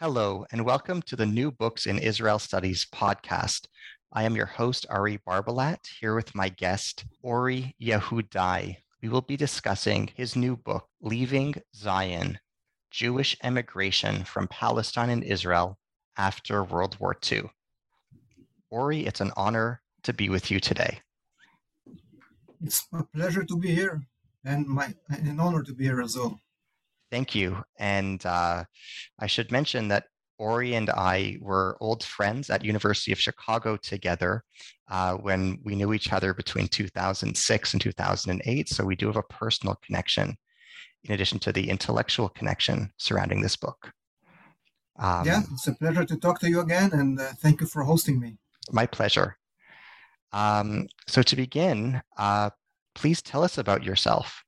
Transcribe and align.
Hello, 0.00 0.46
and 0.50 0.64
welcome 0.64 1.02
to 1.02 1.14
the 1.14 1.26
New 1.26 1.50
Books 1.50 1.84
in 1.84 1.98
Israel 1.98 2.38
Studies 2.38 2.86
podcast. 2.90 3.66
I 4.14 4.22
am 4.22 4.34
your 4.34 4.46
host, 4.46 4.86
Ari 4.88 5.18
Barbalat, 5.28 5.86
here 6.00 6.14
with 6.14 6.34
my 6.34 6.48
guest, 6.48 7.04
Ori 7.20 7.76
Yehudai. 7.78 8.78
We 9.02 9.10
will 9.10 9.20
be 9.20 9.36
discussing 9.36 10.08
his 10.14 10.34
new 10.34 10.56
book, 10.56 10.88
Leaving 11.02 11.54
Zion 11.76 12.38
Jewish 12.90 13.36
Emigration 13.42 14.24
from 14.24 14.48
Palestine 14.48 15.10
and 15.10 15.22
Israel 15.22 15.76
After 16.16 16.64
World 16.64 16.96
War 16.98 17.14
II. 17.30 17.50
Ori, 18.70 19.04
it's 19.04 19.20
an 19.20 19.32
honor 19.36 19.82
to 20.04 20.14
be 20.14 20.30
with 20.30 20.50
you 20.50 20.60
today. 20.60 21.00
It's 22.64 22.86
a 22.94 23.04
pleasure 23.04 23.44
to 23.44 23.56
be 23.58 23.74
here 23.74 24.00
and 24.46 24.66
my 24.66 24.94
an 25.10 25.38
honor 25.38 25.62
to 25.62 25.74
be 25.74 25.84
here 25.84 26.00
as 26.00 26.16
well. 26.16 26.40
Thank 27.10 27.34
you. 27.34 27.62
And 27.78 28.24
uh, 28.24 28.64
I 29.18 29.26
should 29.26 29.50
mention 29.50 29.88
that 29.88 30.04
Ori 30.38 30.74
and 30.74 30.88
I 30.88 31.36
were 31.40 31.76
old 31.80 32.02
friends 32.02 32.48
at 32.48 32.64
University 32.64 33.12
of 33.12 33.20
Chicago 33.20 33.76
together 33.76 34.42
uh, 34.90 35.14
when 35.14 35.58
we 35.64 35.74
knew 35.74 35.92
each 35.92 36.12
other 36.12 36.32
between 36.32 36.66
2006 36.68 37.72
and 37.74 37.82
2008. 37.82 38.68
So 38.68 38.84
we 38.84 38.96
do 38.96 39.06
have 39.06 39.16
a 39.16 39.22
personal 39.24 39.76
connection 39.84 40.36
in 41.04 41.14
addition 41.14 41.38
to 41.40 41.52
the 41.52 41.68
intellectual 41.68 42.28
connection 42.28 42.90
surrounding 42.96 43.40
this 43.40 43.56
book. 43.56 43.92
Um, 44.98 45.26
yeah, 45.26 45.42
it's 45.52 45.66
a 45.66 45.74
pleasure 45.74 46.04
to 46.04 46.16
talk 46.16 46.40
to 46.40 46.50
you 46.50 46.60
again, 46.60 46.90
and 46.92 47.18
uh, 47.18 47.32
thank 47.38 47.60
you 47.60 47.66
for 47.66 47.82
hosting 47.82 48.20
me. 48.20 48.36
My 48.70 48.86
pleasure. 48.86 49.38
Um, 50.32 50.88
so 51.06 51.22
to 51.22 51.36
begin, 51.36 52.02
uh, 52.18 52.50
please 52.94 53.22
tell 53.22 53.42
us 53.42 53.56
about 53.56 53.82
yourself. 53.82 54.44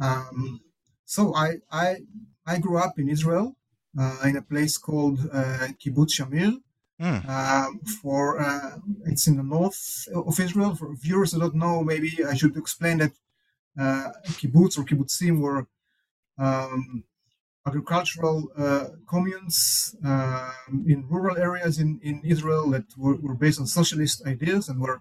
Um, 0.00 0.60
so 1.04 1.34
I 1.34 1.58
I 1.70 1.98
I 2.46 2.58
grew 2.58 2.78
up 2.78 2.98
in 2.98 3.08
Israel 3.08 3.56
uh, 3.98 4.18
in 4.24 4.36
a 4.36 4.42
place 4.42 4.76
called 4.78 5.18
uh, 5.32 5.68
Kibbutz 5.80 6.14
Shamir. 6.18 6.60
Mm. 7.00 7.88
for 8.00 8.40
uh, 8.40 8.78
it's 9.04 9.26
in 9.26 9.36
the 9.36 9.42
north 9.42 10.06
of 10.14 10.38
Israel. 10.38 10.76
For 10.76 10.94
viewers 10.94 11.32
who 11.32 11.40
don't 11.40 11.56
know, 11.56 11.82
maybe 11.82 12.24
I 12.24 12.34
should 12.34 12.56
explain 12.56 12.98
that 12.98 13.12
uh, 13.78 14.12
kibbutz 14.38 14.78
or 14.78 14.84
kibbutzim 14.84 15.40
were 15.40 15.66
um, 16.38 17.04
agricultural 17.66 18.50
uh, 18.56 18.86
communes 19.08 19.96
uh, 20.04 20.52
in 20.86 21.06
rural 21.08 21.36
areas 21.36 21.78
in, 21.78 21.98
in 22.02 22.20
Israel 22.24 22.70
that 22.70 22.84
were, 22.96 23.16
were 23.16 23.34
based 23.34 23.58
on 23.58 23.66
socialist 23.66 24.26
ideas 24.26 24.68
and 24.68 24.80
were 24.80 25.00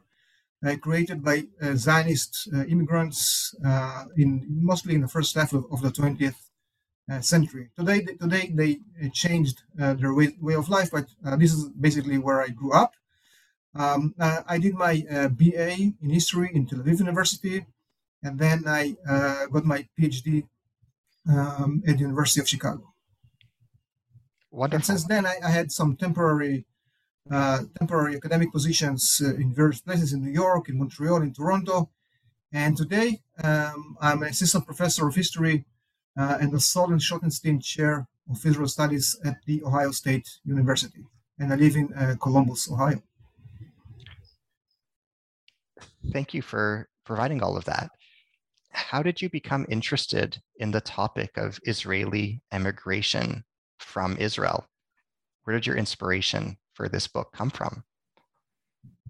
created 0.82 1.24
by 1.24 1.46
uh, 1.62 1.76
Zionist 1.76 2.50
uh, 2.54 2.66
immigrants 2.66 3.54
in 4.18 4.46
mostly 4.50 4.96
in 4.96 5.02
the 5.02 5.08
first 5.08 5.36
half 5.36 5.54
of, 5.54 5.66
of 5.72 5.82
the 5.82 5.90
20th 5.90 6.36
century. 7.22 7.70
Today, 7.78 8.02
today 8.02 8.52
they 8.54 8.80
changed 9.10 9.64
their 9.76 10.14
way, 10.14 10.36
way 10.40 10.56
of 10.56 10.70
life, 10.70 10.90
but 10.92 11.08
this 11.38 11.54
is 11.54 11.70
basically 11.70 12.18
where 12.18 12.42
I 12.42 12.48
grew 12.48 12.74
up. 12.74 12.94
Um, 13.76 14.14
I 14.20 14.58
did 14.58 14.76
my 14.76 15.04
BA 15.40 15.72
in 16.02 16.10
history 16.10 16.50
in 16.54 16.66
Tel 16.66 16.80
Aviv 16.80 17.00
University, 17.00 17.66
and 18.22 18.40
then 18.40 18.64
I 18.68 18.96
got 19.52 19.66
my 19.66 19.86
PhD 20.00 20.44
um, 21.30 21.84
at 21.88 21.96
the 21.96 22.02
University 22.02 22.42
of 22.42 22.50
Chicago. 22.50 22.94
Wonderful. 24.52 24.76
And 24.76 24.86
since 24.86 25.06
then, 25.06 25.26
I, 25.26 25.38
I, 25.44 25.50
had 25.50 25.72
some 25.72 25.96
temporary 25.96 26.58
uh, 26.60 26.73
temporary 27.30 28.16
academic 28.16 28.52
positions 28.52 29.22
uh, 29.24 29.34
in 29.36 29.54
various 29.54 29.82
places 29.82 30.14
in 30.14 30.24
New 30.24 30.32
York, 30.32 30.70
in 30.70 30.78
Montreal, 30.78 31.22
in 31.22 31.34
Toronto. 31.34 31.90
And 32.52 32.78
today, 32.78 33.22
um, 33.44 33.98
I'm 34.00 34.22
an 34.22 34.30
assistant 34.30 34.66
professor 34.66 35.08
of 35.08 35.16
history 35.16 35.66
uh, 36.18 36.38
and 36.40 36.52
the 36.52 36.60
Solon 36.60 37.00
Schottenstein 37.00 37.64
Chair 37.64 38.08
of 38.30 38.46
Israel 38.46 38.68
Studies 38.68 39.18
at 39.26 39.38
The 39.46 39.64
Ohio 39.64 39.92
State 39.92 40.30
University. 40.46 41.04
And 41.40 41.52
I 41.52 41.56
live 41.56 41.76
in 41.76 41.94
uh, 41.94 42.16
Columbus, 42.22 42.72
Ohio. 42.72 43.02
Thank 46.12 46.34
you 46.34 46.42
for 46.42 46.90
providing 47.06 47.42
all 47.42 47.58
of 47.58 47.66
that. 47.66 47.90
How 48.70 49.04
did 49.04 49.22
you 49.22 49.30
become 49.30 49.66
interested 49.70 50.42
in 50.58 50.72
the 50.72 50.82
topic 50.82 51.38
of 51.38 51.60
Israeli 51.64 52.42
emigration 52.52 53.44
from 53.80 54.18
Israel? 54.18 54.66
Where 55.44 55.56
did 55.56 55.68
your 55.68 55.78
inspiration 55.78 56.58
for 56.74 56.90
this 56.90 57.08
book 57.08 57.32
come 57.34 57.50
from? 57.50 57.84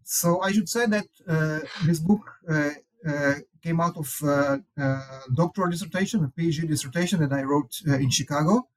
So 0.03 0.41
I 0.41 0.51
should 0.51 0.69
say 0.69 0.85
that 0.85 1.07
uh, 1.28 1.59
this 1.85 2.00
book 2.00 2.22
uh, 2.50 2.72
uh, 3.07 3.35
came 3.62 3.79
out 3.79 3.97
of 3.97 4.09
uh, 4.24 4.57
a 4.78 5.00
doctoral 5.34 5.69
dissertation, 5.69 6.24
a 6.24 6.28
PhD 6.28 6.68
dissertation 6.68 7.19
that 7.22 7.34
I 7.34 7.44
wrote 7.44 7.74
uh, 7.88 7.96
in 7.96 8.09
Chicago. 8.09 8.68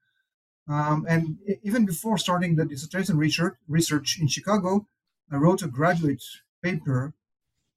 Um, 0.68 1.06
and 1.08 1.38
even 1.62 1.86
before 1.86 2.18
starting 2.18 2.56
the 2.56 2.64
dissertation 2.64 3.16
research, 3.16 3.54
research 3.68 4.18
in 4.20 4.28
Chicago, 4.28 4.86
I 5.30 5.36
wrote 5.36 5.62
a 5.62 5.68
graduate 5.68 6.24
paper 6.62 7.14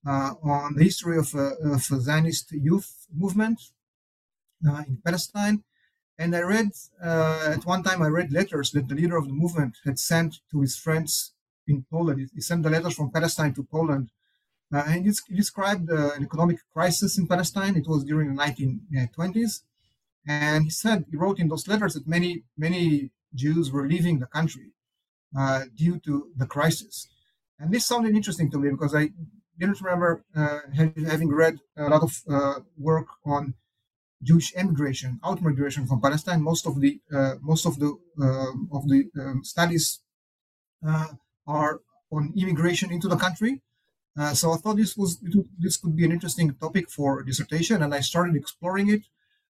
uh, 0.07 0.33
on 0.41 0.75
the 0.75 0.83
history 0.83 1.17
of, 1.17 1.33
of 1.35 1.83
a 1.91 1.99
Zionist 1.99 2.51
youth 2.51 3.07
movement 3.13 3.59
in 4.63 4.97
Palestine 5.03 5.63
and 6.19 6.35
I 6.35 6.41
read, 6.41 6.71
uh, 7.01 7.53
at 7.55 7.65
one 7.65 7.81
time, 7.81 8.01
I 8.01 8.07
read 8.07 8.33
letters 8.33 8.71
that 8.71 8.89
the 8.89 8.95
leader 8.95 9.15
of 9.15 9.25
the 9.25 9.33
movement 9.33 9.77
had 9.85 9.97
sent 9.97 10.41
to 10.51 10.59
his 10.59 10.75
friends 10.75 11.31
in 11.65 11.85
Poland. 11.89 12.29
He 12.35 12.41
sent 12.41 12.61
the 12.63 12.69
letters 12.69 12.93
from 12.95 13.09
Palestine 13.09 13.53
to 13.53 13.63
Poland. 13.63 14.09
Uh, 14.71 14.83
and 14.85 15.05
he 15.05 15.11
described 15.33 15.89
uh, 15.89 16.11
an 16.17 16.23
economic 16.23 16.59
crisis 16.73 17.17
in 17.17 17.25
Palestine. 17.25 17.77
It 17.77 17.87
was 17.87 18.03
during 18.03 18.35
the 18.35 18.41
1920s. 18.43 19.61
And 20.27 20.65
he 20.65 20.69
said, 20.69 21.05
he 21.09 21.15
wrote 21.15 21.39
in 21.39 21.47
those 21.47 21.69
letters 21.69 21.93
that 21.93 22.05
many, 22.05 22.43
many 22.57 23.11
Jews 23.33 23.71
were 23.71 23.87
leaving 23.87 24.19
the 24.19 24.25
country 24.25 24.73
uh, 25.39 25.61
due 25.73 25.99
to 25.99 26.31
the 26.35 26.45
crisis. 26.45 27.07
And 27.59 27.71
this 27.73 27.85
sounded 27.85 28.13
interesting 28.13 28.51
to 28.51 28.59
me 28.59 28.71
because 28.71 28.93
I 28.93 29.11
didn't 29.57 29.81
remember 29.81 30.25
uh, 30.35 30.59
having 30.75 31.29
read 31.29 31.59
a 31.77 31.87
lot 31.89 32.03
of 32.03 32.21
uh, 32.29 32.59
work 32.77 33.07
on 33.25 33.53
Jewish 34.21 34.53
emigration, 34.55 35.19
out 35.23 35.41
migration 35.41 35.87
from 35.87 36.01
Palestine. 36.01 36.41
Most 36.41 36.67
of 36.67 36.81
the 36.81 36.99
uh, 37.13 37.35
most 37.41 37.65
of 37.65 37.79
the 37.79 37.97
uh, 38.21 38.51
of 38.77 38.87
the 38.87 39.09
um, 39.19 39.43
studies 39.43 39.99
uh, 40.85 41.07
are 41.47 41.81
on 42.11 42.33
immigration 42.35 42.91
into 42.91 43.07
the 43.07 43.15
country. 43.15 43.61
Uh, 44.17 44.33
so 44.33 44.51
I 44.51 44.57
thought 44.57 44.75
this 44.77 44.97
was 44.97 45.19
this 45.57 45.77
could 45.77 45.95
be 45.95 46.05
an 46.05 46.11
interesting 46.11 46.53
topic 46.55 46.89
for 46.89 47.23
dissertation, 47.23 47.81
and 47.81 47.93
I 47.93 48.01
started 48.01 48.35
exploring 48.35 48.89
it. 48.89 49.03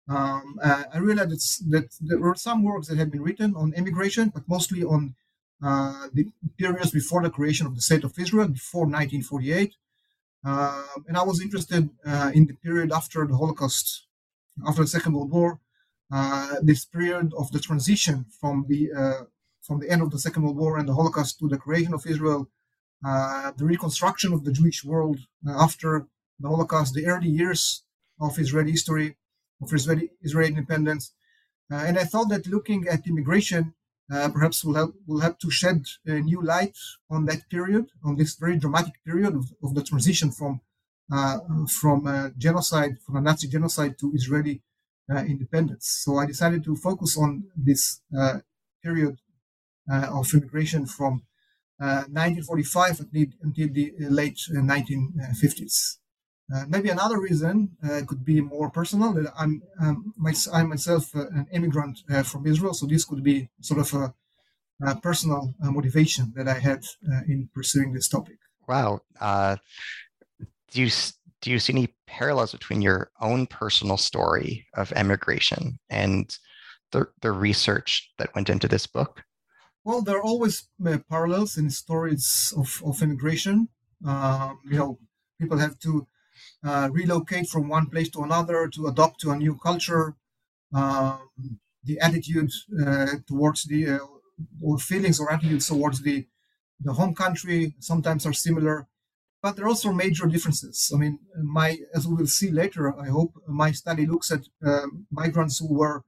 Um, 0.08 0.58
uh, 0.62 0.84
I 0.92 0.98
realized 0.98 1.70
that 1.70 1.96
there 2.00 2.18
were 2.18 2.34
some 2.34 2.62
works 2.62 2.88
that 2.88 2.98
had 2.98 3.10
been 3.10 3.22
written 3.22 3.54
on 3.54 3.72
immigration, 3.74 4.30
but 4.34 4.48
mostly 4.48 4.82
on 4.82 5.14
uh, 5.62 6.08
the 6.12 6.26
periods 6.58 6.90
before 6.90 7.22
the 7.22 7.30
creation 7.30 7.66
of 7.66 7.76
the 7.76 7.80
state 7.80 8.04
of 8.04 8.18
Israel, 8.18 8.48
before 8.48 8.86
1948. 8.86 9.74
and 10.44 11.16
I 11.16 11.22
was 11.22 11.40
interested 11.40 11.88
in 12.34 12.46
the 12.46 12.56
period 12.62 12.92
after 12.92 13.26
the 13.26 13.36
Holocaust 13.36 14.08
after 14.66 14.82
the 14.82 14.88
Second 14.88 15.14
World 15.14 15.30
War, 15.30 15.60
uh, 16.12 16.56
this 16.62 16.84
period 16.84 17.32
of 17.36 17.50
the 17.52 17.60
transition 17.60 18.26
from 18.40 18.66
the 18.68 18.92
uh, 18.92 19.24
from 19.62 19.78
the 19.80 19.90
end 19.90 20.02
of 20.02 20.10
the 20.10 20.18
Second 20.18 20.42
World 20.42 20.56
War 20.56 20.78
and 20.78 20.88
the 20.88 20.94
Holocaust 20.94 21.38
to 21.38 21.48
the 21.48 21.58
creation 21.58 21.94
of 21.94 22.06
Israel, 22.06 22.50
uh, 23.06 23.52
the 23.56 23.64
reconstruction 23.64 24.32
of 24.32 24.44
the 24.44 24.52
Jewish 24.52 24.84
world 24.84 25.18
after 25.46 26.06
the 26.40 26.48
Holocaust, 26.48 26.94
the 26.94 27.06
early 27.06 27.28
years 27.28 27.84
of 28.20 28.38
Israeli 28.38 28.72
history, 28.72 29.16
of 29.62 29.72
Israeli, 29.72 30.10
Israeli 30.22 30.48
independence, 30.48 31.12
uh, 31.70 31.76
and 31.86 31.98
I 31.98 32.04
thought 32.04 32.30
that 32.30 32.46
looking 32.46 32.88
at 32.88 33.06
immigration 33.06 33.74
uh, 34.12 34.28
perhaps 34.28 34.64
will 34.64 34.74
help 34.74 34.94
will 35.06 35.20
help 35.20 35.38
to 35.38 35.50
shed 35.50 35.84
a 36.06 36.20
new 36.20 36.42
light 36.42 36.76
on 37.08 37.26
that 37.26 37.48
period, 37.48 37.86
on 38.04 38.16
this 38.16 38.34
very 38.34 38.56
dramatic 38.56 38.94
period 39.04 39.34
of, 39.36 39.52
of 39.62 39.74
the 39.74 39.84
transition 39.84 40.32
from 40.32 40.60
from 41.80 42.06
a 42.06 42.32
genocide, 42.36 42.98
from 43.04 43.16
a 43.16 43.20
Nazi 43.20 43.48
genocide 43.48 43.98
to 43.98 44.12
Israeli 44.14 44.62
uh, 45.10 45.24
independence. 45.24 46.02
So 46.04 46.18
I 46.18 46.26
decided 46.26 46.62
to 46.64 46.76
focus 46.76 47.18
on 47.18 47.44
this 47.56 48.00
uh, 48.16 48.38
period 48.82 49.18
of 49.88 50.32
immigration 50.32 50.86
from 50.86 51.22
1945 51.78 53.00
until 53.42 53.68
the 53.72 53.92
late 53.98 54.38
1950s. 54.52 55.96
Uh, 56.52 56.64
maybe 56.68 56.88
another 56.88 57.20
reason 57.20 57.76
uh, 57.84 58.00
could 58.06 58.24
be 58.24 58.40
more 58.40 58.70
personal. 58.70 59.12
That 59.12 59.32
I'm 59.38 59.62
um, 59.80 60.14
my, 60.16 60.34
I'm 60.52 60.70
myself 60.70 61.14
uh, 61.14 61.28
an 61.28 61.46
immigrant 61.52 62.00
uh, 62.10 62.24
from 62.24 62.46
Israel, 62.46 62.74
so 62.74 62.86
this 62.86 63.04
could 63.04 63.22
be 63.22 63.48
sort 63.60 63.80
of 63.80 63.94
a, 63.94 64.14
a 64.84 64.96
personal 64.96 65.54
uh, 65.62 65.70
motivation 65.70 66.32
that 66.34 66.48
I 66.48 66.58
had 66.58 66.84
uh, 67.08 67.20
in 67.28 67.48
pursuing 67.54 67.92
this 67.92 68.08
topic. 68.08 68.38
Wow. 68.66 69.02
Do 70.70 70.82
you 70.82 70.90
do 71.40 71.50
you 71.50 71.58
see 71.58 71.72
any 71.72 71.94
parallels 72.06 72.52
between 72.52 72.82
your 72.82 73.10
own 73.20 73.46
personal 73.46 73.96
story 73.96 74.66
of 74.74 74.92
emigration 74.92 75.78
and 75.88 76.36
the, 76.92 77.06
the 77.22 77.32
research 77.32 78.10
that 78.18 78.34
went 78.34 78.50
into 78.50 78.68
this 78.68 78.86
book? 78.86 79.22
Well, 79.84 80.02
there 80.02 80.18
are 80.18 80.22
always 80.22 80.68
parallels 81.08 81.56
in 81.56 81.70
stories 81.70 82.52
of, 82.56 82.82
of 82.84 83.02
immigration. 83.02 83.68
Um, 84.06 84.58
you 84.68 84.76
know, 84.76 84.98
people 85.40 85.56
have 85.56 85.78
to 85.80 86.06
uh, 86.62 86.90
relocate 86.92 87.48
from 87.48 87.68
one 87.68 87.86
place 87.86 88.10
to 88.10 88.22
another 88.22 88.68
to 88.68 88.88
adopt 88.88 89.20
to 89.20 89.30
a 89.30 89.36
new 89.36 89.56
culture. 89.56 90.16
Um, 90.74 91.30
the 91.84 91.98
attitude 92.00 92.50
uh, 92.86 93.14
towards 93.26 93.64
the 93.64 93.88
uh, 93.88 93.98
or 94.62 94.78
feelings 94.78 95.18
or 95.18 95.32
attitudes 95.32 95.68
towards 95.68 96.02
the 96.02 96.26
the 96.80 96.92
home 96.92 97.14
country 97.14 97.74
sometimes 97.78 98.24
are 98.26 98.32
similar, 98.32 98.86
but 99.42 99.56
there 99.56 99.64
are 99.64 99.68
also 99.68 99.92
major 99.92 100.26
differences. 100.26 100.90
I 100.94 100.98
mean, 100.98 101.18
my 101.42 101.78
as 101.94 102.06
we 102.06 102.14
will 102.14 102.26
see 102.26 102.50
later, 102.50 102.94
I 102.98 103.08
hope 103.08 103.32
my 103.46 103.72
study 103.72 104.06
looks 104.06 104.30
at 104.30 104.42
uh, 104.64 104.86
migrants 105.10 105.58
who 105.58 105.74
were 105.74 106.04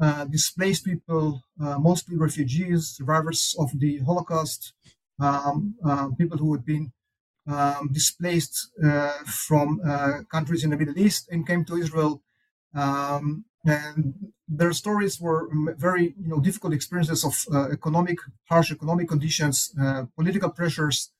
uh, 0.00 0.24
displaced 0.26 0.84
people, 0.84 1.42
uh, 1.62 1.78
mostly 1.78 2.16
refugees, 2.16 2.94
survivors 2.96 3.54
of 3.58 3.70
the 3.78 3.98
Holocaust, 4.00 4.74
um, 5.18 5.74
people 6.18 6.38
who 6.38 6.52
had 6.52 6.64
been 6.64 6.92
um, 7.46 7.90
displaced 7.92 8.70
uh, 8.84 9.12
from 9.24 9.80
uh, 9.86 10.22
countries 10.30 10.64
in 10.64 10.70
the 10.70 10.76
Middle 10.76 10.98
East 10.98 11.28
and 11.30 11.46
came 11.46 11.64
to 11.64 11.76
Israel. 11.76 12.22
Um, 12.74 13.44
and 13.64 14.14
their 14.48 14.72
stories 14.72 15.20
were 15.20 15.48
very, 15.76 16.14
you 16.20 16.28
know, 16.28 16.40
difficult 16.40 16.72
experiences 16.74 17.24
of 17.24 17.44
uh, 17.52 17.70
economic, 17.70 18.18
harsh 18.48 18.70
economic 18.70 19.08
conditions, 19.08 19.74
political 20.14 20.50
pressures 20.50 21.10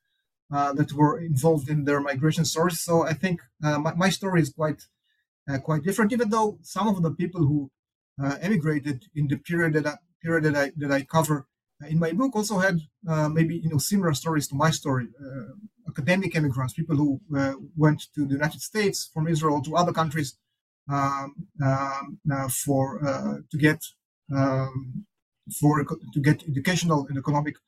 that 0.51 0.93
were 0.93 1.21
involved 1.21 1.69
in 1.69 1.85
their 1.85 2.01
migration 2.01 2.45
stories. 2.45 2.81
So 2.81 3.03
I 3.03 3.13
think 3.13 3.41
my, 3.61 3.95
my, 3.95 4.11
story 4.11 4.41
is 4.43 4.51
quite, 4.51 4.83
quite 5.63 5.83
different, 5.83 6.13
even 6.13 6.31
though 6.31 6.59
some 6.63 6.89
of 6.89 7.03
the 7.03 7.11
people 7.11 7.43
who 7.47 7.71
emigrated 8.41 9.07
in 9.15 9.29
the 9.29 9.37
period 9.37 9.73
that 9.75 9.87
I, 9.87 9.97
period 10.23 10.45
that 10.45 10.57
I 10.57 10.73
that 10.77 10.93
I 10.93 11.03
cover 11.03 11.47
in 11.89 11.99
my 11.99 12.13
book 12.13 12.35
also 12.35 12.59
had 12.59 12.81
uh, 13.09 13.29
maybe 13.29 13.57
you 13.57 13.69
know 13.69 13.79
similar 13.79 14.15
stories 14.15 14.49
to 14.49 14.55
my 14.55 14.71
story. 14.71 15.09
Uh, 15.21 15.53
academic 15.89 16.35
immigrants, 16.35 16.75
people 16.75 16.97
who 16.97 17.21
uh, 17.37 17.55
went 17.77 18.03
to 18.15 18.27
the 18.27 18.35
United 18.35 18.61
States 18.61 19.09
from 19.13 19.29
Israel 19.29 19.63
to 19.63 19.77
other 19.77 19.93
countries 19.93 20.37
um, 20.91 21.35
um, 21.65 22.19
uh, 22.33 22.49
for 22.49 23.07
uh, 23.07 23.37
to 23.51 23.59
get 23.59 23.81
um, 24.35 25.05
for 25.61 25.85
to 25.85 26.21
get 26.21 26.43
educational 26.49 27.07
and 27.09 27.19
economic 27.19 27.55
uh, 27.57 27.61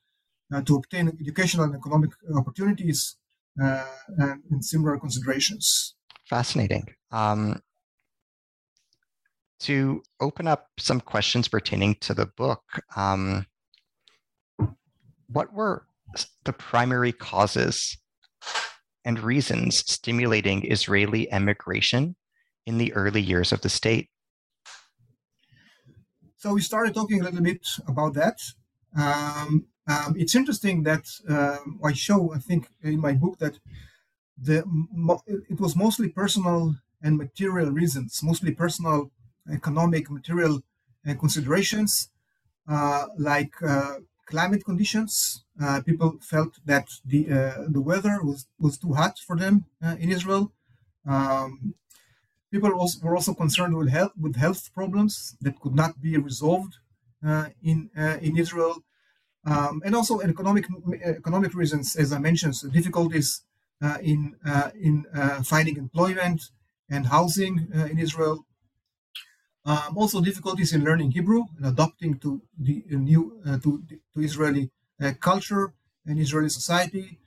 to 0.65 0.75
obtain 0.75 1.07
educational 1.07 1.65
and 1.65 1.75
economic 1.75 2.09
opportunities 2.35 3.17
and, 3.57 4.41
and, 4.49 4.65
similar 4.65 4.97
considerations. 4.97 5.95
Fascinating. 6.25 6.85
Um, 7.11 7.61
to 9.59 10.01
open 10.19 10.47
up 10.47 10.67
some 10.79 11.01
questions 11.01 11.47
pertaining 11.47 11.95
to 12.01 12.13
the 12.13 12.25
book, 12.25 12.61
um, 12.95 13.45
what 15.27 15.53
were 15.53 15.85
the 16.45 16.53
primary 16.53 17.11
causes 17.11 17.97
and 19.05 19.19
reasons 19.19 19.77
stimulating 19.77 20.69
Israeli 20.71 21.31
emigration 21.31 22.15
in 22.65 22.77
the 22.77 22.93
early 22.93 23.21
years 23.21 23.51
of 23.51 23.61
the 23.61 23.69
state? 23.69 24.09
So 26.37 26.53
we 26.53 26.61
started 26.61 26.93
talking 26.93 27.19
a 27.19 27.25
little 27.25 27.41
bit 27.41 27.67
about 27.87 28.13
that. 28.13 28.39
Um, 28.97 29.65
um, 29.89 30.15
it's 30.17 30.35
interesting 30.35 30.83
that 30.83 31.05
uh, 31.27 31.57
I 31.83 31.93
show, 31.93 32.33
I 32.33 32.39
think, 32.39 32.67
in 32.83 32.99
my 32.99 33.13
book 33.13 33.39
that 33.39 33.59
the 34.41 34.63
it 35.49 35.59
was 35.59 35.75
mostly 35.75 36.09
personal 36.09 36.75
and 37.01 37.17
material 37.17 37.71
reasons, 37.71 38.21
mostly 38.23 38.51
personal, 38.51 39.11
economic, 39.51 40.09
material 40.11 40.61
uh, 41.07 41.15
considerations, 41.15 42.09
uh, 42.67 43.05
like 43.17 43.53
uh, 43.63 43.95
climate 44.25 44.63
conditions. 44.63 45.43
Uh, 45.61 45.81
people 45.81 46.19
felt 46.21 46.59
that 46.65 46.87
the 47.05 47.21
uh, 47.31 47.63
the 47.67 47.81
weather 47.81 48.19
was, 48.23 48.45
was 48.59 48.77
too 48.77 48.93
hot 48.93 49.17
for 49.17 49.35
them 49.35 49.65
uh, 49.83 49.95
in 49.99 50.11
Israel. 50.11 50.51
Um, 51.05 51.73
people 52.51 52.71
also, 52.73 52.99
were 53.01 53.15
also 53.15 53.33
concerned 53.33 53.75
with 53.75 53.89
health 53.89 54.11
with 54.19 54.35
health 54.35 54.69
problems 54.73 55.35
that 55.41 55.59
could 55.59 55.75
not 55.75 55.99
be 55.99 56.15
resolved 56.17 56.75
in 57.63 57.89
in 58.21 58.37
Israel, 58.37 58.83
um, 59.45 59.81
and 59.85 59.95
also 59.95 60.19
economic 60.19 60.65
economic 61.03 61.53
reasons, 61.53 61.95
as 61.95 62.11
I 62.11 62.19
mentioned, 62.19 62.55
so 62.55 62.69
difficulties 62.69 63.43
uh, 63.81 63.97
in 64.01 64.35
in 64.79 65.05
finding 65.43 65.77
employment 65.77 66.41
and 66.89 67.07
housing 67.07 67.67
in 67.91 67.99
Israel. 67.99 68.45
Um, 69.65 69.97
also 69.97 70.21
difficulties 70.21 70.73
in 70.73 70.83
learning 70.83 71.11
Hebrew 71.11 71.43
and 71.57 71.65
adapting 71.65 72.17
to 72.19 72.41
the 72.57 72.83
new 72.89 73.39
uh, 73.45 73.59
to, 73.59 73.83
to 74.13 74.21
Israeli 74.21 74.71
uh, 75.01 75.13
culture 75.19 75.73
and 76.05 76.19
Israeli 76.19 76.49
society. 76.49 77.19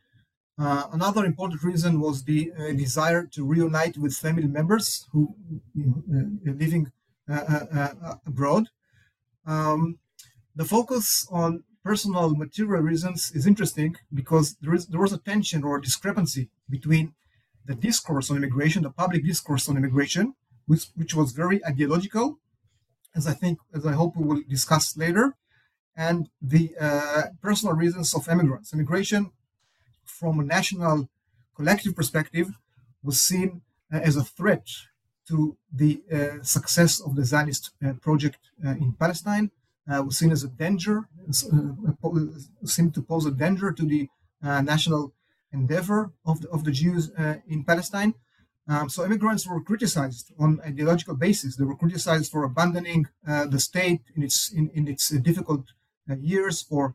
Uh, 0.58 0.88
another 0.92 1.24
important 1.24 1.62
reason 1.62 2.00
was 2.00 2.24
the 2.24 2.52
uh, 2.52 2.72
desire 2.72 3.26
to 3.34 3.44
reunite 3.44 3.96
with 3.96 4.14
family 4.14 4.46
members 4.46 5.06
who 5.12 5.34
you 5.74 6.02
uh, 6.12 6.52
living 6.52 6.90
uh, 7.28 8.14
abroad. 8.26 8.68
Um, 9.46 9.98
the 10.54 10.64
focus 10.64 11.26
on 11.30 11.64
personal 11.84 12.30
material 12.34 12.82
reasons 12.82 13.32
is 13.32 13.46
interesting 13.46 13.96
because 14.12 14.56
there 14.60 14.74
is 14.74 14.86
there 14.86 15.00
was 15.00 15.12
a 15.12 15.18
tension 15.18 15.64
or 15.64 15.76
a 15.76 15.82
discrepancy 15.82 16.48
between 16.68 17.14
the 17.64 17.74
discourse 17.74 18.30
on 18.30 18.36
immigration, 18.36 18.82
the 18.82 18.90
public 18.90 19.24
discourse 19.24 19.68
on 19.68 19.76
immigration, 19.76 20.34
which, 20.66 20.86
which 20.94 21.14
was 21.14 21.32
very 21.32 21.64
ideological, 21.64 22.38
as 23.14 23.26
I 23.26 23.34
think, 23.34 23.58
as 23.74 23.86
I 23.86 23.92
hope 23.92 24.16
we 24.16 24.24
will 24.24 24.42
discuss 24.48 24.96
later, 24.96 25.36
and 25.96 26.28
the 26.40 26.74
uh, 26.80 27.22
personal 27.40 27.74
reasons 27.74 28.14
of 28.14 28.28
immigrants. 28.28 28.72
Immigration, 28.72 29.30
from 30.04 30.40
a 30.40 30.44
national 30.44 31.08
collective 31.54 31.94
perspective, 31.94 32.48
was 33.02 33.20
seen 33.20 33.62
uh, 33.92 33.98
as 33.98 34.16
a 34.16 34.24
threat 34.24 34.66
to 35.28 35.56
the 35.72 36.02
uh, 36.12 36.42
success 36.42 37.00
of 37.00 37.14
the 37.14 37.24
Zionist 37.24 37.70
uh, 37.84 37.92
project 37.94 38.38
uh, 38.64 38.70
in 38.70 38.92
Palestine, 38.98 39.50
uh, 39.90 40.02
was 40.02 40.18
seen 40.18 40.32
as 40.32 40.44
a 40.44 40.48
danger, 40.48 41.08
seemed 41.30 42.94
to 42.94 43.02
pose 43.02 43.26
a 43.26 43.30
danger 43.30 43.72
to 43.72 43.84
the 43.84 44.08
national 44.42 45.12
endeavor 45.52 46.12
of 46.24 46.40
the, 46.40 46.48
of 46.50 46.64
the 46.64 46.72
Jews 46.72 47.10
in 47.46 47.64
Palestine. 47.64 48.14
Um, 48.68 48.88
so 48.88 49.04
immigrants 49.04 49.46
were 49.46 49.60
criticized 49.60 50.32
on 50.38 50.60
ideological 50.64 51.16
basis. 51.16 51.56
They 51.56 51.64
were 51.64 51.76
criticized 51.76 52.30
for 52.30 52.44
abandoning 52.44 53.08
uh, 53.26 53.46
the 53.46 53.58
state 53.58 54.02
in 54.14 54.22
its 54.22 54.52
in, 54.52 54.70
in 54.72 54.86
its 54.86 55.12
uh, 55.12 55.18
difficult 55.18 55.64
uh, 56.08 56.14
years, 56.16 56.62
for 56.62 56.94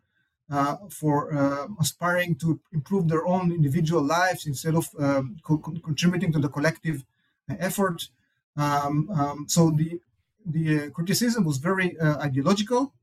uh, 0.50 0.78
for 0.90 1.34
uh, 1.38 1.68
aspiring 1.80 2.36
to 2.36 2.62
improve 2.72 3.10
their 3.10 3.28
own 3.28 3.52
individual 3.52 4.02
lives 4.02 4.46
instead 4.46 4.76
of 4.76 4.88
um, 4.98 5.36
co- 5.44 5.58
contributing 5.58 6.32
to 6.32 6.40
the 6.40 6.48
collective 6.48 7.04
uh, 7.50 7.56
effort. 7.60 8.08
Um, 8.56 9.10
um, 9.14 9.46
so 9.50 9.70
the 9.70 10.00
the 10.50 10.90
criticism 10.92 11.44
was 11.44 11.58
very 11.58 11.90
ideological, 12.02 12.94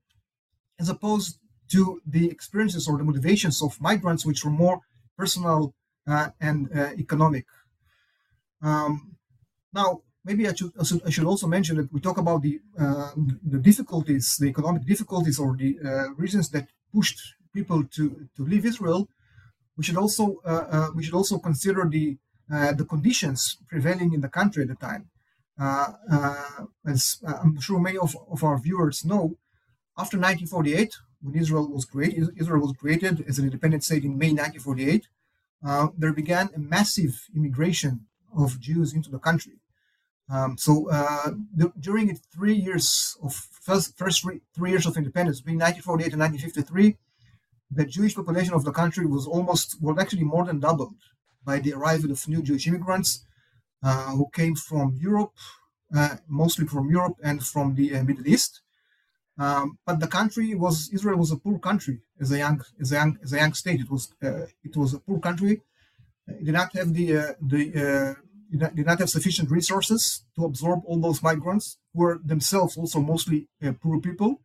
as 0.80 0.88
opposed 0.88 1.38
to 1.70 2.00
the 2.06 2.28
experiences 2.30 2.88
or 2.88 2.98
the 2.98 3.04
motivations 3.04 3.62
of 3.62 3.80
migrants, 3.80 4.24
which 4.24 4.44
were 4.44 4.50
more 4.50 4.80
personal 5.16 5.74
and 6.40 6.68
economic. 6.98 7.46
Um, 8.62 9.16
now, 9.72 10.00
maybe 10.24 10.48
I 10.48 10.54
should, 10.54 10.72
I 11.06 11.10
should 11.10 11.24
also 11.24 11.46
mention 11.46 11.76
that 11.76 11.92
we 11.92 12.00
talk 12.00 12.18
about 12.18 12.42
the 12.42 12.60
uh, 12.78 13.10
the 13.54 13.58
difficulties, 13.58 14.36
the 14.40 14.46
economic 14.46 14.86
difficulties, 14.86 15.38
or 15.38 15.56
the 15.56 15.78
uh, 15.84 16.14
reasons 16.14 16.48
that 16.50 16.66
pushed 16.92 17.20
people 17.52 17.84
to 17.96 18.28
to 18.36 18.42
leave 18.44 18.64
Israel. 18.64 19.08
We 19.76 19.84
should 19.84 19.96
also 20.04 20.24
uh, 20.46 20.66
uh 20.76 20.88
we 20.94 21.02
should 21.04 21.18
also 21.20 21.38
consider 21.38 21.82
the 21.96 22.06
uh, 22.54 22.72
the 22.72 22.84
conditions 22.84 23.58
prevailing 23.68 24.12
in 24.14 24.20
the 24.20 24.32
country 24.38 24.62
at 24.62 24.68
the 24.68 24.80
time. 24.88 25.10
Uh, 25.58 25.92
as 26.86 27.18
I'm 27.26 27.60
sure 27.60 27.78
many 27.80 27.98
of, 27.98 28.16
of 28.30 28.42
our 28.42 28.58
viewers 28.58 29.04
know, 29.04 29.36
after 29.96 30.16
1948, 30.18 30.96
when 31.22 31.34
Israel 31.36 31.68
was 31.68 31.84
created, 31.84 32.30
Israel 32.36 32.62
was 32.62 32.76
created 32.76 33.24
as 33.28 33.38
an 33.38 33.44
independent 33.44 33.84
state 33.84 34.04
in 34.04 34.18
May 34.18 34.32
1948. 34.32 35.06
there 35.96 36.12
began 36.12 36.50
a 36.54 36.58
massive 36.58 37.28
immigration 37.34 38.06
of 38.36 38.60
Jews 38.60 38.92
into 38.92 39.10
the 39.10 39.18
country. 39.18 39.54
Um, 40.30 40.56
so 40.56 40.88
uh, 40.90 41.32
the, 41.54 41.72
during 41.78 42.08
the 42.08 42.14
three 42.34 42.54
years 42.54 43.16
of 43.22 43.34
first, 43.34 43.96
first 43.96 44.22
three, 44.22 44.40
three 44.54 44.70
years 44.70 44.86
of 44.86 44.96
independence, 44.96 45.40
between 45.40 45.58
1948 45.58 46.12
and 46.12 46.20
1953, 46.20 46.96
the 47.70 47.84
Jewish 47.84 48.14
population 48.14 48.54
of 48.54 48.64
the 48.64 48.72
country 48.72 49.06
was 49.06 49.26
almost, 49.26 49.76
well, 49.82 50.00
actually 50.00 50.24
more 50.24 50.44
than 50.44 50.60
doubled 50.60 50.94
by 51.44 51.58
the 51.58 51.74
arrival 51.74 52.10
of 52.10 52.26
new 52.28 52.42
Jewish 52.42 52.66
immigrants. 52.66 53.24
Uh, 53.84 54.10
who 54.16 54.26
came 54.32 54.54
from 54.56 54.86
Europe, 55.08 55.34
uh, 55.94 56.16
mostly 56.26 56.66
from 56.66 56.90
Europe 56.90 57.16
and 57.22 57.44
from 57.44 57.74
the 57.74 57.94
uh, 57.94 58.02
Middle 58.02 58.26
East. 58.26 58.62
Um, 59.36 59.78
but 59.86 60.00
the 60.00 60.06
country 60.06 60.54
was 60.54 60.90
Israel 60.92 61.18
was 61.18 61.32
a 61.32 61.36
poor 61.36 61.58
country 61.58 62.00
as 62.20 62.30
a 62.30 62.38
young 62.38 62.62
as 62.80 62.92
a 62.92 62.96
young 63.00 63.18
as 63.22 63.32
a 63.32 63.38
young 63.42 63.52
state. 63.52 63.80
It 63.80 63.90
was 63.90 64.04
uh, 64.22 64.46
it 64.68 64.74
was 64.76 64.94
a 64.94 65.00
poor 65.00 65.18
country. 65.18 65.54
It 66.28 66.44
did 66.46 66.54
not 66.54 66.72
have 66.78 66.94
the 66.94 67.06
uh, 67.16 67.32
the 67.52 67.62
uh, 67.84 68.14
did 68.76 68.86
not, 68.86 69.00
have 69.00 69.10
sufficient 69.10 69.50
resources 69.50 70.24
to 70.36 70.44
absorb 70.44 70.80
all 70.86 71.00
those 71.00 71.22
migrants 71.22 71.78
who 71.92 72.00
were 72.02 72.20
themselves 72.24 72.76
also 72.76 73.00
mostly 73.00 73.48
poor 73.82 74.00
people. 74.00 74.40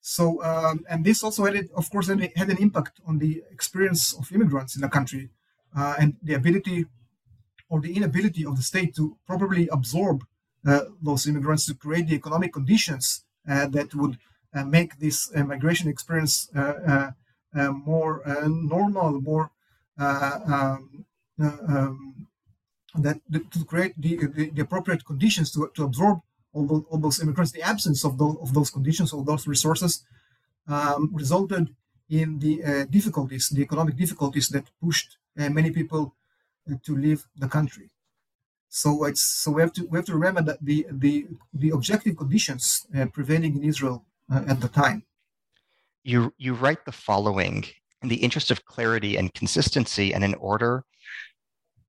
So, 0.00 0.42
um, 0.42 0.84
and 0.88 1.04
this 1.04 1.22
also 1.22 1.44
had, 1.44 1.54
it, 1.54 1.70
of 1.76 1.90
course, 1.90 2.08
had 2.08 2.50
an 2.50 2.58
impact 2.58 3.00
on 3.06 3.18
the 3.18 3.42
experience 3.50 4.14
of 4.14 4.30
immigrants 4.32 4.74
in 4.76 4.82
the 4.82 4.88
country 4.88 5.30
uh, 5.76 5.94
and 5.98 6.16
the 6.22 6.34
ability 6.34 6.86
or 7.72 7.80
the 7.80 7.96
inability 7.96 8.44
of 8.44 8.54
the 8.56 8.62
state 8.72 8.94
to 8.94 9.16
properly 9.26 9.66
absorb 9.68 10.18
uh, 10.66 10.80
those 11.00 11.26
immigrants 11.26 11.64
to 11.64 11.74
create 11.74 12.06
the 12.06 12.14
economic 12.14 12.52
conditions 12.52 13.24
uh, 13.48 13.66
that 13.68 13.94
would 13.94 14.18
uh, 14.54 14.64
make 14.76 14.90
this 14.98 15.18
migration 15.52 15.88
experience 15.88 16.34
more 17.90 18.12
normal, 18.74 19.10
more 19.30 19.50
um, 19.98 21.06
um, 21.40 22.26
that, 23.04 23.18
to 23.54 23.64
create 23.64 23.94
the, 23.98 24.12
the, 24.36 24.50
the, 24.50 24.62
appropriate 24.62 25.02
conditions 25.06 25.50
to, 25.50 25.70
to 25.74 25.84
absorb 25.84 26.18
all 26.52 26.66
those, 26.66 26.84
all 26.90 26.98
those 26.98 27.22
immigrants, 27.22 27.52
the 27.52 27.62
absence 27.62 28.04
of 28.04 28.18
those, 28.18 28.36
of 28.42 28.52
those 28.52 28.70
conditions, 28.70 29.14
of 29.14 29.24
those 29.24 29.46
resources, 29.46 30.04
um, 30.68 31.10
resulted 31.12 31.74
in 32.10 32.38
the 32.38 32.62
uh, 32.62 32.84
difficulties, 32.90 33.48
the 33.48 33.62
economic 33.62 33.96
difficulties 33.96 34.48
that 34.50 34.64
pushed 34.84 35.16
uh, 35.38 35.48
many 35.48 35.70
people 35.70 36.14
to 36.84 36.96
leave 36.96 37.26
the 37.36 37.48
country. 37.48 37.90
So 38.68 39.04
it's 39.04 39.22
so 39.22 39.50
we 39.50 39.60
have 39.60 39.72
to 39.74 39.86
we 39.86 39.98
have 39.98 40.06
to 40.06 40.14
remember 40.14 40.42
that 40.42 40.64
the 40.64 40.86
the 40.90 41.26
the 41.52 41.70
objective 41.70 42.16
conditions 42.16 42.86
uh, 42.96 43.06
prevailing 43.06 43.56
in 43.56 43.64
Israel 43.64 44.04
uh, 44.32 44.44
at 44.46 44.60
the 44.60 44.68
time. 44.68 45.04
You 46.04 46.32
you 46.38 46.54
write 46.54 46.84
the 46.84 46.92
following 46.92 47.64
in 48.02 48.08
the 48.08 48.16
interest 48.16 48.50
of 48.50 48.64
clarity 48.64 49.16
and 49.16 49.32
consistency, 49.34 50.14
and 50.14 50.24
in 50.24 50.34
order 50.34 50.84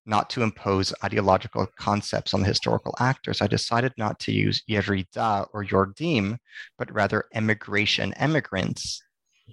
not 0.06 0.30
to 0.32 0.44
impose 0.44 0.94
ideological 1.04 1.68
concepts 1.80 2.34
on 2.34 2.42
the 2.42 2.48
historical 2.48 2.94
actors, 3.00 3.42
I 3.42 3.48
decided 3.48 3.94
not 3.98 4.20
to 4.20 4.34
use 4.34 4.64
Yerida 4.70 5.48
or 5.54 5.64
Yordim, 5.64 6.38
but 6.78 6.94
rather 6.94 7.26
emigration, 7.34 8.14
emigrants, 8.16 9.02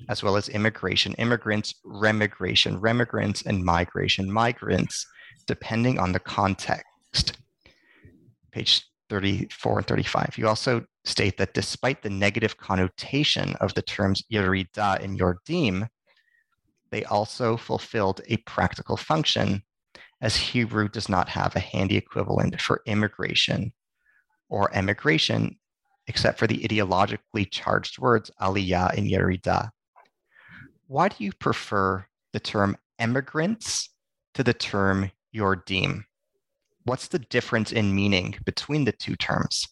as 0.09 0.23
well 0.23 0.37
as 0.37 0.49
immigration, 0.49 1.15
immigrants, 1.15 1.75
remigration, 1.85 2.79
remigrants, 2.81 3.43
and 3.43 3.65
migration, 3.65 4.31
migrants, 4.31 5.07
depending 5.47 5.99
on 5.99 6.13
the 6.13 6.21
context. 6.21 7.39
Page 8.53 8.85
34 9.09 9.79
and 9.79 9.87
35. 9.87 10.35
You 10.37 10.49
also 10.49 10.85
state 11.05 11.37
that 11.39 11.55
despite 11.55 12.03
the 12.03 12.11
negative 12.11 12.57
connotation 12.57 13.55
of 13.61 13.75
the 13.75 13.83
terms 13.83 14.23
Yerida 14.33 15.03
and 15.03 15.19
Yordim, 15.19 15.89
they 16.91 17.05
also 17.05 17.57
fulfilled 17.57 18.21
a 18.29 18.37
practical 18.39 18.97
function 18.97 19.63
as 20.21 20.37
Hebrew 20.37 20.89
does 20.89 21.09
not 21.09 21.29
have 21.29 21.57
a 21.57 21.61
handy 21.61 21.97
equivalent 21.97 22.61
for 22.61 22.83
immigration 22.87 23.73
or 24.49 24.75
emigration, 24.75 25.57
except 26.07 26.39
for 26.39 26.47
the 26.47 26.59
ideologically 26.59 27.51
charged 27.51 27.99
words 27.99 28.31
aliyah 28.41 28.97
and 28.97 29.09
yerida. 29.09 29.71
Why 30.91 31.07
do 31.07 31.23
you 31.23 31.33
prefer 31.33 32.05
the 32.33 32.41
term 32.41 32.77
emigrants 32.99 33.91
to 34.35 34.43
the 34.43 34.53
term 34.53 35.13
yordim? 35.33 36.03
What's 36.83 37.07
the 37.07 37.21
difference 37.21 37.71
in 37.71 37.95
meaning 37.95 38.35
between 38.45 38.87
the 38.87 38.91
two 38.91 39.15
terms? 39.15 39.69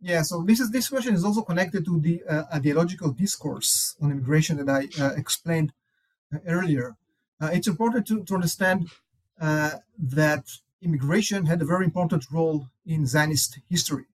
Yeah, 0.00 0.22
so 0.22 0.42
this 0.42 0.58
is 0.58 0.72
this 0.72 0.88
question 0.88 1.14
is 1.14 1.24
also 1.24 1.42
connected 1.42 1.84
to 1.84 2.00
the 2.00 2.20
uh, 2.24 2.46
ideological 2.52 3.12
discourse 3.12 3.94
on 4.02 4.10
immigration 4.10 4.56
that 4.56 4.68
I 4.68 4.88
uh, 5.00 5.12
explained 5.14 5.72
uh, 6.34 6.38
earlier. 6.48 6.96
Uh, 7.40 7.50
it's 7.52 7.68
important 7.68 8.08
to, 8.08 8.24
to 8.24 8.34
understand 8.34 8.88
uh, 9.40 9.74
that 10.00 10.44
immigration 10.82 11.46
had 11.46 11.62
a 11.62 11.64
very 11.64 11.84
important 11.84 12.24
role 12.32 12.66
in 12.84 13.06
Zionist 13.06 13.60
history. 13.70 14.06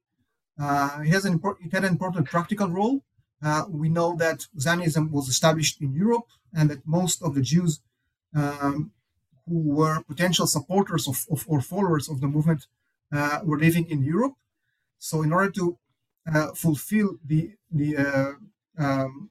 Uh, 0.60 0.98
it, 1.00 1.08
has 1.08 1.24
an 1.24 1.40
it 1.64 1.72
had 1.72 1.84
an 1.84 1.92
important 1.92 2.26
practical 2.26 2.68
role. 2.68 3.02
Uh, 3.44 3.64
we 3.68 3.88
know 3.88 4.16
that 4.16 4.46
Zionism 4.58 5.10
was 5.12 5.28
established 5.28 5.80
in 5.82 5.92
Europe 5.92 6.28
and 6.56 6.70
that 6.70 6.86
most 6.86 7.22
of 7.22 7.34
the 7.34 7.42
Jews 7.42 7.80
um, 8.34 8.92
who 9.46 9.58
were 9.78 10.02
potential 10.02 10.46
supporters 10.46 11.06
of, 11.06 11.26
of, 11.30 11.44
or 11.46 11.60
followers 11.60 12.08
of 12.08 12.20
the 12.22 12.26
movement 12.26 12.66
uh, 13.12 13.40
were 13.44 13.58
living 13.58 13.86
in 13.90 14.02
Europe. 14.02 14.34
So, 14.98 15.22
in 15.22 15.32
order 15.32 15.50
to 15.50 15.78
uh, 16.32 16.52
fulfill 16.52 17.18
the 17.24 17.52
the 17.70 17.88
um, 18.78 19.30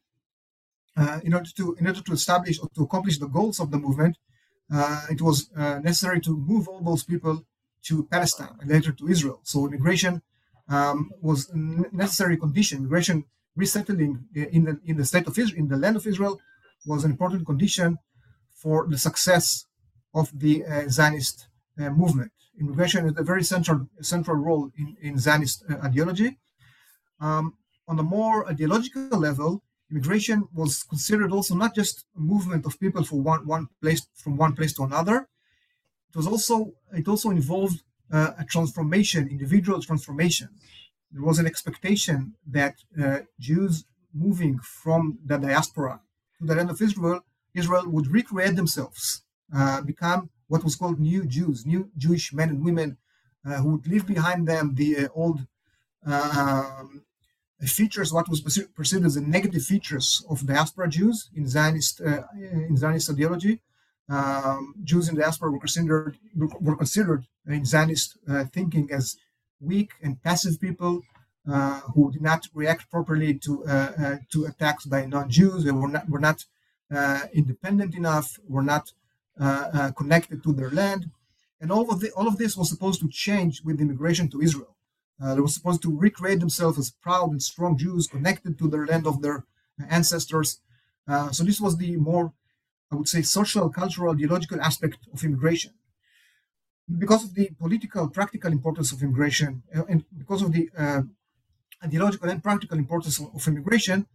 uh, 0.96 1.20
in 1.24 1.34
order 1.34 1.50
to 1.58 1.76
in 1.80 1.88
order 1.88 2.02
to 2.02 2.14
establish 2.14 2.60
or 2.60 2.70
to 2.76 2.84
accomplish 2.84 3.18
the 3.18 3.28
goals 3.28 3.60
of 3.60 3.72
the 3.72 3.80
movement, 3.80 4.18
uh, 4.72 5.08
it 5.10 5.22
was 5.22 5.50
uh, 5.58 5.80
necessary 5.80 6.22
to 6.22 6.38
move 6.38 6.68
all 6.68 6.82
those 6.82 7.04
people 7.04 7.44
to 7.84 8.04
Palestine 8.04 8.56
and 8.62 8.70
later 8.70 8.92
to 8.92 9.08
Israel. 9.08 9.40
So 9.44 9.66
immigration 9.66 10.22
um, 10.70 11.12
was 11.22 11.50
a 11.50 11.58
necessary 11.58 12.38
condition. 12.38 12.80
Immigration 12.80 13.26
resettling 13.56 14.26
in 14.36 14.64
the 14.66 14.80
in 14.86 14.98
the 14.98 15.06
state 15.06 15.28
of 15.28 15.38
Israel, 15.38 15.60
in 15.60 15.68
the 15.68 15.78
land 15.78 15.96
of 15.96 16.08
Israel, 16.08 16.40
was 16.86 17.04
an 17.04 17.12
important 17.12 17.46
condition 17.46 17.98
for 18.56 18.88
the 18.88 18.98
success 18.98 19.66
of 20.14 20.28
the 20.40 20.66
uh, 20.66 20.88
Zionist 20.90 21.48
uh, 21.80 21.90
movement. 21.90 22.32
Immigration 22.60 23.08
is 23.08 23.14
a 23.18 23.24
very 23.24 23.44
central 23.44 23.88
central 24.02 24.38
role 24.38 24.70
in, 24.78 24.96
in 25.02 25.18
Zionist 25.18 25.64
uh, 25.70 25.78
ideology. 25.84 26.38
Um, 27.20 27.58
on 27.88 28.00
a 28.00 28.04
more 28.04 28.48
ideological 28.50 29.20
level, 29.20 29.64
immigration 29.92 30.48
was 30.54 30.84
considered 30.84 31.32
also 31.32 31.56
not 31.56 31.76
just 31.76 32.06
a 32.16 32.20
movement 32.20 32.66
of 32.66 32.80
people 32.80 33.04
from 33.04 33.24
one, 33.24 33.46
one 33.46 33.68
place 33.82 34.06
from 34.16 34.38
one 34.38 34.54
place 34.56 34.74
to 34.74 34.84
another. 34.84 35.28
It 36.10 36.16
was 36.16 36.28
also 36.28 36.74
it 36.94 37.08
also 37.08 37.30
involved 37.32 37.82
uh, 38.12 38.32
a 38.38 38.46
transformation, 38.46 39.28
individual 39.28 39.82
transformation. 39.82 40.50
There 41.14 41.24
was 41.24 41.40
an 41.40 41.46
expectation 41.46 42.34
that 42.48 42.76
uh, 43.02 43.20
Jews 43.40 43.86
moving 44.14 44.60
from 44.60 45.20
the 45.26 45.38
diaspora 45.38 46.02
to 46.40 46.46
the 46.46 46.56
land 46.56 46.70
of 46.70 46.82
Israel, 46.82 47.22
Israel 47.54 47.88
would 47.88 48.08
recreate 48.08 48.56
themselves, 48.56 49.22
uh, 49.56 49.82
become 49.82 50.30
what 50.48 50.64
was 50.64 50.76
called 50.76 51.00
new 51.00 51.26
Jews, 51.26 51.66
new 51.66 51.90
Jewish 51.98 52.34
men 52.34 52.50
and 52.50 52.66
women 52.66 52.98
uh, 53.46 53.58
who 53.58 53.70
would 53.74 53.88
leave 53.88 54.08
behind 54.08 54.48
them 54.48 54.76
the 54.76 54.98
uh, 54.98 55.08
old 55.14 55.46
um, 56.06 57.04
features 57.62 58.12
what 58.12 58.28
was 58.28 58.42
perceived 58.42 59.06
as 59.06 59.16
the 59.16 59.22
negative 59.22 59.64
features 59.64 60.26
of 60.30 60.46
diaspora 60.46 60.90
Jews 60.90 61.30
in 61.36 61.48
Zionist 61.48 62.02
uh, 62.02 62.24
in 62.70 62.76
Zionist 62.76 63.10
ideology. 63.10 63.62
Um, 64.10 64.76
Jews 64.84 65.08
in 65.08 65.16
diaspora 65.16 65.52
were 65.52 65.60
considered 65.60 66.18
were 66.36 66.76
considered 66.76 67.26
in 67.48 67.66
Zionist 67.66 68.18
uh, 68.28 68.46
thinking 68.46 68.90
as 68.92 69.16
weak 69.64 69.92
and 70.02 70.22
passive 70.22 70.60
people 70.60 71.02
uh, 71.52 71.80
who 71.94 72.12
did 72.12 72.22
not 72.22 72.48
react 72.54 72.90
properly 72.90 73.34
to 73.46 73.66
uh, 73.66 73.92
uh, 74.04 74.18
to 74.32 74.46
attacks 74.46 74.86
by 74.86 75.06
non-Jews. 75.06 75.64
They 75.64 75.72
were 75.72 75.88
not 75.88 76.10
were 76.10 76.20
not 76.20 76.46
uh, 76.94 77.22
independent 77.34 77.96
enough. 77.96 78.40
Were 78.48 78.64
not 78.64 78.92
connected 79.98 80.44
to 80.44 80.54
their 80.54 80.70
land, 80.70 81.10
and 81.60 81.72
all 81.72 81.90
of 81.92 82.00
the, 82.02 82.12
all 82.12 82.28
of 82.28 82.38
this 82.38 82.56
was 82.56 82.70
supposed 82.70 83.00
to 83.02 83.10
change 83.10 83.62
with 83.66 83.82
immigration 83.82 84.30
to 84.30 84.42
Israel. 84.42 84.76
Uh, 85.22 85.36
they 85.36 85.42
were 85.42 85.48
supposed 85.48 85.82
to 85.82 85.98
recreate 85.98 86.40
themselves 86.40 86.78
as 86.78 86.92
proud 86.92 87.32
and 87.32 87.42
strong 87.42 87.78
Jews 87.78 88.08
connected 88.08 88.58
to 88.60 88.68
their 88.68 88.86
land 88.86 89.08
of 89.08 89.22
their 89.22 89.46
ancestors. 89.90 90.60
Uh, 91.08 91.32
so 91.32 91.44
this 91.44 91.62
was 91.62 91.78
the 91.78 91.96
more, 91.98 92.34
I 92.92 92.96
would 92.96 93.08
say, 93.08 93.22
social, 93.22 93.70
cultural, 93.70 94.14
ideological 94.14 94.62
aspect 94.62 94.98
of 95.14 95.24
immigration. 95.24 95.72
Because 96.98 97.24
of 97.24 97.34
the 97.34 97.50
political, 97.58 98.10
practical 98.10 98.52
importance 98.52 98.92
of 98.92 99.02
immigration, 99.02 99.64
uh, 99.76 99.86
and 99.86 100.04
because 100.18 100.42
of 100.42 100.52
the 100.52 100.70
uh, 100.78 101.02
ideological 101.84 102.30
and 102.30 102.44
practical 102.44 102.78
importance 102.78 103.20
of, 103.20 103.34
of 103.34 103.48
immigration, 103.48 104.06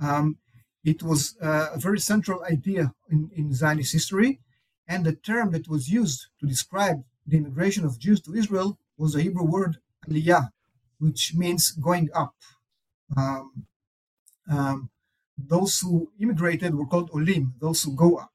um, 0.00 0.38
it 0.84 1.02
was 1.02 1.36
uh, 1.40 1.68
a 1.74 1.78
very 1.78 2.00
central 2.00 2.44
idea 2.44 2.92
in, 3.10 3.30
in 3.34 3.54
Zionist 3.54 3.92
history. 3.92 4.40
And 4.88 5.04
the 5.04 5.14
term 5.14 5.52
that 5.52 5.68
was 5.68 5.88
used 5.88 6.26
to 6.40 6.46
describe 6.46 7.02
the 7.26 7.36
immigration 7.36 7.84
of 7.84 7.98
Jews 7.98 8.20
to 8.22 8.34
Israel 8.34 8.78
was 8.96 9.12
the 9.12 9.22
Hebrew 9.22 9.44
word 9.44 9.78
aliyah, 10.08 10.50
which 10.98 11.34
means 11.34 11.70
going 11.72 12.08
up. 12.14 12.34
Um, 13.16 13.66
um, 14.50 14.90
those 15.38 15.80
who 15.80 16.10
immigrated 16.20 16.74
were 16.74 16.86
called 16.86 17.10
olim, 17.12 17.54
those 17.60 17.82
who 17.82 17.94
go 17.94 18.16
up. 18.16 18.32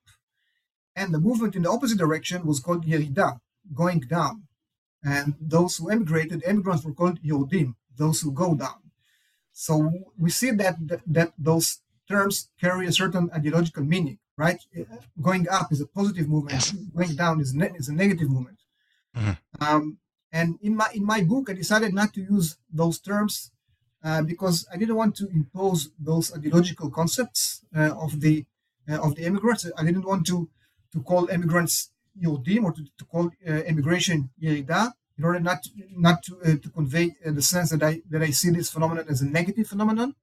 And 0.95 1.13
the 1.13 1.19
movement 1.19 1.55
in 1.55 1.63
the 1.63 1.69
opposite 1.69 1.97
direction 1.97 2.45
was 2.45 2.59
called 2.59 2.85
yerida, 2.85 3.39
going 3.73 4.01
down. 4.01 4.43
And 5.03 5.35
those 5.39 5.77
who 5.77 5.89
emigrated, 5.89 6.43
immigrants 6.43 6.83
were 6.85 6.93
called 6.93 7.21
yordim, 7.23 7.75
those 7.95 8.21
who 8.21 8.31
go 8.31 8.55
down. 8.55 8.81
So 9.53 9.91
we 10.17 10.29
see 10.29 10.51
that, 10.51 10.75
that, 10.87 11.01
that 11.07 11.33
those 11.37 11.79
terms 12.07 12.49
carry 12.59 12.87
a 12.87 12.91
certain 12.91 13.29
ideological 13.33 13.83
meaning. 13.83 14.19
right? 14.37 14.59
Going 15.21 15.47
up 15.49 15.71
is 15.71 15.81
a 15.81 15.87
positive 15.87 16.27
movement. 16.29 16.53
Yes. 16.53 16.71
Going 16.95 17.15
down 17.15 17.41
is, 17.41 17.53
ne- 17.53 17.73
is 17.75 17.89
a 17.89 17.93
negative 17.93 18.29
movement. 18.29 18.59
Mhm. 19.15 19.37
Um, 19.59 19.97
and 20.31 20.59
in 20.61 20.75
my 20.75 20.89
in 20.93 21.03
my 21.05 21.21
book, 21.23 21.49
I 21.49 21.53
decided 21.53 21.93
not 21.93 22.13
to 22.13 22.21
use 22.21 22.57
those 22.71 22.99
terms 22.99 23.51
uh, 24.03 24.21
because 24.21 24.67
I 24.71 24.77
didn't 24.77 24.95
want 24.95 25.15
to 25.17 25.27
impose 25.29 25.89
those 25.97 26.31
ideological 26.37 26.89
concepts 26.91 27.63
uh, 27.75 27.93
of 28.05 28.19
the 28.21 28.45
uh, 28.89 28.99
of 29.05 29.15
the 29.15 29.23
immigrants. 29.23 29.65
I 29.77 29.83
didn't 29.85 30.05
want 30.05 30.27
to 30.27 30.49
to 30.93 31.01
call 31.01 31.29
immigrants 31.29 31.89
Yordim 32.21 32.63
or 32.63 32.71
to, 32.73 32.83
to 32.97 33.05
call 33.05 33.29
uh, 33.47 33.51
immigration 33.63 34.29
Yerida 34.41 34.91
in 35.17 35.23
order 35.23 35.39
not 35.39 35.63
to, 35.63 35.69
not 35.91 36.23
to, 36.23 36.37
uh, 36.41 36.55
to 36.61 36.69
convey 36.69 37.15
uh, 37.25 37.31
the 37.31 37.41
sense 37.41 37.71
that 37.71 37.83
I 37.83 38.01
that 38.09 38.21
I 38.21 38.29
see 38.29 38.49
this 38.51 38.69
phenomenon 38.69 39.05
as 39.09 39.21
a 39.21 39.25
negative 39.25 39.67
phenomenon. 39.67 40.15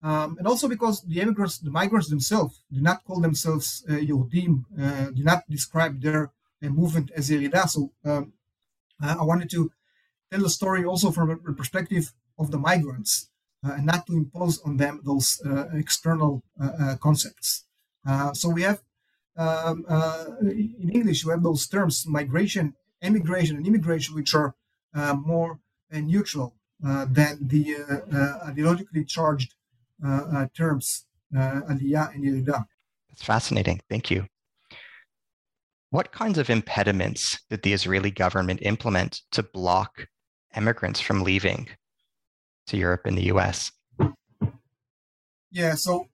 Um, 0.00 0.36
and 0.38 0.46
also 0.46 0.68
because 0.68 1.02
the 1.02 1.20
immigrants, 1.20 1.58
the 1.58 1.72
migrants 1.72 2.08
themselves, 2.08 2.62
do 2.72 2.80
not 2.80 3.02
call 3.04 3.20
themselves 3.20 3.84
uh, 3.88 3.94
Yordim, 3.94 4.64
uh, 4.80 5.10
do 5.10 5.24
not 5.24 5.42
describe 5.50 6.00
their 6.00 6.30
uh, 6.62 6.68
movement 6.68 7.10
as 7.16 7.30
Yerida. 7.30 7.68
So 7.68 7.90
um, 8.04 8.32
I 9.00 9.24
wanted 9.24 9.50
to 9.50 9.72
tell 10.30 10.40
the 10.40 10.50
story 10.50 10.84
also 10.84 11.10
from 11.10 11.30
a 11.30 11.52
perspective 11.52 12.12
of 12.38 12.52
the 12.52 12.58
migrants 12.58 13.28
and 13.62 13.86
not 13.86 14.06
to 14.06 14.12
impose 14.12 14.60
on 14.62 14.76
them 14.76 15.00
those 15.04 15.40
external 15.74 16.42
concepts. 17.00 17.64
So 18.34 18.50
we 18.50 18.62
have 18.62 18.80
um, 19.38 19.84
uh, 19.88 20.24
in 20.40 20.90
English 20.92 21.24
we 21.24 21.30
have 21.30 21.42
those 21.42 21.66
terms 21.66 22.04
migration, 22.06 22.74
emigration, 23.00 23.56
and 23.56 23.66
immigration, 23.66 24.14
which 24.14 24.34
are 24.34 24.54
uh, 24.94 25.14
more 25.14 25.60
uh, 25.92 26.00
neutral 26.00 26.54
uh, 26.84 27.06
than 27.10 27.38
the 27.40 27.76
uh, 27.76 28.50
ideologically 28.50 29.06
charged 29.06 29.54
terms 30.54 31.06
uh, 31.36 31.60
aliyah 31.70 32.14
and 32.14 32.24
yerida. 32.24 32.64
That's 33.08 33.22
fascinating. 33.22 33.80
Thank 33.88 34.10
you. 34.10 34.26
What 35.90 36.12
kinds 36.12 36.38
of 36.38 36.50
impediments 36.50 37.40
did 37.48 37.62
the 37.62 37.72
Israeli 37.72 38.10
government 38.10 38.60
implement 38.62 39.22
to 39.32 39.42
block 39.42 40.08
immigrants 40.56 41.00
from 41.00 41.22
leaving 41.22 41.68
to 42.66 42.76
Europe 42.76 43.06
and 43.06 43.16
the 43.16 43.26
US? 43.34 43.72
Yeah. 45.50 45.74
So, 45.74 46.08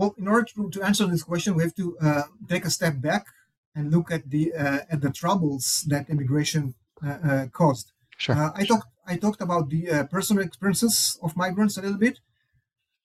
well, 0.00 0.14
in 0.16 0.26
order 0.26 0.46
to, 0.54 0.70
to 0.70 0.82
answer 0.82 1.06
this 1.06 1.22
question, 1.22 1.54
we 1.54 1.62
have 1.62 1.74
to 1.74 1.86
uh, 1.98 2.22
take 2.48 2.64
a 2.64 2.70
step 2.70 2.94
back 3.00 3.26
and 3.74 3.92
look 3.94 4.10
at 4.10 4.22
the 4.34 4.44
uh, 4.54 4.80
at 4.92 5.00
the 5.04 5.12
troubles 5.20 5.84
that 5.92 6.08
immigration 6.08 6.74
uh, 7.06 7.18
uh, 7.30 7.46
caused. 7.60 7.92
Sure. 8.16 8.34
Uh, 8.34 8.50
I 8.60 8.64
talked 8.64 8.88
I 9.12 9.16
talked 9.24 9.42
about 9.42 9.68
the 9.68 9.82
uh, 9.90 10.04
personal 10.04 10.42
experiences 10.42 11.18
of 11.22 11.36
migrants 11.36 11.76
a 11.76 11.82
little 11.82 12.02
bit, 12.06 12.16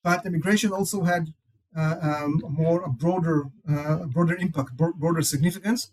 but 0.08 0.26
immigration 0.26 0.72
also 0.72 1.04
had 1.04 1.24
uh, 1.78 1.98
um, 2.10 2.42
more 2.62 2.80
a 2.84 2.90
broader 3.04 3.38
uh, 3.72 3.98
broader 4.16 4.36
impact, 4.46 4.78
bro- 4.80 4.98
broader 5.02 5.22
significance. 5.22 5.92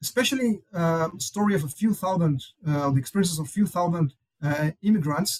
Especially 0.00 0.50
um, 0.74 1.18
story 1.18 1.54
of 1.58 1.64
a 1.64 1.68
few 1.80 1.92
thousand, 1.92 2.38
uh, 2.66 2.90
the 2.90 3.00
experiences 3.04 3.38
of 3.40 3.46
a 3.46 3.54
few 3.58 3.66
thousand 3.66 4.14
uh, 4.42 4.70
immigrants 4.82 5.32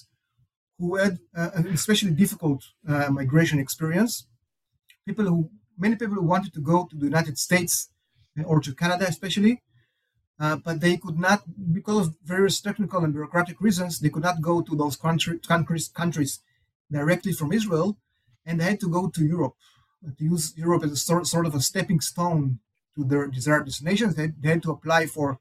who 0.79 0.95
had 0.95 1.19
uh, 1.35 1.51
an 1.55 1.67
especially 1.67 2.11
difficult 2.11 2.61
uh, 2.87 3.09
migration 3.09 3.59
experience. 3.59 4.13
People 5.07 5.25
who 5.25 5.49
many 5.77 5.95
people 5.95 6.15
who 6.15 6.23
wanted 6.23 6.53
to 6.53 6.61
go 6.61 6.85
to 6.85 6.95
the 6.95 7.05
United 7.05 7.37
States 7.37 7.89
uh, 8.37 8.43
or 8.43 8.59
to 8.59 8.75
Canada, 8.75 9.05
especially, 9.07 9.61
uh, 10.39 10.57
but 10.57 10.81
they 10.81 10.97
could 10.97 11.17
not 11.17 11.41
because 11.73 12.07
of 12.07 12.15
various 12.23 12.61
technical 12.61 13.03
and 13.03 13.13
bureaucratic 13.13 13.59
reasons. 13.61 13.99
They 13.99 14.09
could 14.09 14.23
not 14.23 14.41
go 14.41 14.61
to 14.61 14.75
those 14.75 14.95
country, 14.95 15.39
countries 15.39 15.87
countries 15.87 16.39
directly 16.91 17.33
from 17.33 17.51
Israel, 17.53 17.97
and 18.45 18.59
they 18.59 18.65
had 18.65 18.79
to 18.81 18.89
go 18.89 19.09
to 19.09 19.25
Europe 19.25 19.55
uh, 20.05 20.11
to 20.17 20.23
use 20.23 20.53
Europe 20.57 20.83
as 20.83 20.91
a 20.91 20.97
sort, 20.97 21.27
sort 21.27 21.45
of 21.45 21.55
a 21.55 21.61
stepping 21.61 21.99
stone 21.99 22.59
to 22.95 23.03
their 23.03 23.27
desired 23.27 23.65
destinations. 23.65 24.15
They, 24.15 24.27
they 24.27 24.49
had 24.49 24.63
to 24.63 24.71
apply 24.71 25.05
for 25.05 25.39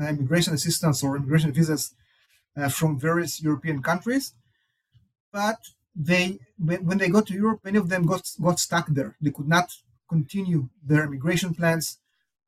uh, 0.00 0.06
immigration 0.06 0.54
assistance 0.54 1.02
or 1.02 1.16
immigration 1.16 1.52
visas 1.52 1.94
uh, 2.56 2.68
from 2.68 2.98
various 2.98 3.42
European 3.42 3.82
countries 3.82 4.34
but 5.32 5.58
they 5.98 6.38
when, 6.58 6.98
they 6.98 7.08
got 7.08 7.26
to 7.26 7.34
Europe, 7.34 7.60
many 7.64 7.76
of 7.76 7.88
them 7.88 8.06
got 8.06 8.22
got 8.40 8.60
stuck 8.60 8.86
there. 8.88 9.16
They 9.20 9.32
could 9.32 9.48
not 9.48 9.68
continue 10.08 10.68
their 10.82 11.04
immigration 11.04 11.54
plans, 11.54 11.98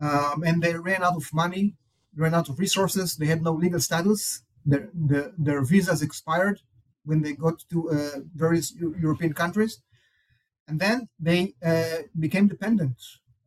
um, 0.01 0.45
and 0.47 0.63
they 0.63 0.75
ran 0.75 1.03
out 1.03 1.17
of 1.17 1.35
money, 1.35 1.75
ran 2.17 2.35
out 2.35 2.49
of 2.49 2.59
resources. 2.61 3.17
They 3.17 3.27
had 3.27 3.43
no 3.43 3.53
legal 3.53 3.81
status. 3.81 4.43
Their 4.65 4.89
the, 4.95 5.35
their 5.37 5.63
visas 5.63 6.01
expired 6.01 6.61
when 7.05 7.23
they 7.23 7.33
got 7.33 7.65
to 7.71 7.91
uh, 7.91 8.21
various 8.35 8.73
Eu- 8.73 8.95
European 9.01 9.33
countries, 9.33 9.81
and 10.69 10.79
then 10.79 11.09
they 11.19 11.55
uh, 11.65 12.03
became 12.19 12.47
dependent 12.47 12.97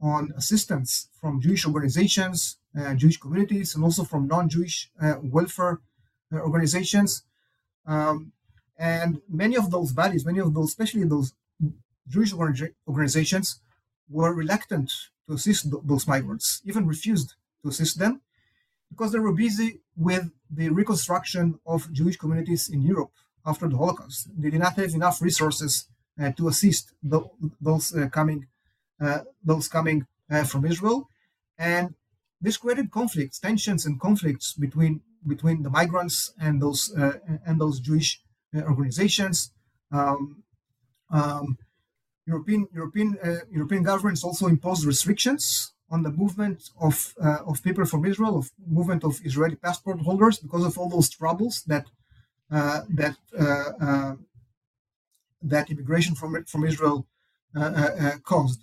on 0.01 0.34
assistance 0.36 1.08
from 1.21 1.39
Jewish 1.39 1.65
organizations, 1.65 2.58
uh, 2.77 2.93
Jewish 2.95 3.17
communities, 3.17 3.73
and 3.73 3.84
also 3.86 4.04
from 4.04 4.27
non-Jewish 4.27 4.91
uh, 5.01 5.15
welfare 5.21 5.80
uh, 6.34 6.39
organizations. 6.39 7.23
Um, 7.86 8.34
and 8.77 9.21
many 9.29 9.55
of 9.55 9.71
those 9.71 9.91
bodies, 9.91 10.25
many 10.25 10.39
of 10.39 10.53
those, 10.53 10.69
especially 10.69 11.03
those 11.03 11.33
Jewish 12.07 12.33
organizations, 12.33 13.59
were 14.09 14.33
reluctant 14.33 14.91
to 15.27 15.33
assist 15.33 15.67
those 15.88 16.07
migrants, 16.07 16.62
even 16.65 16.88
refused 16.88 17.36
to 17.63 17.69
assist 17.69 17.99
them 17.99 18.21
because 18.89 19.12
they 19.12 19.19
were 19.19 19.33
busy 19.33 19.79
with 19.95 20.29
the 20.49 20.69
reconstruction 20.69 21.59
of 21.65 21.91
Jewish 21.91 22.17
communities 22.17 22.69
in 22.69 22.81
Europe 22.81 23.12
after 23.45 23.67
the 23.67 23.77
Holocaust. 23.77 24.29
They 24.38 24.49
did 24.49 24.59
not 24.59 24.75
have 24.75 24.93
enough 24.93 25.21
resources 25.21 25.88
uh, 26.21 26.31
to 26.33 26.47
assist 26.47 26.93
tho- 27.01 27.31
those 27.59 27.95
uh, 27.95 28.07
coming, 28.09 28.47
uh, 29.01 29.21
those 29.43 29.67
coming 29.67 30.05
uh, 30.29 30.43
from 30.43 30.65
Israel, 30.65 31.09
and 31.57 31.95
this 32.39 32.57
created 32.57 32.91
conflicts, 32.91 33.39
tensions, 33.39 33.86
and 33.86 33.99
conflicts 33.99 34.53
between 34.53 35.01
between 35.25 35.63
the 35.63 35.69
migrants 35.69 36.33
and 36.39 36.62
those 36.62 36.93
uh, 36.95 37.17
and 37.45 37.59
those 37.59 37.79
Jewish 37.79 38.21
organizations. 38.61 39.51
Um, 39.91 40.43
um, 41.09 41.57
European 42.25 42.67
European 42.73 43.17
uh, 43.23 43.39
European 43.51 43.83
governments 43.83 44.23
also 44.23 44.47
imposed 44.47 44.85
restrictions 44.85 45.73
on 45.89 46.03
the 46.03 46.11
movement 46.11 46.69
of 46.79 47.13
uh, 47.21 47.39
of 47.45 47.61
people 47.63 47.85
from 47.85 48.05
Israel, 48.05 48.37
of 48.37 48.51
movement 48.65 49.03
of 49.03 49.19
Israeli 49.23 49.55
passport 49.55 49.99
holders, 49.99 50.39
because 50.39 50.65
of 50.65 50.77
all 50.77 50.89
those 50.89 51.09
troubles 51.09 51.63
that 51.67 51.85
uh, 52.51 52.81
that 52.89 53.17
uh, 53.37 53.71
uh, 53.85 54.15
that 55.41 55.69
immigration 55.69 56.15
from 56.15 56.31
from 56.45 56.63
Israel 56.63 57.07
uh, 57.55 57.59
uh, 57.59 57.95
uh, 58.05 58.17
caused. 58.23 58.61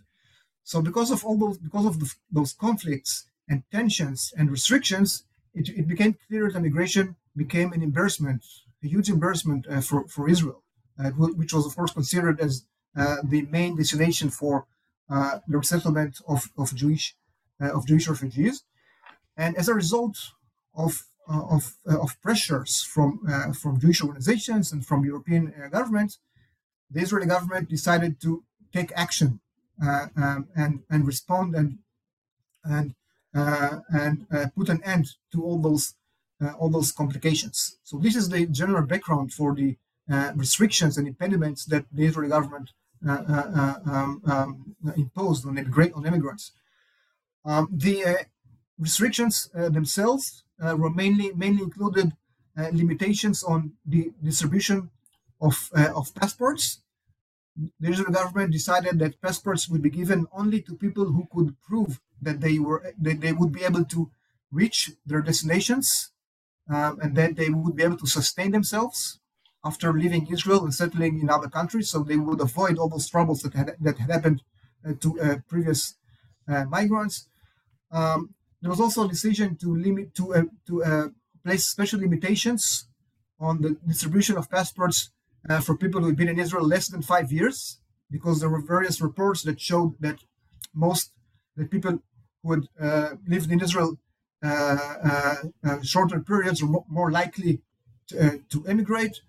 So, 0.65 0.83
because 0.83 1.11
of 1.11 1.25
all 1.25 1.37
those 1.37 1.59
because 1.59 1.87
of 1.87 2.01
the, 2.01 2.13
those 2.31 2.53
conflicts 2.53 3.27
and 3.49 3.63
tensions 3.71 4.33
and 4.37 4.51
restrictions, 4.51 5.25
it, 5.55 5.69
it 5.69 5.87
became 5.87 6.17
clear 6.27 6.51
that 6.51 6.59
immigration 6.59 7.17
became 7.37 7.73
an 7.73 7.83
embarrassment 7.83 8.43
a 8.83 8.89
huge 8.89 9.09
embarrassment 9.09 9.67
uh, 9.69 9.81
for, 9.81 10.09
for 10.09 10.29
Israel, 10.29 10.63
uh, 10.99 11.11
which 11.11 11.53
was, 11.53 11.67
of 11.67 11.77
course, 11.77 11.93
considered 11.93 12.41
as 12.41 12.67
uh, 12.97 13.17
the 13.25 13.43
main 13.43 13.77
destination 13.77 14.31
for 14.31 14.67
uh, 15.09 15.39
the 15.49 15.59
resettlement 15.59 16.21
of, 16.29 16.49
of 16.57 16.75
Jewish 16.75 17.17
uh, 17.61 17.71
of 17.77 17.87
Jewish 17.87 18.09
refugees. 18.09 18.65
And 19.37 19.57
as 19.57 19.69
a 19.69 19.75
result 19.75 20.17
of 20.75 21.05
of, 21.29 21.77
of 21.87 22.21
pressures 22.23 22.83
from 22.83 23.21
from 23.55 23.79
Jewish 23.79 24.03
organizations 24.03 24.73
and 24.73 24.85
from 24.85 25.05
European 25.05 25.53
governments, 25.71 26.19
the 26.91 27.01
Israeli 27.01 27.27
government 27.27 27.69
decided 27.69 28.21
to 28.23 28.43
take 28.73 28.91
action 28.97 29.41
um, 29.81 30.49
and 30.57 30.83
and 30.91 31.07
respond 31.07 31.55
and 31.55 31.79
and 32.65 32.95
and 33.33 34.27
put 34.57 34.69
an 34.69 34.83
end 34.83 35.07
to 35.33 35.45
all 35.45 35.59
those 35.61 35.85
uh, 35.85 36.00
all 36.59 36.71
those 36.71 36.93
complications. 36.93 37.77
So 37.85 37.99
this 37.99 38.17
is 38.17 38.29
the 38.29 38.47
general 38.47 38.87
background 38.87 39.33
for 39.33 39.55
the 39.55 39.77
uh, 40.11 40.33
restrictions 40.35 40.99
and 40.99 41.07
impediments 41.07 41.65
that 41.67 41.85
the 41.93 42.05
Israeli 42.07 42.31
government 42.31 42.71
uh, 43.09 43.79
um, 43.87 44.23
um, 44.27 44.77
imposed 44.97 45.47
on, 45.47 45.57
on 45.57 46.07
immigrants. 46.07 46.53
Um, 47.45 47.69
the 47.71 48.27
restrictions 48.79 49.49
themselves 49.55 50.43
were 50.59 50.91
mainly 50.91 51.33
mainly 51.35 51.63
included 51.63 52.13
limitations 52.73 53.43
on 53.45 53.75
the 53.87 54.11
distribution 54.23 54.91
of 55.41 55.71
of 55.73 56.15
passports. 56.15 56.81
The 57.57 57.91
Israeli 57.91 58.13
government 58.13 58.53
decided 58.53 58.99
that 58.99 59.21
passports 59.23 59.69
would 59.69 59.83
be 59.83 59.91
given 59.91 60.27
only 60.33 60.61
to 60.63 60.75
people 60.75 61.07
who 61.07 61.29
could 61.33 61.61
prove 61.63 62.01
that 62.21 62.41
they 62.41 62.59
were 62.59 62.83
that 63.01 63.21
they 63.21 63.33
would 63.33 63.53
be 63.53 63.63
able 63.63 63.85
to 63.85 64.11
reach 64.51 64.91
their 65.07 65.23
destinations 65.23 66.11
um, 66.71 66.99
and 67.03 67.17
then 67.17 67.35
they 67.35 67.51
would 67.51 67.77
be 67.77 67.83
able 67.83 67.97
to 67.99 68.07
sustain 68.07 68.53
themselves 68.53 69.19
after 69.65 69.93
leaving 69.93 70.27
Israel 70.29 70.65
and 70.65 70.75
settling 70.75 71.21
in 71.21 71.29
other 71.29 71.49
countries, 71.49 71.91
so 71.91 72.03
they 72.03 72.17
would 72.17 72.41
avoid 72.41 72.79
all 72.79 72.89
those 72.89 73.09
troubles 73.09 73.43
that 73.43 73.55
had 73.55 73.77
that 73.81 73.99
had 73.99 74.11
happened 74.11 74.43
uh, 74.87 74.95
to 75.03 75.21
uh, 75.21 75.37
previous 75.49 75.97
uh, 76.49 76.65
migrants. 76.65 77.29
Um, 77.91 78.35
there 78.61 78.71
was 78.71 78.81
also 78.81 79.05
a 79.05 79.09
decision 79.09 79.57
to 79.57 79.69
limit 79.87 80.15
to 80.15 80.35
uh, 80.35 80.45
to 80.69 80.75
uh, 80.85 81.09
place 81.45 81.67
special 81.67 82.01
limitations 82.01 82.87
on 83.39 83.61
the 83.63 83.71
distribution 83.87 84.37
of 84.37 84.51
passports 84.51 85.11
uh, 85.49 85.61
for 85.61 85.77
people 85.77 86.01
who 86.01 86.09
had 86.09 86.17
been 86.17 86.29
in 86.29 86.39
Israel 86.39 86.67
less 86.67 86.89
than 86.89 87.03
five 87.03 87.33
years, 87.33 87.81
because 88.11 88.41
there 88.41 88.53
were 88.55 88.75
various 88.75 89.01
reports 89.01 89.43
that 89.43 89.61
showed 89.61 89.93
that 90.01 90.19
most 90.75 91.13
that 91.57 91.71
people 91.71 91.99
who 92.43 92.53
had 92.53 93.19
lived 93.27 93.51
in 93.51 93.61
Israel 93.61 93.99
shorter 95.83 96.21
periods 96.21 96.63
were 96.63 96.81
more 96.89 97.11
likely 97.11 97.61
to, 98.09 98.27
uh, 98.27 98.37
to 98.51 98.67
emigrate. 98.67 99.21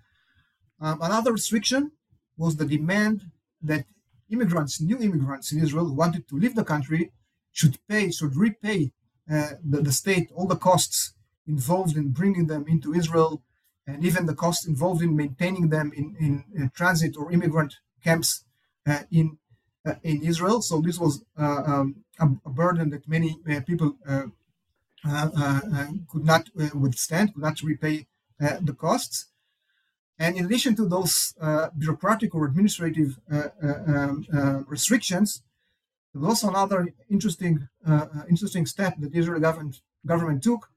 Um, 0.80 1.02
another 1.02 1.32
restriction 1.34 1.92
was 2.38 2.56
the 2.56 2.66
demand 2.66 3.24
that 3.62 3.86
immigrants, 4.30 4.82
new 4.82 4.98
immigrants 4.98 5.52
in 5.52 5.64
Israel 5.64 5.86
who 5.86 5.94
wanted 5.94 6.28
to 6.30 6.36
leave 6.38 6.56
the 6.56 6.64
country, 6.64 7.12
should 7.52 7.78
pay, 7.88 8.12
should 8.12 8.36
repay 8.36 8.92
the, 9.28 9.82
the 9.82 9.92
state 9.92 10.32
all 10.36 10.48
the 10.48 10.56
costs 10.56 11.14
involved 11.48 11.98
in 11.98 12.10
bringing 12.10 12.48
them 12.48 12.66
into 12.68 12.94
Israel 12.94 13.44
and 13.88 14.06
even 14.06 14.26
the 14.26 14.36
costs 14.36 14.66
involved 14.66 15.02
in 15.02 15.16
maintaining 15.16 15.70
them 15.70 15.92
in, 15.96 16.16
in, 16.20 16.44
in 16.54 16.70
transit 16.70 17.18
or 17.18 17.32
immigrant 17.32 17.76
camps 18.04 18.46
uh, 18.88 19.04
in 19.12 19.38
uh, 19.84 19.96
in 20.04 20.22
Israel. 20.22 20.62
So 20.62 20.80
this 20.80 21.00
was 21.00 21.24
uh, 21.38 21.64
um, 21.66 22.04
a, 22.20 22.28
burden 22.50 22.92
that 22.92 23.08
many 23.08 23.40
people 23.66 23.98
Uh, 25.04 25.30
uh, 25.36 25.60
uh, 25.74 25.88
could 26.08 26.24
not 26.24 26.48
withstand, 26.76 27.34
could 27.34 27.42
not 27.42 27.60
repay 27.64 28.06
the 28.40 28.74
costs. 28.74 29.26
And 30.20 30.38
in 30.38 30.46
addition 30.46 30.76
to 30.76 30.88
those 30.88 31.34
bureaucratic 31.78 32.36
or 32.36 32.46
administrative 32.46 33.20
um, 33.30 34.66
restrictions, 34.68 35.42
there 36.14 36.22
was 36.22 36.30
also 36.30 36.50
another 36.50 36.94
interesting 37.10 37.68
interesting 38.30 38.66
step 38.66 38.96
that 39.00 39.12
the 39.12 39.20
Israeli 39.20 39.42
government 39.42 39.82
government 40.06 40.44
took. 40.44 40.70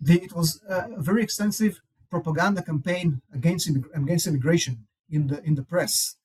The, 0.00 0.22
it 0.22 0.32
was 0.32 0.60
a 0.68 1.00
very 1.00 1.22
extensive 1.22 1.80
propaganda 2.10 2.62
campaign 2.62 3.22
against 3.34 3.68
against 3.94 4.26
immigration 4.28 4.86
in 5.10 5.26
the 5.26 5.42
in 5.42 5.54
the 5.56 5.62
press 5.62 6.16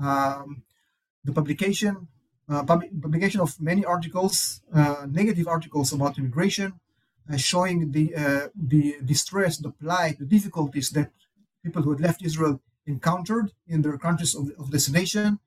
um, 0.00 0.62
the 1.24 1.32
publication 1.32 1.94
uh, 1.96 2.13
publication 2.48 3.40
of 3.40 3.60
many 3.60 3.84
articles, 3.84 4.60
uh, 4.72 5.06
negative 5.08 5.48
articles 5.48 5.92
about 5.92 6.18
immigration, 6.18 6.74
uh, 7.32 7.36
showing 7.36 7.92
the 7.92 8.14
uh, 8.14 8.48
the 8.54 8.96
distress, 9.04 9.56
the 9.58 9.70
plight, 9.70 10.18
the 10.18 10.26
difficulties 10.26 10.90
that 10.90 11.10
people 11.62 11.82
who 11.82 11.92
had 11.92 12.00
left 12.00 12.22
Israel 12.22 12.60
encountered 12.86 13.52
in 13.66 13.80
their 13.80 13.96
countries 13.96 14.34
of, 14.34 14.50
of 14.58 14.70
destination. 14.70 15.38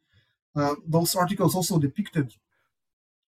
Uh, 0.56 0.76
those 0.88 1.16
articles 1.16 1.54
also 1.54 1.78
depicted 1.78 2.34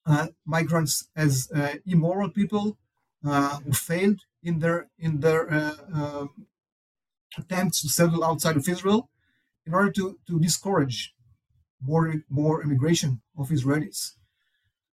uh, 0.08 0.28
migrants 0.46 1.10
as 1.16 1.52
immoral 1.86 2.30
people 2.30 2.78
who 3.22 3.72
failed 3.74 4.22
in 4.42 4.60
their 4.60 4.88
in 4.98 5.20
their 5.20 5.42
um, 5.94 6.48
attempts 7.38 7.82
to 7.82 7.90
settle 7.90 8.24
outside 8.24 8.58
of 8.58 8.68
Israel 8.68 9.10
in 9.66 9.74
order 9.74 9.92
to, 9.92 10.18
to 10.28 10.40
discourage 10.40 11.14
more, 11.82 12.14
more 12.30 12.62
immigration 12.64 13.22
of 13.38 13.50
Israelis. 13.50 14.14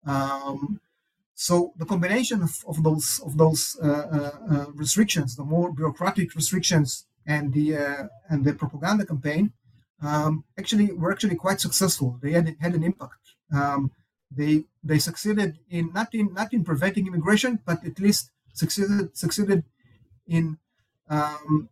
Um, 0.07 0.81
so 1.35 1.73
the 1.77 1.87
combination 1.87 2.43
of, 2.43 2.65
of 2.67 2.83
those 2.83 3.21
of 3.25 3.37
those 3.37 3.77
uh, 3.83 3.87
uh, 3.89 4.31
uh, 4.51 4.67
restrictions, 4.75 5.35
the 5.35 5.45
more 5.45 5.73
bureaucratic 5.73 6.35
restrictions, 6.35 7.07
and 7.27 7.53
the 7.53 7.77
uh, 7.77 8.05
and 8.29 8.45
the 8.45 8.55
propaganda 8.55 9.05
campaign, 9.05 9.53
um, 10.01 10.45
actually 10.57 10.93
were 10.93 11.11
actually 11.11 11.35
quite 11.35 11.61
successful. 11.61 12.19
They 12.23 12.33
had 12.33 12.57
had 12.61 12.75
an 12.75 12.85
impact. 12.85 13.35
Um, 13.53 13.91
they 14.31 14.65
they 14.85 14.99
succeeded 14.99 15.59
in 15.69 15.93
not 15.93 16.15
in 16.15 16.33
not 16.33 16.53
in 16.53 16.63
preventing 16.63 17.07
immigration, 17.09 17.59
but 17.67 17.85
at 17.85 17.99
least 17.99 18.31
succeeded 18.53 19.17
succeeded 19.17 19.65
in 20.29 20.59
um, 21.09 21.69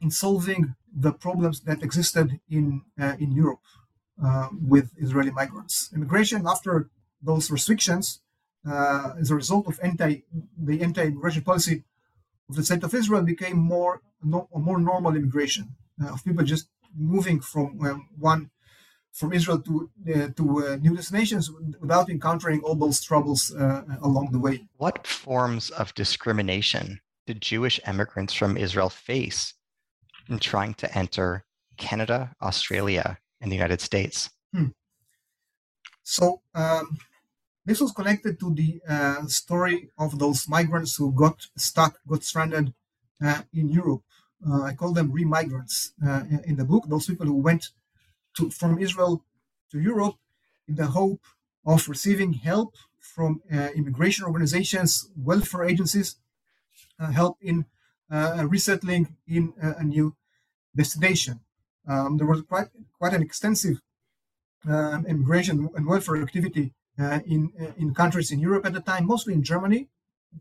in 0.00 0.10
solving 0.10 0.74
the 0.90 1.12
problems 1.12 1.60
that 1.60 1.82
existed 1.82 2.40
in 2.48 2.82
uh, 2.98 3.16
in 3.18 3.32
Europe 3.32 3.60
uh, 4.22 4.48
with 4.60 4.92
Israeli 4.96 5.30
migrants. 5.30 5.90
Immigration 5.94 6.46
after 6.46 6.88
those 7.22 7.50
restrictions, 7.50 8.20
uh, 8.68 9.12
as 9.20 9.30
a 9.30 9.34
result 9.34 9.66
of 9.66 9.78
anti 9.82 10.22
the 10.58 10.82
anti-immigration 10.82 11.42
policy 11.42 11.84
of 12.48 12.56
the 12.56 12.64
state 12.64 12.82
of 12.82 12.94
Israel, 12.94 13.22
became 13.22 13.58
more 13.58 14.00
no, 14.22 14.48
more 14.52 14.78
normal 14.78 15.16
immigration 15.16 15.74
uh, 16.02 16.12
of 16.12 16.24
people 16.24 16.44
just 16.44 16.68
moving 16.96 17.40
from 17.40 17.78
um, 17.86 18.08
one 18.18 18.50
from 19.12 19.32
Israel 19.32 19.60
to 19.60 19.90
uh, 20.14 20.28
to 20.36 20.44
uh, 20.66 20.76
new 20.76 20.94
destinations 20.94 21.50
without 21.80 22.10
encountering 22.10 22.60
all 22.60 22.74
those 22.74 23.00
troubles 23.00 23.54
uh, 23.54 23.82
along 24.02 24.30
the 24.32 24.38
way. 24.38 24.66
What 24.76 25.06
forms 25.06 25.70
of 25.70 25.94
discrimination 25.94 27.00
did 27.26 27.40
Jewish 27.40 27.80
immigrants 27.86 28.34
from 28.34 28.56
Israel 28.56 28.90
face 28.90 29.54
in 30.28 30.38
trying 30.38 30.74
to 30.74 30.98
enter 30.98 31.44
Canada, 31.76 32.34
Australia, 32.42 33.18
and 33.40 33.50
the 33.50 33.56
United 33.56 33.80
States. 33.80 34.30
Hmm. 34.52 34.68
So 36.02 36.40
um, 36.54 36.98
this 37.64 37.80
was 37.80 37.92
connected 37.92 38.38
to 38.40 38.54
the 38.54 38.80
uh, 38.88 39.26
story 39.26 39.90
of 39.98 40.18
those 40.18 40.48
migrants 40.48 40.96
who 40.96 41.12
got 41.12 41.46
stuck, 41.56 41.98
got 42.06 42.22
stranded 42.22 42.72
uh, 43.24 43.42
in 43.52 43.68
Europe. 43.68 44.02
Uh, 44.46 44.62
I 44.62 44.74
call 44.74 44.92
them 44.92 45.10
re-migrants 45.10 45.92
uh, 46.06 46.22
in 46.44 46.56
the 46.56 46.64
book. 46.64 46.84
Those 46.86 47.06
people 47.06 47.26
who 47.26 47.40
went 47.40 47.70
to, 48.36 48.50
from 48.50 48.78
Israel 48.78 49.24
to 49.72 49.80
Europe 49.80 50.16
in 50.68 50.76
the 50.76 50.86
hope 50.86 51.22
of 51.64 51.88
receiving 51.88 52.34
help 52.34 52.76
from 53.00 53.42
uh, 53.52 53.68
immigration 53.74 54.24
organizations, 54.26 55.08
welfare 55.16 55.64
agencies, 55.64 56.16
uh, 57.00 57.10
help 57.10 57.38
in 57.40 57.64
resettling 58.44 59.16
in 59.26 59.52
a 59.60 59.82
new 59.82 60.14
destination. 60.76 61.40
Um, 61.86 62.16
there 62.16 62.26
was 62.26 62.42
quite 62.42 62.68
quite 62.98 63.14
an 63.14 63.22
extensive 63.22 63.80
um, 64.68 65.06
immigration 65.06 65.68
and 65.74 65.86
welfare 65.86 66.20
activity 66.22 66.72
uh, 66.98 67.20
in 67.26 67.52
uh, 67.60 67.72
in 67.76 67.94
countries 67.94 68.30
in 68.30 68.40
Europe 68.40 68.66
at 68.66 68.72
the 68.72 68.80
time, 68.80 69.06
mostly 69.06 69.34
in 69.34 69.42
Germany, 69.42 69.88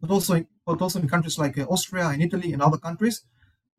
but 0.02 0.10
also 0.10 0.46
but 0.66 0.82
also 0.82 1.00
in 1.00 1.08
countries 1.08 1.38
like 1.38 1.58
uh, 1.58 1.64
Austria 1.64 2.08
and 2.08 2.22
Italy 2.22 2.54
and 2.54 2.62
other 2.62 2.78
countries. 2.78 3.24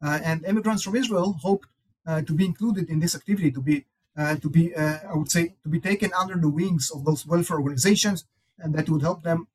Uh, 0.02 0.20
and 0.22 0.44
immigrants 0.44 0.83
from 0.83 0.94
Israel 0.94 1.38
hoped 1.40 1.68
uh, 2.07 2.20
to 2.20 2.35
be 2.35 2.44
included 2.44 2.90
in 2.90 3.00
this 3.00 3.14
activity, 3.14 3.50
to 3.50 3.62
be 3.62 3.87
uh, 4.16 4.37
to 4.37 4.48
be 4.48 4.74
I 4.76 5.14
would 5.14 5.31
say 5.31 5.55
to 5.62 5.68
be 5.68 5.81
taken 5.81 6.12
under 6.12 6.37
the 6.37 6.50
wings 6.50 6.90
of 6.90 7.05
those 7.05 7.26
welfare 7.26 7.59
organizations, 7.59 8.26
and 8.59 8.74
that 8.74 8.88
would 8.88 9.02
help 9.02 9.22
them 9.22 9.48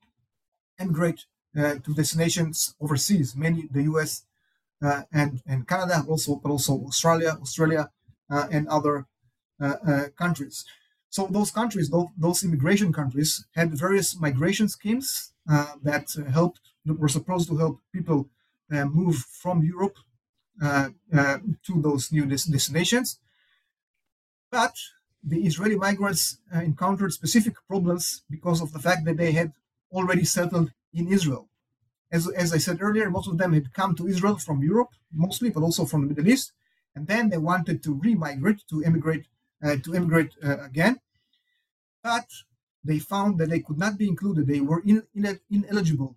emigrate 0.80 1.26
to 1.56 1.94
destinations 1.94 2.76
overseas, 2.80 3.36
mainly 3.36 3.68
the 3.72 3.84
U.S. 3.84 4.24
and 5.12 5.42
and 5.46 5.68
Canada, 5.68 6.04
also 6.08 6.36
but 6.36 6.50
also 6.50 6.74
Australia, 6.86 7.38
Australia, 7.42 7.90
and 8.52 8.68
other 8.68 9.06
uh, 9.62 9.76
uh, 9.88 10.08
countries. 10.18 10.66
So 11.10 11.28
those 11.30 11.52
countries, 11.52 11.92
those, 12.18 12.44
immigration 12.44 12.94
countries, 12.94 13.46
had 13.54 13.78
various 13.78 14.20
migration 14.20 14.70
schemes 14.70 15.34
that 15.84 16.08
helped 16.32 16.62
were 16.86 17.10
supposed 17.10 17.50
to 17.50 17.58
help 17.58 17.80
people 17.94 18.30
move 18.70 19.18
from 19.18 19.62
Europe 19.62 19.98
to 20.62 21.82
those 21.82 22.12
new 22.12 22.26
destinations. 22.26 23.20
But 24.50 24.76
the 25.24 25.42
Israeli 25.46 25.76
migrants 25.76 26.38
uh, 26.54 26.60
encountered 26.60 27.14
specific 27.14 27.56
problems 27.68 28.24
because 28.30 28.62
of 28.62 28.74
the 28.74 28.80
fact 28.80 29.06
that 29.06 29.18
they 29.18 29.32
had 29.34 29.54
already 29.92 30.26
settled 30.26 30.72
in 30.94 31.08
Israel. 31.08 31.48
As, 32.12 32.28
as 32.30 32.52
I 32.54 32.58
said 32.58 32.82
earlier, 32.82 33.10
most 33.10 33.28
of 33.28 33.38
them 33.38 33.54
had 33.54 33.74
come 33.74 33.96
to 33.96 34.08
Israel 34.08 34.38
from 34.38 34.64
Europe, 34.64 34.90
mostly, 35.14 35.50
but 35.50 35.64
also 35.64 35.86
from 35.86 36.02
the 36.02 36.08
Middle 36.08 36.32
East 36.34 36.52
and 36.96 37.08
then 37.08 37.30
they 37.30 37.38
wanted 37.38 37.84
to 37.84 37.94
remigrate 37.94 38.64
to 38.70 38.84
immigrate 38.84 39.26
uh, 39.64 39.76
to 39.84 39.94
immigrate 39.94 40.32
uh, 40.44 40.58
again, 40.64 41.00
but 42.04 42.26
they 42.84 42.98
found 42.98 43.38
that 43.38 43.50
they 43.50 43.60
could 43.60 43.78
not 43.78 43.98
be 43.98 44.08
included. 44.08 44.48
They 44.48 44.60
were 44.60 44.82
in, 44.84 45.04
in, 45.14 45.40
ineligible 45.52 46.16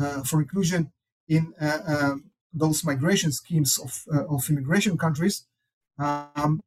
uh, 0.00 0.22
for 0.22 0.40
inclusion 0.40 0.92
in 1.28 1.52
uh, 1.60 1.78
um, 1.86 2.30
those 2.52 2.84
migration 2.84 3.32
schemes 3.32 3.78
of, 3.78 4.04
uh, 4.14 4.26
of 4.26 4.48
immigration 4.48 4.96
countries 4.96 5.44
um, 5.98 6.60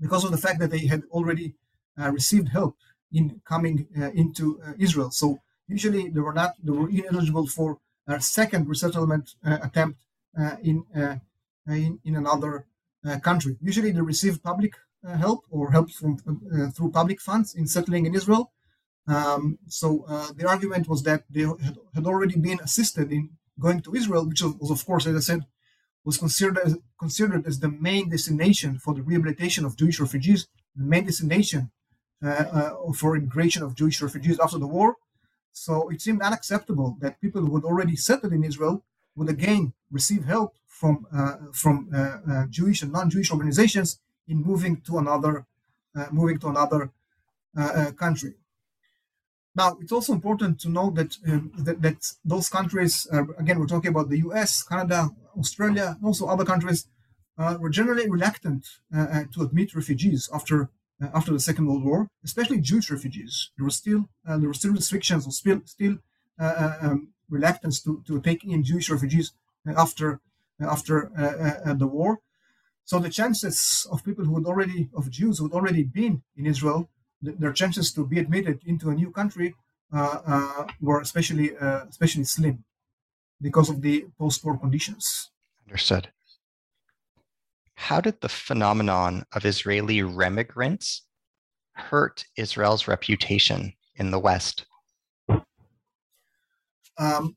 because 0.00 0.24
of 0.24 0.30
the 0.30 0.38
fact 0.38 0.60
that 0.60 0.70
they 0.70 0.86
had 0.86 1.02
already 1.10 1.52
uh, 2.00 2.10
received 2.10 2.48
help 2.48 2.76
in 3.12 3.40
coming 3.44 3.86
into 4.14 4.60
Israel. 4.78 5.10
So 5.10 5.40
usually 5.66 6.08
they 6.08 6.20
were 6.20 6.32
not 6.32 6.54
they 6.62 6.70
were 6.70 6.88
ineligible 6.88 7.48
for 7.48 7.78
a 8.06 8.20
second 8.20 8.68
resettlement 8.68 9.34
attempt 9.42 9.98
in, 10.62 10.84
in 11.66 11.98
in 12.04 12.14
another 12.16 12.66
country. 13.22 13.56
Usually, 13.60 13.90
they 13.92 14.00
receive 14.00 14.42
public 14.42 14.74
uh, 15.06 15.16
help 15.16 15.44
or 15.50 15.70
help 15.70 15.90
from 15.90 16.18
uh, 16.28 16.70
through 16.70 16.90
public 16.90 17.20
funds 17.20 17.54
in 17.54 17.66
settling 17.66 18.04
in 18.06 18.14
Israel. 18.14 18.52
Um, 19.06 19.58
so 19.66 20.04
the 20.36 20.46
argument 20.46 20.88
was 20.88 21.02
that 21.04 21.24
they 21.30 21.40
had, 21.40 21.78
had 21.94 22.06
already 22.06 22.36
been 22.38 22.60
assisted 22.60 23.10
in 23.10 23.30
going 23.58 23.80
to 23.82 23.94
Israel, 23.94 24.28
which 24.28 24.42
was, 24.42 24.70
of 24.70 24.84
course, 24.84 25.06
as 25.06 25.16
I 25.16 25.20
said, 25.20 25.42
was 26.04 26.16
considered 26.16 26.58
as, 26.58 26.76
considered 26.98 27.46
as 27.46 27.58
the 27.58 27.70
main 27.70 28.08
destination 28.10 28.78
for 28.78 28.94
the 28.94 29.02
rehabilitation 29.02 29.64
of 29.64 29.76
Jewish 29.76 30.00
refugees, 30.00 30.48
the 30.76 30.84
main 30.84 31.04
destination 31.06 31.70
uh, 32.22 32.28
uh, 32.28 32.92
for 32.92 33.16
immigration 33.16 33.62
of 33.62 33.74
Jewish 33.74 34.00
refugees 34.02 34.38
after 34.38 34.58
the 34.58 34.66
war. 34.66 34.96
So 35.52 35.88
it 35.88 36.00
seemed 36.00 36.22
unacceptable 36.22 36.96
that 37.00 37.20
people 37.20 37.42
who 37.44 37.54
had 37.56 37.64
already 37.64 37.96
settled 37.96 38.32
in 38.32 38.44
Israel 38.44 38.84
would 39.16 39.28
again 39.28 39.72
receive 39.90 40.24
help 40.24 40.54
from 40.80 41.06
uh, 41.12 41.36
from 41.52 41.76
uh, 41.94 41.98
uh, 41.98 42.46
Jewish 42.48 42.80
and 42.82 42.90
non-Jewish 42.90 43.30
organizations 43.30 44.00
in 44.26 44.38
moving 44.50 44.80
to 44.86 44.98
another 44.98 45.44
moving 46.10 46.38
to 46.38 46.48
another 46.48 46.90
country. 48.04 48.32
Now, 49.54 49.76
it's 49.82 49.92
also 49.92 50.12
important 50.12 50.60
to 50.60 50.68
know 50.76 50.88
that 50.98 51.10
um, 51.28 51.52
that, 51.66 51.82
that, 51.82 51.98
those 52.24 52.48
countries, 52.48 53.06
uh, 53.12 53.24
again, 53.42 53.58
we're 53.58 53.74
talking 53.74 53.90
about 53.90 54.08
the 54.08 54.20
U.S., 54.28 54.62
Canada, 54.62 55.10
Australia, 55.36 55.96
and 55.96 56.06
also 56.06 56.26
other 56.26 56.46
countries, 56.52 56.86
uh, 57.36 57.56
were 57.60 57.68
generally 57.80 58.08
reluctant 58.08 58.62
uh, 58.96 59.24
to 59.32 59.42
admit 59.42 59.74
refugees 59.74 60.30
after 60.32 60.70
after 61.18 61.32
the 61.32 61.40
Second 61.48 61.66
World 61.66 61.84
War, 61.84 62.00
especially 62.24 62.58
Jewish 62.70 62.90
refugees. 62.90 63.50
There 63.56 63.64
were 63.68 63.78
still 63.82 64.02
there 64.40 64.50
were 64.52 64.60
still 64.62 64.74
restrictions 64.80 65.26
or 65.26 65.32
still 65.32 65.60
still 65.76 65.94
um, 66.38 66.98
reluctance 67.28 67.76
to, 67.84 68.02
to 68.06 68.20
take 68.20 68.44
in 68.44 68.62
Jewish 68.70 68.88
refugees 68.90 69.32
after 69.84 70.20
after 70.60 71.10
the 71.76 71.86
war. 71.86 72.20
So 72.84 72.98
the 72.98 73.10
chances 73.10 73.86
of 73.92 74.04
people 74.04 74.24
who 74.24 74.34
had 74.36 74.46
already 74.46 74.90
of 74.94 75.10
Jews 75.10 75.38
who 75.38 75.44
had 75.44 75.54
already 75.54 75.84
been 75.84 76.22
in 76.36 76.46
Israel 76.46 76.88
their 77.22 77.52
chances 77.52 77.92
to 77.92 78.06
be 78.06 78.18
admitted 78.18 78.60
into 78.64 78.90
a 78.90 78.94
new 78.94 79.10
country 79.10 79.54
uh, 79.92 80.18
uh, 80.26 80.66
were 80.80 81.00
especially 81.00 81.56
uh, 81.56 81.84
especially 81.88 82.24
slim 82.24 82.64
because 83.40 83.68
of 83.68 83.82
the 83.82 84.06
post-war 84.18 84.58
conditions. 84.58 85.30
Understood. 85.66 86.08
How 87.74 88.00
did 88.00 88.20
the 88.20 88.28
phenomenon 88.28 89.24
of 89.32 89.44
Israeli 89.44 90.02
remigrants 90.02 91.02
hurt 91.72 92.24
Israel's 92.36 92.86
reputation 92.86 93.72
in 93.96 94.10
the 94.10 94.18
West? 94.18 94.66
Um, 96.98 97.36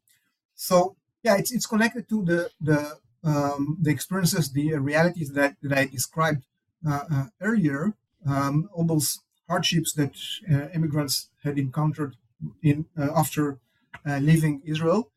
so 0.56 0.96
yeah, 1.24 1.38
it's 1.38 1.52
it's 1.52 1.66
connected 1.66 2.10
to 2.10 2.24
the 2.24 2.50
the 2.60 2.98
um, 3.24 3.78
the 3.82 3.92
experiences, 3.92 4.52
the 4.52 4.74
realities 4.74 5.32
that, 5.34 5.56
that 5.62 5.78
I 5.78 5.86
described 5.86 6.44
uh, 6.88 7.04
uh, 7.12 7.26
earlier. 7.42 7.94
Um, 8.26 8.70
all 8.74 8.86
those 8.86 9.20
hardships 9.50 9.94
that 9.94 10.16
uh, 10.50 10.70
immigrants 10.74 11.30
had 11.44 11.58
encountered 11.58 12.16
in 12.62 12.86
uh, 12.98 13.10
after 13.16 13.60
uh, 14.06 14.18
leaving 14.18 14.62
Israel. 14.66 15.12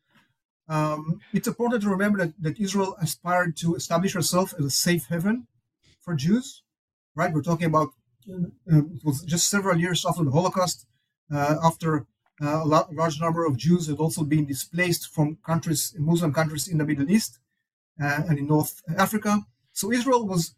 Um, 0.69 1.21
it's 1.33 1.47
important 1.47 1.81
to 1.83 1.89
remember 1.89 2.17
that, 2.19 2.33
that 2.41 2.59
Israel 2.59 2.97
aspired 3.01 3.55
to 3.57 3.75
establish 3.75 4.13
herself 4.13 4.53
as 4.59 4.65
a 4.65 4.69
safe 4.69 5.05
haven 5.07 5.47
for 6.01 6.13
Jews. 6.13 6.63
Right, 7.15 7.33
we're 7.33 7.41
talking 7.41 7.67
about 7.67 7.89
um, 8.31 8.51
it 8.95 9.03
was 9.03 9.23
just 9.23 9.49
several 9.49 9.79
years 9.79 10.05
after 10.05 10.23
the 10.23 10.31
Holocaust, 10.31 10.85
uh, 11.33 11.55
after 11.63 12.05
uh, 12.41 12.63
a 12.63 12.67
large 12.91 13.19
number 13.19 13.45
of 13.45 13.57
Jews 13.57 13.87
had 13.87 13.97
also 13.97 14.23
been 14.23 14.45
displaced 14.45 15.09
from 15.09 15.37
countries, 15.45 15.95
Muslim 15.97 16.33
countries 16.33 16.67
in 16.67 16.77
the 16.77 16.85
Middle 16.85 17.09
East 17.09 17.39
uh, 17.39 17.46
and 17.99 18.37
in 18.37 18.47
North 18.47 18.81
Africa. 18.97 19.41
So 19.73 19.91
Israel 19.91 20.27
was, 20.27 20.55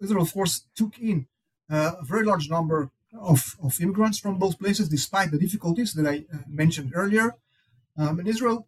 Israel 0.00 0.22
of 0.22 0.32
course, 0.32 0.64
took 0.74 0.98
in 0.98 1.26
a 1.68 2.04
very 2.04 2.24
large 2.24 2.48
number 2.50 2.90
of, 3.18 3.56
of 3.62 3.80
immigrants 3.80 4.18
from 4.18 4.38
those 4.38 4.54
places, 4.54 4.88
despite 4.88 5.30
the 5.30 5.38
difficulties 5.38 5.94
that 5.94 6.06
I 6.06 6.24
uh, 6.32 6.38
mentioned 6.48 6.92
earlier. 6.94 7.34
Um, 7.96 8.18
and 8.20 8.28
Israel, 8.28 8.66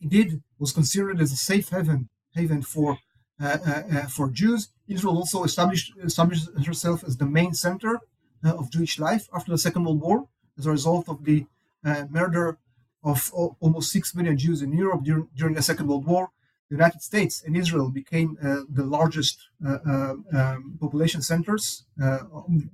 indeed, 0.00 0.42
was 0.58 0.72
considered 0.72 1.20
as 1.20 1.32
a 1.32 1.36
safe 1.36 1.68
haven 1.70 2.08
haven 2.34 2.62
for 2.62 2.98
uh, 3.40 3.58
uh, 3.66 3.82
uh 3.92 4.06
for 4.06 4.30
Jews. 4.30 4.68
Israel 4.88 5.16
also 5.16 5.44
established 5.44 5.92
established 6.02 6.48
herself 6.64 7.02
as 7.04 7.16
the 7.16 7.26
main 7.26 7.52
center 7.54 8.00
uh, 8.44 8.54
of 8.54 8.70
Jewish 8.70 8.98
life 8.98 9.28
after 9.34 9.50
the 9.50 9.58
Second 9.58 9.84
World 9.84 10.00
War, 10.00 10.28
as 10.58 10.66
a 10.66 10.70
result 10.70 11.08
of 11.08 11.24
the 11.24 11.46
uh, 11.84 12.04
murder 12.10 12.58
of 13.02 13.30
almost 13.60 13.92
six 13.92 14.14
million 14.14 14.36
Jews 14.36 14.62
in 14.62 14.72
Europe 14.72 15.04
during, 15.04 15.28
during 15.36 15.54
the 15.54 15.62
Second 15.62 15.86
World 15.86 16.06
War 16.06 16.30
the 16.68 16.76
United 16.76 17.02
States 17.02 17.42
and 17.44 17.56
Israel 17.56 17.90
became 17.90 18.36
uh, 18.42 18.62
the 18.68 18.84
largest 18.84 19.38
uh, 19.64 19.78
uh 19.86 20.14
um, 20.38 20.76
population 20.80 21.22
centers, 21.22 21.84
uh, 22.02 22.20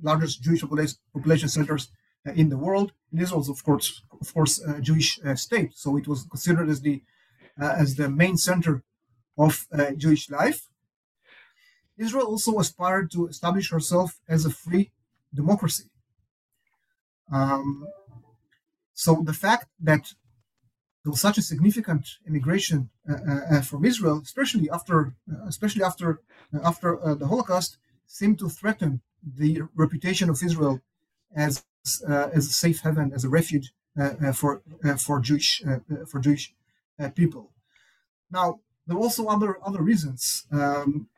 largest 0.03 0.43
Jewish 0.43 0.63
population 1.15 1.49
centers 1.49 1.91
uh, 2.27 2.33
in 2.33 2.49
the 2.49 2.57
world. 2.57 2.93
And 3.11 3.21
Israel 3.21 3.41
was, 3.41 3.51
of 3.51 3.63
course, 3.63 4.03
of 4.21 4.33
course, 4.33 4.55
a 4.61 4.81
Jewish 4.81 5.21
state, 5.35 5.73
so 5.75 5.97
it 5.97 6.09
was 6.09 6.25
considered 6.25 6.69
as 6.71 6.81
the 6.81 7.03
as 7.59 7.97
the 7.97 8.09
main 8.09 8.37
center 8.39 8.83
of 9.37 9.67
Jewish 9.99 10.31
life. 10.31 10.61
Israel 11.99 12.27
also 12.27 12.59
aspired 12.59 13.11
to 13.11 13.29
establish 13.29 13.71
herself 13.71 14.19
as 14.27 14.47
a 14.47 14.51
free 14.51 14.91
democracy. 15.35 15.91
Um, 17.31 17.87
so 18.95 19.23
the 19.25 19.35
fact 19.35 19.69
that 19.81 20.15
there 21.03 21.11
was 21.11 21.21
such 21.21 21.39
a 21.39 21.43
significant 21.43 22.19
immigration 22.27 22.91
uh, 23.09 23.15
uh, 23.15 23.41
uh 23.51 23.63
from 23.63 23.85
Israel, 23.85 24.21
especially 24.23 24.71
after 24.71 25.15
uh, 25.31 25.47
especially 25.47 25.83
after 25.83 26.21
uh, 26.55 26.61
after 26.65 27.03
uh, 27.05 27.15
the 27.15 27.27
Holocaust, 27.27 27.79
seemed 28.07 28.39
to 28.39 28.49
threaten 28.49 29.01
the 29.23 29.63
reputation 29.75 30.31
of 30.31 30.43
Israel 30.43 30.81
as 31.35 31.65
as 32.09 32.47
a 32.47 32.53
safe 32.63 32.81
haven, 32.81 33.13
as 33.13 33.25
a 33.25 33.29
refuge 33.29 33.73
for 34.35 34.63
for 34.99 35.21
Jewish 35.21 35.63
for 36.11 36.21
Jewish 36.21 36.55
people. 37.15 37.51
Now 38.31 38.61
there 38.87 38.97
were 38.97 39.03
also 39.03 39.27
other 39.27 39.59
other 39.69 39.83
reasons. 39.83 40.47
Um, 40.53 41.09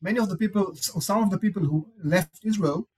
many 0.00 0.18
of 0.18 0.28
the 0.28 0.36
people, 0.36 0.74
some 0.76 1.22
of 1.22 1.30
the 1.30 1.38
people 1.38 1.64
who 1.64 1.88
left 2.02 2.40
Israel, 2.42 2.88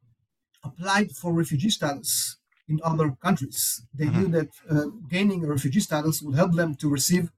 applied 0.63 1.11
for 1.13 1.33
refugee 1.33 1.71
status 1.71 2.37
in 2.71 2.81
other 2.85 3.09
countries. 3.27 3.83
They 3.93 4.07
mm-hmm. 4.07 4.19
knew 4.19 4.29
that 4.39 4.51
uh, 4.71 4.87
gaining 5.15 5.41
refugee 5.47 5.81
status 5.81 6.23
would 6.23 6.37
help 6.37 6.53
them 6.55 6.71
to 6.77 6.89
receive 6.89 7.31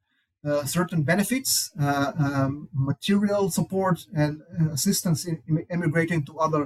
uh, 0.44 0.64
certain 0.64 1.02
benefits, 1.02 1.70
uh, 1.80 2.12
um, 2.18 2.68
material 2.72 3.50
support, 3.50 4.06
and 4.14 4.42
uh, 4.60 4.70
assistance 4.72 5.24
in, 5.24 5.42
in 5.48 5.64
emigrating 5.70 6.24
to 6.24 6.38
other 6.38 6.62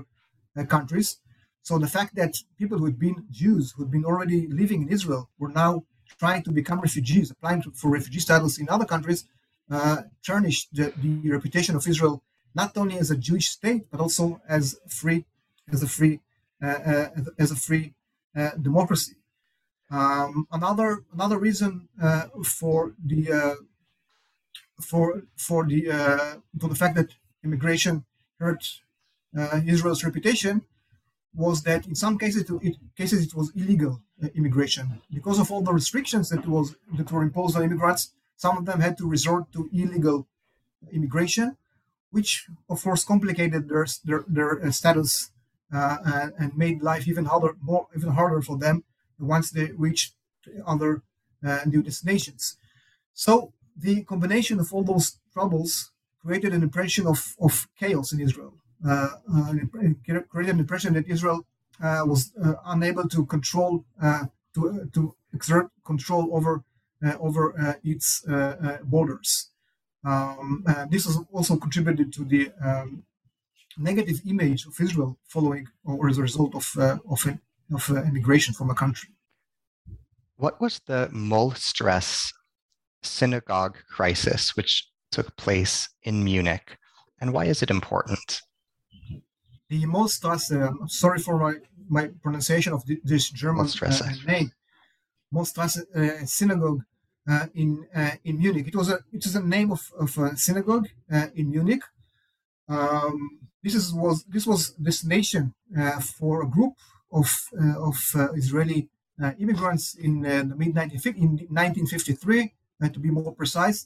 uh, 0.56 0.64
countries. 0.64 1.18
So 1.62 1.78
the 1.78 1.92
fact 1.96 2.14
that 2.16 2.32
people 2.58 2.78
who 2.78 2.86
had 2.86 2.98
been 2.98 3.26
Jews, 3.30 3.72
who 3.72 3.82
had 3.84 3.92
been 3.92 4.04
already 4.04 4.46
living 4.46 4.82
in 4.82 4.88
Israel, 4.88 5.28
were 5.38 5.54
now 5.64 5.84
trying 6.18 6.42
to 6.44 6.50
become 6.50 6.80
refugees, 6.80 7.30
applying 7.30 7.62
to, 7.62 7.70
for 7.72 7.90
refugee 7.90 8.20
status 8.20 8.58
in 8.58 8.68
other 8.68 8.86
countries, 8.86 9.20
uh, 9.70 10.02
tarnished 10.24 10.68
the, 10.72 10.92
the 11.02 11.30
reputation 11.30 11.74
of 11.76 11.86
Israel 11.86 12.22
not 12.54 12.74
only 12.78 12.96
as 12.96 13.10
a 13.10 13.16
Jewish 13.16 13.48
state 13.50 13.82
but 13.90 14.00
also 14.00 14.40
as 14.48 14.78
free, 14.88 15.26
as 15.70 15.82
a 15.82 15.88
free, 15.88 16.20
as 16.62 17.50
a 17.50 17.56
free 17.56 17.92
democracy. 18.60 19.16
Um, 19.90 20.46
another 20.50 21.04
another 21.12 21.38
reason 21.38 21.88
uh, 22.02 22.26
for 22.44 22.94
the 23.04 23.20
uh, 23.32 23.54
for 24.80 25.22
for 25.36 25.64
the 25.64 25.80
for 26.60 26.68
the 26.68 26.74
fact 26.74 26.96
that 26.96 27.10
immigration 27.44 28.04
hurt 28.38 28.62
Israel's 29.64 30.02
reputation 30.04 30.62
was 31.36 31.62
that 31.62 31.86
in 31.86 31.94
some 31.94 32.18
cases 32.18 32.50
it, 32.62 32.76
cases 32.96 33.26
it 33.26 33.34
was 33.34 33.52
illegal 33.54 34.00
uh, 34.22 34.28
immigration 34.34 35.00
because 35.12 35.38
of 35.38 35.50
all 35.52 35.62
the 35.62 35.72
restrictions 35.72 36.30
that 36.30 36.46
was 36.48 36.74
that 36.96 37.12
were 37.12 37.22
imposed 37.22 37.56
on 37.56 37.62
immigrants. 37.62 38.12
Some 38.36 38.56
of 38.58 38.64
them 38.64 38.80
had 38.80 38.98
to 38.98 39.08
resort 39.08 39.52
to 39.52 39.68
illegal 39.72 40.26
immigration, 40.92 41.56
which 42.10 42.46
of 42.68 42.82
course 42.82 43.04
complicated 43.04 43.68
their 43.68 43.86
their, 44.04 44.24
their 44.26 44.72
status 44.72 45.10
uh, 45.20 45.35
and, 45.70 46.32
and, 46.38 46.56
made 46.56 46.82
life 46.82 47.08
even 47.08 47.24
harder, 47.24 47.56
more 47.60 47.86
even 47.96 48.10
harder 48.10 48.40
for 48.40 48.56
them 48.56 48.84
once 49.18 49.50
they 49.50 49.72
reached 49.76 50.14
other 50.66 51.02
uh, 51.44 51.60
new 51.66 51.82
destinations. 51.82 52.56
So 53.12 53.52
the 53.76 54.04
combination 54.04 54.58
of 54.58 54.72
all 54.72 54.82
those 54.82 55.18
troubles 55.32 55.90
created 56.24 56.52
an 56.52 56.62
impression 56.62 57.06
of, 57.06 57.34
of 57.40 57.68
chaos 57.78 58.12
in 58.12 58.20
Israel. 58.20 58.54
Uh, 58.86 59.08
uh 59.34 59.54
created 60.28 60.54
an 60.54 60.60
impression 60.60 60.92
that 60.94 61.08
Israel 61.08 61.46
uh, 61.82 62.02
was 62.04 62.32
uh, 62.42 62.54
unable 62.66 63.08
to 63.08 63.24
control 63.26 63.84
to 64.54 64.88
to 64.92 65.14
exert 65.32 65.70
control 65.84 66.34
over 66.36 66.62
over 67.20 67.78
its 67.82 68.24
borders. 68.84 69.50
Um, 70.04 70.64
this 70.90 71.06
also 71.32 71.56
contributed 71.56 72.12
to 72.14 72.24
the 72.24 72.52
um, 72.62 73.04
negative 73.78 74.20
image 74.26 74.66
of 74.66 74.74
Israel 74.80 75.18
following 75.28 75.66
or 75.84 76.08
as 76.08 76.18
a 76.18 76.22
result 76.22 76.54
of 76.54 76.72
uh, 76.78 76.98
of, 77.08 77.26
of 77.74 77.90
uh, 77.90 78.02
immigration 78.02 78.54
from 78.54 78.70
a 78.70 78.74
country. 78.74 79.10
What 80.36 80.60
was 80.60 80.80
the 80.86 81.08
Mollstrasse 81.12 82.32
synagogue 83.02 83.78
crisis, 83.90 84.56
which 84.56 84.88
took 85.10 85.36
place 85.36 85.88
in 86.02 86.24
Munich, 86.24 86.76
and 87.20 87.32
why 87.32 87.44
is 87.46 87.62
it 87.62 87.70
important? 87.70 88.42
The 89.68 89.84
Mollstrasse, 89.84 90.52
uh, 90.52 90.86
sorry 90.86 91.18
for 91.18 91.38
my, 91.38 91.54
my 91.88 92.10
pronunciation 92.22 92.72
of 92.72 92.84
this 93.02 93.30
German 93.30 93.66
uh, 93.82 94.10
name, 94.26 94.52
Mollstrasse 95.32 95.82
uh, 95.94 96.26
synagogue 96.26 96.82
uh, 97.28 97.46
in 97.54 97.86
uh, 97.94 98.12
in 98.24 98.38
Munich. 98.38 98.68
It 98.68 98.76
was 98.76 98.90
a 98.90 99.00
it 99.12 99.26
is 99.26 99.34
a 99.34 99.42
name 99.42 99.72
of, 99.72 99.82
of 99.98 100.16
a 100.18 100.36
synagogue 100.36 100.88
uh, 101.10 101.26
in 101.34 101.50
Munich. 101.50 101.82
Um, 102.68 103.45
this 103.66 103.74
is, 103.74 103.92
was 103.92 104.16
this 104.34 104.46
was 104.46 104.60
destination 104.90 105.44
uh, 105.76 105.98
for 106.18 106.34
a 106.42 106.48
group 106.56 106.74
of 107.20 107.28
uh, 107.60 107.88
of 107.90 107.96
uh, 108.14 108.32
Israeli 108.42 108.80
immigrants 109.42 109.84
in 110.06 110.12
the 110.20 110.54
mid 110.60 110.72
1953, 110.76 112.52
to 112.94 113.00
be 113.00 113.10
more 113.10 113.32
precise. 113.42 113.78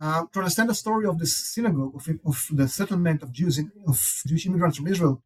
to 0.00 0.38
understand 0.42 0.68
the 0.70 0.80
story 0.84 1.04
of 1.10 1.18
this 1.18 1.34
synagogue 1.54 1.94
of, 1.98 2.04
of 2.30 2.38
the 2.60 2.68
settlement 2.68 3.22
of 3.24 3.28
Jews 3.40 3.54
in, 3.58 3.66
of 3.90 3.98
Jewish 4.28 4.46
immigrants 4.46 4.76
from 4.78 4.88
Israel 4.94 5.16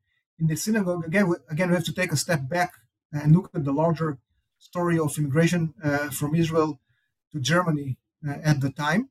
in 0.41 0.47
the 0.51 0.57
synagogue 0.57 1.03
again 1.11 1.27
again 1.55 1.69
we 1.69 1.75
have 1.79 1.89
to 1.91 1.97
take 2.01 2.13
a 2.13 2.23
step 2.25 2.43
back 2.57 2.71
and 3.13 3.29
look 3.37 3.47
at 3.57 3.65
the 3.69 3.77
larger 3.83 4.11
story 4.59 4.99
of 4.99 5.17
immigration 5.19 5.63
uh, 5.85 6.11
from 6.19 6.31
Israel 6.35 6.71
to 7.33 7.39
Germany 7.53 7.89
uh, 8.27 8.51
at 8.51 8.61
the 8.65 8.71
time. 8.87 9.03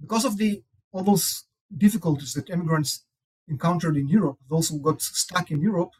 Because 0.00 0.24
of 0.24 0.34
the 0.40 0.50
all 0.92 1.04
those 1.10 1.26
difficulties 1.74 2.32
that 2.34 2.50
immigrants 2.50 3.04
encountered 3.48 3.96
in 3.96 4.08
Europe, 4.08 4.38
those 4.50 4.68
who 4.68 4.80
got 4.80 5.00
stuck 5.00 5.50
in 5.50 5.60
Europe, 5.60 5.92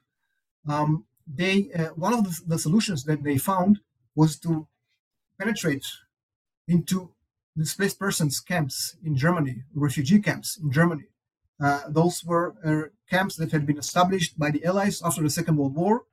um, 0.69 1.05
they 1.27 1.71
uh, 1.77 1.89
one 1.95 2.13
of 2.13 2.25
the, 2.25 2.41
the, 2.47 2.59
solutions 2.59 3.05
that 3.05 3.23
they 3.23 3.39
found 3.39 3.81
was 4.15 4.39
to 4.39 4.67
penetrate 5.39 5.87
into 6.69 7.11
displaced 7.57 7.99
persons 7.99 8.41
camps 8.41 8.97
in 9.05 9.17
Germany, 9.17 9.63
refugee 9.75 10.21
camps 10.21 10.59
in 10.63 10.71
Germany. 10.71 11.05
Uh, 11.63 11.83
those 11.89 12.23
were 12.25 12.55
uh, 12.65 12.89
camps 13.09 13.37
that 13.37 13.51
had 13.53 13.67
been 13.67 13.79
established 13.79 14.39
by 14.39 14.51
the 14.51 14.65
Allies 14.65 15.03
after 15.03 15.23
the 15.23 15.31
Second 15.31 15.57
World 15.57 15.75
War 15.75 16.05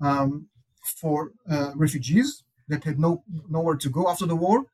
um, 0.00 0.48
for 0.82 1.32
uh, 1.48 1.72
refugees 1.74 2.42
that 2.68 2.84
had 2.84 2.98
no 2.98 3.22
nowhere 3.48 3.76
to 3.76 3.88
go 3.88 4.08
after 4.08 4.26
the 4.26 4.36
war. 4.36 4.66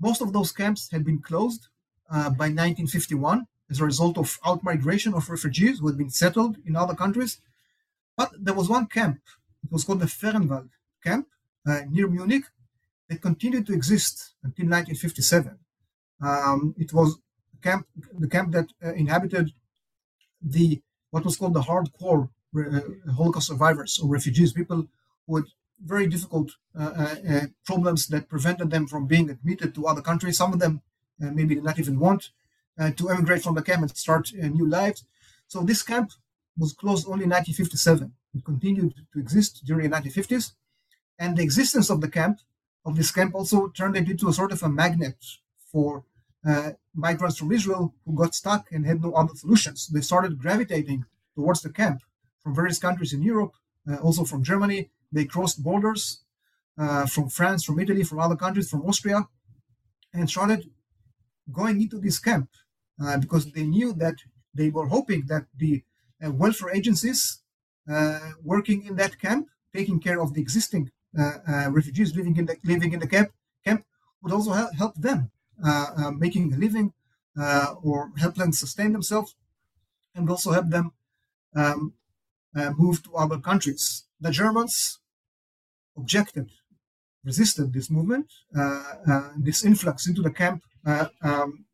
Most 0.00 0.22
of 0.22 0.32
those 0.32 0.52
camps 0.52 0.90
had 0.90 1.04
been 1.04 1.20
closed 1.20 1.68
uh, 2.10 2.30
by 2.30 2.48
1951 2.48 3.46
as 3.70 3.80
a 3.80 3.84
result 3.84 4.18
of 4.18 4.40
outmigration 4.42 5.14
of 5.14 5.30
refugees 5.30 5.78
who 5.78 5.86
had 5.86 5.96
been 5.96 6.10
settled 6.10 6.56
in 6.66 6.76
other 6.76 6.94
countries. 6.94 7.40
But 8.16 8.32
there 8.38 8.54
was 8.54 8.68
one 8.68 8.86
camp, 8.86 9.20
it 9.64 9.70
was 9.70 9.84
called 9.84 10.00
the 10.00 10.06
Föhrenwald 10.06 10.70
camp 11.02 11.28
uh, 11.66 11.82
near 11.88 12.08
Munich, 12.08 12.44
that 13.08 13.22
continued 13.22 13.66
to 13.66 13.72
exist 13.72 14.34
until 14.42 14.66
1957. 14.66 15.58
Um, 16.20 16.74
it 16.76 16.92
was 16.92 17.18
camp, 17.62 17.86
the 18.18 18.28
camp 18.28 18.52
that 18.52 18.68
uh, 18.84 18.92
inhabited 18.92 19.52
the 20.42 20.80
what 21.10 21.24
was 21.24 21.36
called 21.36 21.54
the 21.54 21.62
hardcore 21.62 22.30
uh, 22.56 23.12
Holocaust 23.12 23.48
survivors 23.48 23.98
or 23.98 24.08
refugees, 24.08 24.52
people 24.52 24.88
had 25.32 25.44
very 25.84 26.06
difficult 26.06 26.52
uh, 26.78 26.92
uh, 27.02 27.14
uh 27.32 27.46
problems 27.64 28.06
that 28.08 28.28
prevented 28.28 28.70
them 28.70 28.86
from 28.86 29.06
being 29.06 29.30
admitted 29.30 29.74
to 29.74 29.86
other 29.86 30.02
countries. 30.02 30.36
Some 30.36 30.52
of 30.52 30.58
them 30.58 30.82
maybe 31.18 31.54
did 31.54 31.64
not 31.64 31.78
even 31.78 31.98
want 31.98 32.30
to 32.96 33.10
emigrate 33.10 33.42
from 33.42 33.54
the 33.54 33.62
camp 33.62 33.82
and 33.82 33.96
start 33.96 34.32
new 34.32 34.66
lives. 34.66 35.04
So 35.48 35.62
this 35.62 35.82
camp 35.82 36.12
was 36.56 36.72
closed 36.72 37.06
only 37.06 37.24
in 37.24 37.30
1957. 37.30 38.12
It 38.34 38.44
continued 38.44 38.94
to 39.12 39.18
exist 39.18 39.62
during 39.66 39.90
the 39.90 39.96
1950s, 39.96 40.52
and 41.18 41.36
the 41.36 41.42
existence 41.42 41.90
of 41.90 42.00
the 42.00 42.08
camp 42.08 42.40
of 42.84 42.96
this 42.96 43.10
camp 43.10 43.34
also 43.34 43.68
turned 43.68 43.96
it 43.96 44.08
into 44.08 44.28
a 44.28 44.32
sort 44.32 44.52
of 44.52 44.62
a 44.62 44.68
magnet 44.68 45.16
for 45.70 46.04
uh, 46.46 46.70
migrants 46.94 47.36
from 47.36 47.52
Israel 47.52 47.94
who 48.04 48.14
got 48.14 48.34
stuck 48.34 48.72
and 48.72 48.86
had 48.86 49.02
no 49.02 49.12
other 49.12 49.34
solutions. 49.34 49.88
They 49.88 50.00
started 50.00 50.38
gravitating 50.38 51.04
towards 51.34 51.62
the 51.62 51.70
camp 51.70 52.00
from 52.42 52.54
various 52.54 52.78
countries 52.78 53.12
in 53.12 53.22
Europe, 53.22 53.54
uh, 53.90 53.96
also 53.96 54.24
from 54.24 54.42
Germany. 54.42 54.90
They 55.12 55.24
crossed 55.26 55.62
borders 55.62 56.20
uh, 56.78 57.06
from 57.06 57.28
France, 57.28 57.64
from 57.64 57.78
Italy, 57.78 58.04
from 58.04 58.20
other 58.20 58.36
countries, 58.36 58.70
from 58.70 58.82
Austria, 58.82 59.28
and 60.14 60.30
started 60.30 60.70
going 61.52 61.80
into 61.82 61.98
this 61.98 62.18
camp 62.18 62.48
uh, 63.04 63.16
because 63.18 63.50
they 63.52 63.64
knew 63.64 63.92
that 63.94 64.16
they 64.54 64.70
were 64.70 64.88
hoping 64.88 65.24
that 65.26 65.46
the 65.56 65.82
uh, 66.24 66.30
welfare 66.30 66.70
agencies 66.70 67.40
uh, 67.90 68.32
working 68.42 68.84
in 68.84 68.96
that 68.96 69.18
camp, 69.18 69.48
taking 69.74 69.98
care 70.00 70.20
of 70.20 70.34
the 70.34 70.40
existing 70.40 70.90
refugees 71.68 72.14
living 72.14 72.36
in 72.36 72.46
the 72.46 72.56
living 72.64 72.92
in 72.92 73.00
the 73.00 73.06
camp, 73.06 73.30
camp 73.64 73.84
would 74.22 74.32
also 74.32 74.52
help, 74.52 74.72
help 74.74 74.94
them 74.94 75.30
uh, 75.64 75.86
uh, 75.96 76.10
making 76.10 76.52
a 76.54 76.56
living 76.56 76.92
uh, 77.38 77.74
or 77.82 78.10
help 78.16 78.34
them 78.34 78.52
sustain 78.52 78.92
themselves 78.92 79.34
and 80.14 80.28
also 80.30 80.52
help 80.52 80.68
them 80.70 80.92
um, 81.54 81.92
move 82.78 83.02
to 83.02 83.14
other 83.14 83.38
countries. 83.38 84.04
The 84.20 84.30
Germans 84.30 84.98
objected, 85.96 86.50
resisted 87.24 87.72
this 87.72 87.90
movement. 87.90 88.28
this 89.36 89.64
influx 89.64 90.06
into 90.06 90.22
the 90.22 90.30
camp 90.30 90.62
um, 91.22 91.64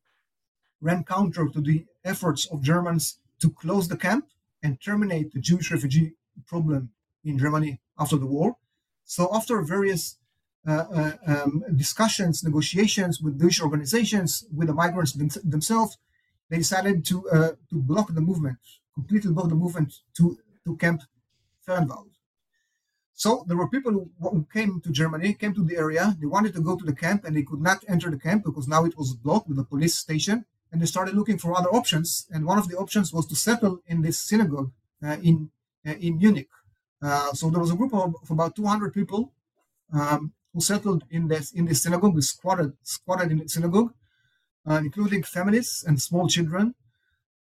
ran 0.80 1.04
counter 1.04 1.48
to 1.48 1.60
the 1.60 1.86
efforts 2.04 2.46
of 2.46 2.62
Germans 2.62 3.18
to 3.40 3.50
close 3.50 3.88
the 3.88 3.96
camp 3.96 4.26
and 4.62 4.80
terminate 4.80 5.32
the 5.32 5.40
Jewish 5.40 5.70
refugee 5.70 6.14
problem 6.46 6.90
in 7.24 7.38
Germany 7.38 7.80
after 7.98 8.16
the 8.16 8.26
war. 8.26 8.56
So 9.04 9.28
after 9.32 9.60
various 9.62 10.16
uh, 10.66 10.84
uh, 10.92 11.12
um, 11.26 11.64
discussions, 11.76 12.42
negotiations 12.42 13.20
with 13.20 13.40
Jewish 13.40 13.60
organizations, 13.60 14.44
with 14.54 14.68
the 14.68 14.74
migrants 14.74 15.12
them- 15.12 15.30
themselves, 15.44 15.96
they 16.48 16.58
decided 16.58 17.04
to 17.06 17.28
uh, 17.30 17.52
to 17.70 17.76
block 17.90 18.12
the 18.12 18.20
movement, 18.20 18.58
completely 18.94 19.32
block 19.32 19.48
the 19.48 19.54
movement 19.54 19.94
to 20.16 20.38
to 20.64 20.76
Camp 20.76 21.02
Föhrenwald. 21.66 22.10
So 23.14 23.44
there 23.46 23.56
were 23.56 23.68
people 23.68 23.92
who, 23.92 24.10
who, 24.20 24.46
came 24.52 24.80
to 24.82 24.90
Germany, 24.90 25.32
came 25.34 25.54
to 25.54 25.64
the 25.64 25.76
area. 25.76 26.14
They 26.20 26.26
wanted 26.26 26.52
to 26.54 26.60
go 26.60 26.76
to 26.76 26.84
the 26.84 26.94
camp, 26.94 27.24
and 27.24 27.34
they 27.34 27.42
could 27.42 27.62
not 27.62 27.82
enter 27.88 28.10
the 28.10 28.18
camp 28.18 28.44
because 28.44 28.68
now 28.68 28.84
it 28.84 28.96
was 28.98 29.14
blocked 29.14 29.48
with 29.48 29.58
a 29.58 29.64
police 29.64 29.94
station. 29.94 30.44
And 30.76 30.82
they 30.82 30.86
started 30.86 31.14
looking 31.14 31.38
for 31.38 31.56
other 31.56 31.70
options. 31.70 32.26
And 32.30 32.44
one 32.44 32.58
of 32.58 32.68
the 32.68 32.76
options 32.76 33.10
was 33.10 33.24
to 33.28 33.34
settle 33.34 33.80
in 33.86 34.02
this 34.02 34.18
synagogue 34.18 34.72
uh, 35.02 35.16
in 35.22 35.50
uh, 35.86 35.94
in 36.06 36.18
Munich. 36.18 36.50
Uh, 37.00 37.32
so 37.32 37.48
there 37.48 37.60
was 37.60 37.70
a 37.70 37.76
group 37.76 37.94
of, 37.94 38.14
of 38.22 38.30
about 38.30 38.54
200 38.54 38.92
people 38.92 39.32
um, 39.94 40.34
who 40.52 40.60
settled 40.60 41.04
in 41.10 41.28
this 41.28 41.50
in 41.52 41.64
this 41.64 41.82
synagogue, 41.82 42.14
we 42.14 42.20
squatted 42.20 42.74
squatted 42.82 43.30
in 43.30 43.38
the 43.38 43.48
synagogue, 43.48 43.94
uh, 44.68 44.82
including 44.84 45.22
families 45.22 45.82
and 45.86 46.02
small 46.02 46.28
children. 46.28 46.74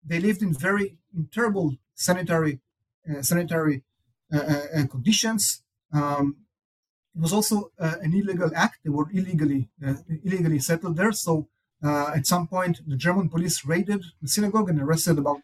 They 0.05 0.21
lived 0.21 0.43
in 0.43 0.53
very 0.53 0.99
in 1.17 1.29
terrible 1.33 1.77
sanitary 1.95 2.61
uh, 3.09 3.23
sanitary 3.23 3.83
uh, 4.31 4.85
conditions. 4.91 5.63
Um, 5.91 6.37
it 7.17 7.23
was 7.23 7.33
also 7.33 7.73
an 7.79 8.13
illegal 8.13 8.51
act. 8.55 8.81
They 8.85 8.91
were 8.91 9.09
illegally 9.11 9.71
illegally 10.23 10.59
settled 10.59 10.99
there. 10.99 11.13
So 11.13 11.49
at 11.83 12.27
some 12.27 12.47
point, 12.47 12.81
the 12.87 12.97
German 12.97 13.29
police 13.29 13.65
raided 13.65 14.05
the 14.21 14.29
synagogue 14.29 14.69
and 14.71 14.81
arrested 14.81 15.19
about 15.19 15.43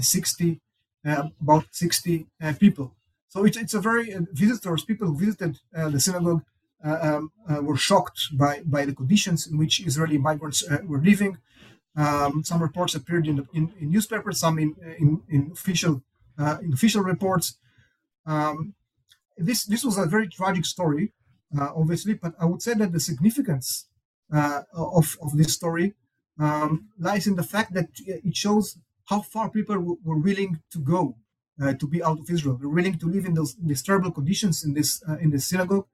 60 0.00 0.60
about 1.04 1.66
60 1.70 2.26
people. 2.58 2.94
So 3.28 3.44
it's, 3.44 3.56
it's 3.56 3.74
a 3.74 3.80
very 3.80 4.14
visitors, 4.32 4.84
people 4.84 5.06
who 5.08 5.18
visited 5.18 5.58
the 5.72 6.00
synagogue 6.00 6.42
uh, 6.84 6.98
um, 7.00 7.32
uh, 7.48 7.62
were 7.62 7.76
shocked 7.76 8.36
by, 8.36 8.60
by 8.64 8.84
the 8.84 8.94
conditions 8.94 9.46
in 9.46 9.56
which 9.56 9.84
Israeli 9.84 10.18
migrants 10.18 10.62
uh, 10.70 10.78
were 10.84 11.00
living. 11.00 11.38
Um, 11.96 12.44
some 12.44 12.62
reports 12.62 12.94
appeared 12.94 13.26
in, 13.26 13.36
the, 13.36 13.46
in, 13.54 13.72
in, 13.80 13.90
newspapers, 13.90 14.38
some 14.38 14.58
in, 14.58 14.76
in, 14.98 15.22
in 15.28 15.50
official 15.52 16.02
in 16.38 16.74
official 16.74 17.02
reports. 17.02 17.56
Um, 18.26 18.74
this 19.38 19.64
this 19.64 19.84
was 19.84 19.96
a 19.96 20.04
very 20.04 20.28
tragic 20.28 20.66
story, 20.66 21.12
obviously, 21.58 22.12
but 22.12 22.34
I 22.38 22.44
would 22.44 22.60
say 22.60 22.74
that 22.74 22.92
the 22.92 23.00
significance 23.00 23.86
of 24.32 25.16
of 25.22 25.36
this 25.36 25.54
story 25.54 25.94
um, 26.38 26.88
lies 26.98 27.26
in 27.26 27.36
the 27.36 27.42
fact 27.42 27.72
that 27.74 27.88
it 28.06 28.36
shows 28.36 28.78
how 29.06 29.20
far 29.20 29.50
people 29.50 29.76
w- 29.76 29.98
were 30.04 30.18
willing 30.18 30.60
to 30.70 30.78
go 30.78 31.16
uh, 31.60 31.72
to 31.74 31.86
be 31.86 32.02
out 32.02 32.18
of 32.18 32.28
Israel. 32.30 32.56
They're 32.56 32.68
willing 32.68 32.98
to 32.98 33.06
live 33.06 33.24
in 33.24 33.34
those 33.34 33.56
these 33.56 33.82
terrible 33.82 34.10
conditions 34.10 34.64
in 34.64 34.74
this 34.74 35.02
uh, 35.08 35.16
in 35.18 35.30
this 35.30 35.46
synagogue, 35.46 35.86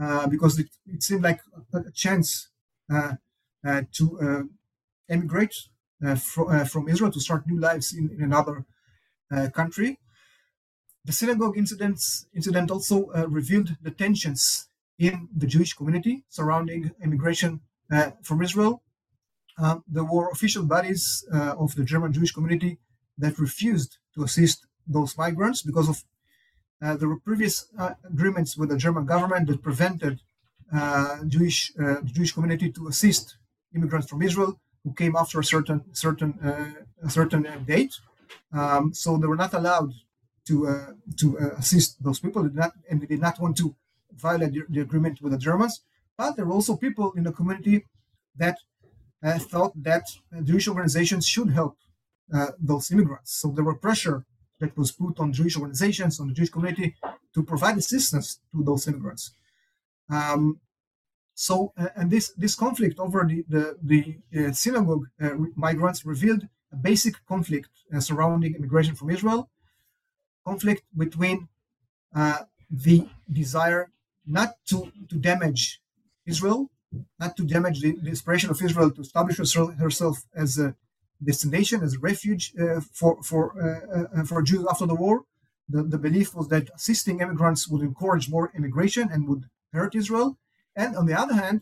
uh, 0.00 0.26
because 0.26 0.58
it, 0.58 0.68
it, 0.86 1.02
seemed 1.02 1.22
like 1.22 1.40
a, 1.74 1.90
chance 1.92 2.48
uh, 2.92 3.14
uh, 3.66 3.82
to 3.92 4.48
emigrate 5.08 5.54
fr- 6.16 6.64
from 6.64 6.88
Israel 6.88 7.10
to 7.12 7.20
start 7.20 7.46
new 7.46 7.60
lives 7.60 7.92
in, 7.92 8.10
in 8.16 8.22
another 8.22 8.64
country. 9.52 9.98
The 11.04 11.12
synagogue 11.12 11.56
incidents, 11.56 12.26
incident 12.34 12.70
also 12.70 13.06
revealed 13.28 13.76
the 13.82 13.90
tensions 13.90 14.68
in 14.98 15.28
the 15.34 15.46
Jewish 15.46 15.72
community 15.72 16.24
surrounding 16.28 16.90
immigration 17.02 17.60
from 18.22 18.42
Israel. 18.42 18.82
Um, 19.58 19.84
there 19.86 20.04
were 20.04 20.30
official 20.30 20.64
bodies 20.64 21.24
uh, 21.32 21.54
of 21.58 21.74
the 21.74 21.84
German 21.84 22.12
Jewish 22.12 22.32
community 22.32 22.78
that 23.18 23.38
refused 23.38 23.98
to 24.14 24.22
assist 24.24 24.66
those 24.86 25.16
migrants 25.18 25.62
because 25.62 25.88
of 25.88 26.02
uh, 26.82 26.96
there 26.96 27.08
were 27.08 27.20
previous 27.20 27.66
uh, 27.78 27.90
agreements 28.04 28.56
with 28.56 28.70
the 28.70 28.76
German 28.76 29.04
government 29.04 29.46
that 29.48 29.62
prevented 29.62 30.20
uh, 30.72 31.18
Jewish 31.26 31.72
uh, 31.78 32.00
Jewish 32.04 32.32
community 32.32 32.70
to 32.72 32.88
assist 32.88 33.36
immigrants 33.74 34.08
from 34.08 34.22
Israel 34.22 34.58
who 34.82 34.94
came 34.94 35.14
after 35.14 35.38
a 35.40 35.44
certain 35.44 35.82
certain 35.92 36.32
uh, 36.42 37.06
a 37.06 37.10
certain 37.10 37.42
date. 37.66 37.94
Um, 38.52 38.94
so 38.94 39.18
they 39.18 39.26
were 39.26 39.42
not 39.44 39.52
allowed 39.52 39.92
to 40.48 40.54
to 41.20 41.36
assist 41.58 42.02
those 42.02 42.20
people, 42.20 42.44
not, 42.44 42.72
and 42.88 43.00
they 43.00 43.06
did 43.06 43.20
not 43.20 43.38
want 43.38 43.56
to 43.58 43.74
violate 44.16 44.52
the, 44.52 44.62
the, 44.68 44.80
agreement 44.80 45.20
with 45.22 45.32
the 45.32 45.38
Germans. 45.38 45.82
But 46.20 46.36
there 46.36 46.46
were 46.48 46.58
also 46.60 46.76
people 46.76 47.08
in 47.18 47.24
the 47.24 47.34
community 47.38 47.76
that 48.42 48.56
thought 49.50 49.72
that 49.90 50.04
Jewish 50.48 50.66
organizations 50.68 51.24
should 51.32 51.50
help 51.58 51.74
those 52.70 52.84
immigrants. 52.94 53.30
So 53.40 53.46
there 53.54 53.66
were 53.68 53.78
pressure 53.88 54.18
that 54.60 54.76
was 54.76 54.92
put 54.92 55.18
on 55.18 55.32
Jewish 55.32 55.56
organizations, 55.56 56.20
on 56.20 56.26
the 56.28 56.34
Jewish 56.34 56.52
community, 56.56 56.88
to 57.34 57.40
provide 57.42 57.76
assistance 57.78 58.26
to 58.52 58.62
those 58.68 58.86
immigrants. 58.90 59.24
Um, 60.16 60.60
so, 61.34 61.72
uh, 61.80 61.88
and 61.96 62.10
this 62.14 62.26
this 62.42 62.54
conflict 62.64 62.96
over 62.98 63.20
the 63.30 63.38
the, 63.54 63.64
the 63.92 64.00
uh, 64.38 64.52
synagogue 64.52 65.06
uh, 65.22 65.34
migrants 65.66 66.00
revealed 66.04 66.42
a 66.76 66.78
basic 66.90 67.14
conflict 67.32 67.70
uh, 67.94 68.00
surrounding 68.08 68.52
immigration 68.58 68.94
from 68.94 69.08
Israel, 69.16 69.42
conflict 70.50 70.82
between 71.04 71.48
uh, 72.20 72.40
the 72.86 72.98
desire 73.40 73.82
not 74.38 74.50
to, 74.70 74.76
to 75.10 75.16
damage 75.30 75.80
Israel, 76.34 76.60
not 77.22 77.32
to 77.38 77.44
damage 77.54 77.78
the, 77.84 77.92
the 78.04 78.12
aspiration 78.16 78.48
of 78.50 78.58
Israel 78.68 78.90
to 78.92 79.00
establish 79.08 79.36
herself 79.84 80.16
as 80.44 80.50
a 80.66 80.68
destination, 81.30 81.76
as 81.86 81.92
a 81.94 82.00
refuge 82.10 82.44
uh, 82.62 82.80
for 82.98 83.12
for 83.30 83.42
uh, 83.66 84.20
uh, 84.20 84.24
for 84.30 84.38
Jews 84.50 84.64
after 84.72 84.86
the 84.92 85.00
war. 85.04 85.16
The, 85.72 85.82
the 85.94 86.02
belief 86.06 86.28
was 86.38 86.46
that 86.48 86.70
assisting 86.78 87.16
immigrants 87.24 87.62
would 87.70 87.82
encourage 87.90 88.26
more 88.36 88.46
immigration 88.58 89.04
and 89.12 89.28
would 89.28 89.44
hurt 89.76 89.94
Israel. 90.02 90.28
And 90.82 90.90
on 91.00 91.06
the 91.06 91.16
other 91.22 91.36
hand, 91.42 91.58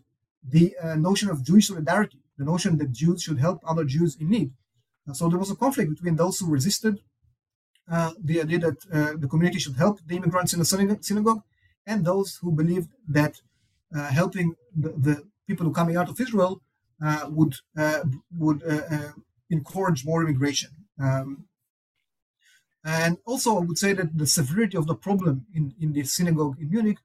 the 0.57 0.67
uh, 0.83 0.95
notion 1.09 1.29
of 1.31 1.45
Jewish 1.49 1.69
solidarity, 1.69 2.21
the 2.39 2.49
notion 2.53 2.79
that 2.79 2.93
Jews 2.93 3.19
should 3.25 3.41
help 3.47 3.59
other 3.71 3.85
Jews 3.85 4.17
in 4.23 4.29
need. 4.37 4.51
Uh, 5.07 5.13
so 5.19 5.29
there 5.29 5.39
was 5.45 5.51
a 5.51 5.57
conflict 5.57 5.91
between 5.95 6.17
those 6.17 6.39
who 6.39 6.57
resisted 6.59 6.95
uh, 7.91 8.13
the 8.23 8.41
idea 8.41 8.59
that 8.67 8.79
uh, 8.93 9.13
the 9.23 9.29
community 9.29 9.59
should 9.59 9.77
help 9.77 9.99
the 10.07 10.17
immigrants 10.17 10.53
in 10.53 10.59
the 10.59 10.99
synagogue 11.09 11.43
and 11.87 12.05
those 12.05 12.37
who 12.41 12.51
believed 12.53 12.91
that 13.09 13.35
helping 13.93 14.55
the, 14.77 14.91
the, 14.91 15.29
people 15.47 15.65
who 15.65 15.73
coming 15.73 15.97
out 15.97 16.11
of 16.11 16.21
Israel 16.21 16.61
uh, 17.03 17.25
would 17.31 17.55
would 18.39 18.63
encourage 19.51 20.05
more 20.05 20.23
immigration. 20.23 20.71
Um, 21.01 21.49
and 22.85 23.19
also, 23.25 23.57
I 23.57 23.61
would 23.61 23.79
say 23.79 23.93
that 23.93 24.17
the 24.17 24.27
severity 24.27 24.77
of 24.77 24.87
the 24.87 24.95
problem 24.95 25.47
in, 25.55 25.75
in 25.81 25.93
the 25.93 26.05
synagogue 26.05 26.57
in 26.61 26.71
Munich 26.71 26.99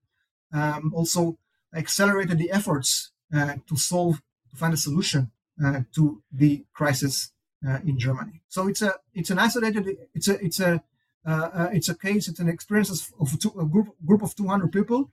um, 0.53 0.93
also 0.95 1.38
accelerated 1.73 2.38
the 2.38 2.51
efforts 2.51 3.11
uh, 3.36 3.55
to 3.67 3.75
solve, 3.75 4.21
to 4.51 4.55
find 4.55 4.73
a 4.73 4.77
solution 4.77 5.31
uh, 5.63 5.81
to 5.95 6.21
the 6.31 6.65
crisis 6.73 7.31
uh, 7.67 7.79
in 7.86 7.97
Germany. 7.97 8.41
So 8.47 8.67
it's 8.67 8.81
a 8.81 8.95
it's 9.13 9.29
an 9.29 9.39
isolated 9.39 9.97
it's 10.13 10.27
a 10.27 10.43
it's 10.45 10.59
a 10.59 10.84
uh, 11.25 11.49
uh, 11.53 11.69
it's 11.73 11.89
a 11.89 11.95
case 11.95 12.27
it's 12.27 12.39
an 12.39 12.49
experience 12.49 13.11
of 13.19 13.39
two, 13.39 13.53
a 13.59 13.65
group 13.65 13.88
group 14.05 14.21
of 14.21 14.36
200 14.36 14.71
people, 14.71 15.11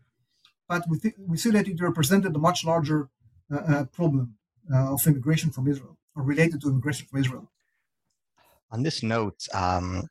but 0.71 0.83
we 0.89 0.97
th- 1.03 1.18
we 1.31 1.37
see 1.37 1.51
that 1.57 1.66
it 1.73 1.81
represented 1.81 2.33
a 2.35 2.43
much 2.49 2.64
larger 2.73 3.01
uh, 3.53 3.85
problem 3.99 4.27
of 4.73 5.05
immigration 5.07 5.51
from 5.51 5.64
Israel 5.73 5.97
or 6.14 6.23
related 6.23 6.61
to 6.61 6.68
immigration 6.68 7.07
from 7.09 7.21
Israel. 7.25 7.47
On 8.71 8.83
this 8.85 9.03
note, 9.03 9.41
um, 9.53 10.07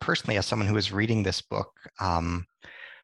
personally, 0.00 0.36
as 0.38 0.46
someone 0.46 0.68
who 0.68 0.76
is 0.76 0.92
reading 0.92 1.22
this 1.22 1.42
book, 1.42 1.72
um, 2.00 2.46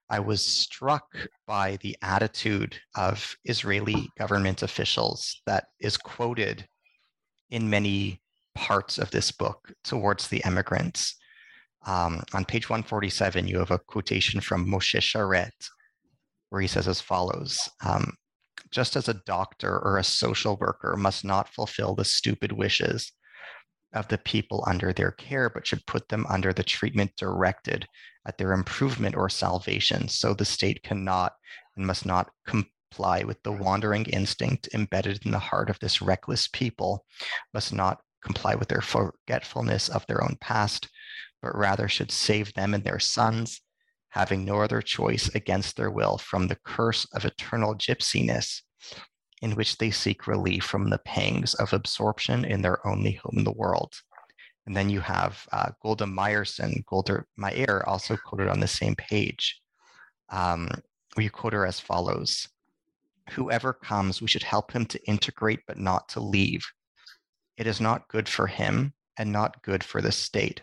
I 0.08 0.20
was 0.20 0.44
struck 0.44 1.06
by 1.46 1.78
the 1.82 1.96
attitude 2.02 2.78
of 2.96 3.36
Israeli 3.44 4.08
government 4.18 4.62
officials 4.62 5.40
that 5.46 5.64
is 5.80 5.96
quoted 5.96 6.66
in 7.50 7.70
many 7.70 8.20
parts 8.54 8.98
of 8.98 9.10
this 9.10 9.30
book 9.32 9.72
towards 9.84 10.28
the 10.28 10.42
immigrants. 10.44 11.16
Um, 11.86 12.22
on 12.34 12.44
page 12.44 12.68
147, 12.68 13.48
you 13.48 13.58
have 13.58 13.70
a 13.70 13.78
quotation 13.78 14.40
from 14.40 14.66
Moshe 14.66 15.00
Sharett, 15.00 15.70
where 16.50 16.60
he 16.60 16.68
says 16.68 16.86
as 16.86 17.00
follows 17.00 17.68
um, 17.84 18.12
Just 18.70 18.96
as 18.96 19.08
a 19.08 19.22
doctor 19.26 19.78
or 19.78 19.98
a 19.98 20.04
social 20.04 20.56
worker 20.56 20.96
must 20.96 21.24
not 21.24 21.48
fulfill 21.48 21.94
the 21.94 22.04
stupid 22.04 22.52
wishes 22.52 23.12
of 23.92 24.06
the 24.08 24.18
people 24.18 24.62
under 24.66 24.92
their 24.92 25.10
care, 25.12 25.50
but 25.50 25.66
should 25.66 25.84
put 25.86 26.08
them 26.08 26.26
under 26.28 26.52
the 26.52 26.62
treatment 26.62 27.10
directed 27.16 27.86
at 28.26 28.38
their 28.38 28.52
improvement 28.52 29.16
or 29.16 29.28
salvation. 29.28 30.08
So 30.08 30.34
the 30.34 30.44
state 30.44 30.82
cannot 30.82 31.32
and 31.76 31.86
must 31.86 32.06
not 32.06 32.30
comply 32.46 33.24
with 33.24 33.42
the 33.42 33.52
wandering 33.52 34.04
instinct 34.06 34.68
embedded 34.74 35.24
in 35.24 35.32
the 35.32 35.38
heart 35.38 35.70
of 35.70 35.78
this 35.80 36.02
reckless 36.02 36.48
people, 36.48 37.04
must 37.54 37.72
not 37.72 38.00
comply 38.22 38.54
with 38.54 38.68
their 38.68 38.82
forgetfulness 38.82 39.88
of 39.88 40.06
their 40.06 40.22
own 40.22 40.36
past, 40.40 40.88
but 41.42 41.56
rather 41.56 41.88
should 41.88 42.12
save 42.12 42.52
them 42.54 42.74
and 42.74 42.84
their 42.84 42.98
sons, 42.98 43.60
having 44.10 44.44
no 44.44 44.60
other 44.60 44.82
choice 44.82 45.28
against 45.34 45.76
their 45.76 45.90
will 45.90 46.18
from 46.18 46.46
the 46.46 46.58
curse 46.64 47.06
of 47.14 47.24
eternal 47.24 47.74
gypsiness, 47.74 48.62
in 49.40 49.54
which 49.54 49.78
they 49.78 49.90
seek 49.90 50.26
relief 50.26 50.64
from 50.64 50.90
the 50.90 50.98
pangs 50.98 51.54
of 51.54 51.72
absorption 51.72 52.44
in 52.44 52.62
their 52.62 52.86
only 52.86 53.12
home 53.12 53.38
in 53.38 53.44
the 53.44 53.52
world. 53.52 53.94
And 54.66 54.76
then 54.76 54.90
you 54.90 55.00
have 55.00 55.46
uh, 55.52 55.70
Golda 55.82 56.04
Meyerson, 56.04 56.84
Golda 56.86 57.24
also 57.86 58.16
quoted 58.16 58.48
on 58.48 58.60
the 58.60 58.68
same 58.68 58.94
page. 58.94 59.60
Um, 60.28 60.68
we 61.16 61.28
quote 61.28 61.54
her 61.54 61.66
as 61.66 61.80
follows 61.80 62.48
Whoever 63.30 63.72
comes, 63.72 64.20
we 64.20 64.28
should 64.28 64.42
help 64.42 64.72
him 64.72 64.86
to 64.86 65.08
integrate, 65.08 65.60
but 65.66 65.78
not 65.78 66.08
to 66.10 66.20
leave. 66.20 66.64
It 67.56 67.66
is 67.66 67.80
not 67.80 68.08
good 68.08 68.28
for 68.28 68.48
him 68.48 68.92
and 69.16 69.30
not 69.30 69.62
good 69.62 69.84
for 69.84 70.02
the 70.02 70.12
state. 70.12 70.62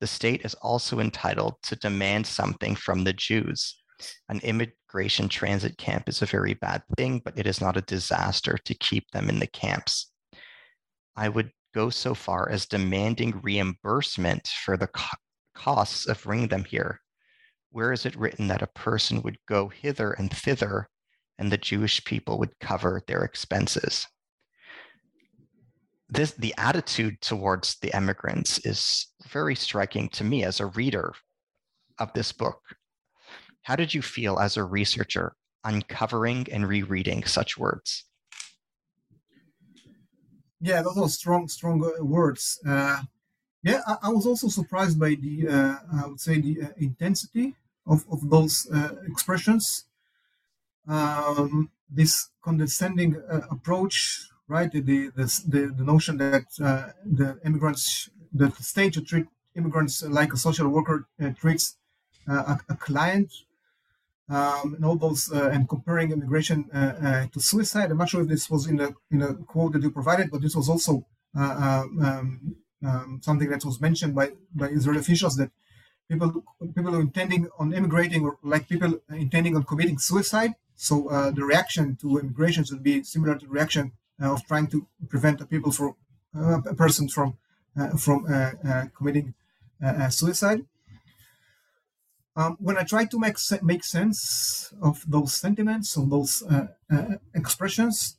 The 0.00 0.06
state 0.06 0.42
is 0.44 0.54
also 0.54 1.00
entitled 1.00 1.56
to 1.64 1.76
demand 1.76 2.26
something 2.26 2.76
from 2.76 3.04
the 3.04 3.12
Jews. 3.12 3.76
An 4.28 4.38
immigration 4.40 5.28
transit 5.28 5.76
camp 5.76 6.08
is 6.08 6.22
a 6.22 6.26
very 6.26 6.54
bad 6.54 6.82
thing, 6.96 7.20
but 7.24 7.36
it 7.36 7.46
is 7.46 7.60
not 7.60 7.76
a 7.76 7.82
disaster 7.82 8.56
to 8.64 8.74
keep 8.74 9.10
them 9.10 9.28
in 9.28 9.40
the 9.40 9.46
camps. 9.48 10.12
I 11.16 11.28
would 11.28 11.50
go 11.74 11.90
so 11.90 12.14
far 12.14 12.48
as 12.48 12.66
demanding 12.66 13.40
reimbursement 13.42 14.46
for 14.64 14.76
the 14.76 14.86
co- 14.86 15.16
costs 15.54 16.06
of 16.06 16.22
bringing 16.22 16.48
them 16.48 16.64
here. 16.64 17.00
Where 17.70 17.92
is 17.92 18.06
it 18.06 18.16
written 18.16 18.48
that 18.48 18.62
a 18.62 18.68
person 18.68 19.22
would 19.22 19.38
go 19.46 19.68
hither 19.68 20.12
and 20.12 20.30
thither 20.30 20.88
and 21.38 21.50
the 21.50 21.58
Jewish 21.58 22.04
people 22.04 22.38
would 22.38 22.58
cover 22.60 23.02
their 23.06 23.22
expenses? 23.22 24.06
This, 26.08 26.32
the 26.32 26.54
attitude 26.56 27.20
towards 27.20 27.76
the 27.80 27.94
immigrants 27.94 28.58
is 28.64 29.08
very 29.30 29.54
striking 29.54 30.08
to 30.10 30.24
me 30.24 30.44
as 30.44 30.60
a 30.60 30.66
reader 30.66 31.14
of 31.98 32.12
this 32.12 32.32
book. 32.32 32.60
How 33.62 33.76
did 33.76 33.92
you 33.94 34.02
feel 34.02 34.38
as 34.38 34.56
a 34.56 34.64
researcher 34.64 35.34
uncovering 35.64 36.46
and 36.50 36.66
rereading 36.66 37.24
such 37.24 37.58
words? 37.58 38.04
Yeah, 40.60 40.82
those 40.82 40.98
are 40.98 41.08
strong, 41.08 41.48
strong 41.48 41.84
uh, 41.84 42.04
words. 42.04 42.58
Uh, 42.66 43.02
yeah, 43.62 43.80
I, 43.86 43.96
I, 44.04 44.08
was 44.08 44.26
also 44.26 44.48
surprised 44.48 44.98
by 44.98 45.10
the, 45.14 45.48
uh, 45.48 45.76
I 46.02 46.06
would 46.06 46.20
say, 46.20 46.40
the 46.40 46.62
uh, 46.62 46.68
intensity 46.78 47.54
of, 47.86 48.04
of 48.10 48.28
those 48.28 48.66
uh, 48.72 48.94
expressions. 49.06 49.84
Um, 50.88 51.70
this 51.90 52.28
condescending 52.42 53.16
uh, 53.30 53.42
approach, 53.50 54.28
right? 54.48 54.70
The 54.72 54.80
the, 54.80 55.10
the, 55.46 55.74
the 55.76 55.84
notion 55.84 56.16
that 56.18 56.46
the 56.58 57.38
immigrants, 57.44 58.08
the 58.32 58.50
state 58.60 58.92
to 58.94 59.00
treat 59.00 59.26
immigrants 59.56 60.02
like 60.02 60.32
a 60.32 60.36
social 60.36 60.68
worker 60.68 61.06
treats 61.40 61.76
a, 62.28 62.58
a, 62.68 62.76
client 62.76 63.32
um, 64.28 64.74
and 64.74 64.84
all 64.84 64.96
those 64.96 65.32
uh, 65.32 65.48
and 65.52 65.68
comparing 65.68 66.12
immigration 66.12 66.68
uh, 66.74 66.78
uh, 66.78 67.26
to 67.32 67.40
suicide. 67.40 67.90
I'm 67.90 67.98
not 67.98 68.08
sure 68.10 68.22
if 68.22 68.28
this 68.28 68.50
was 68.50 68.66
in 68.66 68.76
the 68.76 68.94
in 69.10 69.22
a 69.22 69.34
quote 69.34 69.72
that 69.72 69.82
you 69.82 69.90
provided, 69.90 70.30
but 70.30 70.42
this 70.42 70.54
was 70.54 70.68
also 70.68 71.06
uh, 71.36 71.84
um, 72.02 72.56
um, 72.84 73.20
something 73.22 73.48
that 73.50 73.64
was 73.64 73.80
mentioned 73.80 74.14
by 74.14 74.32
by 74.54 74.68
Israeli 74.68 75.00
officials 75.00 75.36
that 75.36 75.50
people 76.08 76.44
people 76.74 76.94
intending 76.96 77.48
on 77.58 77.72
immigrating 77.72 78.24
or 78.24 78.38
like 78.42 78.68
people 78.68 79.00
intending 79.10 79.56
on 79.56 79.64
committing 79.64 79.98
suicide. 79.98 80.54
So 80.76 81.08
uh, 81.08 81.30
the 81.30 81.44
reaction 81.44 81.96
to 82.02 82.18
immigration 82.18 82.64
should 82.64 82.82
be 82.82 83.02
similar 83.02 83.34
to 83.34 83.46
the 83.46 83.50
reaction 83.50 83.92
uh, 84.22 84.32
of 84.32 84.46
trying 84.46 84.68
to 84.68 84.86
prevent 85.08 85.40
a 85.40 85.46
people 85.46 85.72
from 85.72 85.96
a 86.34 86.74
person 86.74 87.08
from 87.08 87.36
from 87.98 88.26
committing 88.96 89.34
suicide. 90.10 90.64
Um, 92.38 92.56
when 92.60 92.78
I 92.78 92.84
try 92.84 93.04
to 93.04 93.18
make 93.18 93.36
make 93.62 93.82
sense 93.82 94.72
of 94.80 95.02
those 95.08 95.34
sentiments, 95.34 95.96
of 95.96 96.08
those 96.08 96.44
uh, 96.44 96.68
uh, 96.88 97.16
expressions, 97.34 98.16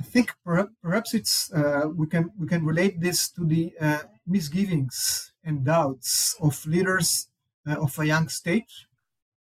I 0.00 0.04
think 0.04 0.32
perhaps, 0.44 0.70
perhaps 0.80 1.14
it's 1.14 1.52
uh, 1.52 1.88
we 1.92 2.06
can 2.06 2.30
we 2.38 2.46
can 2.46 2.64
relate 2.64 3.00
this 3.00 3.28
to 3.30 3.44
the 3.44 3.74
uh, 3.80 4.02
misgivings 4.24 5.32
and 5.42 5.64
doubts 5.64 6.36
of 6.40 6.64
leaders 6.64 7.26
uh, 7.66 7.82
of 7.82 7.98
a 7.98 8.06
young 8.06 8.28
state 8.28 8.70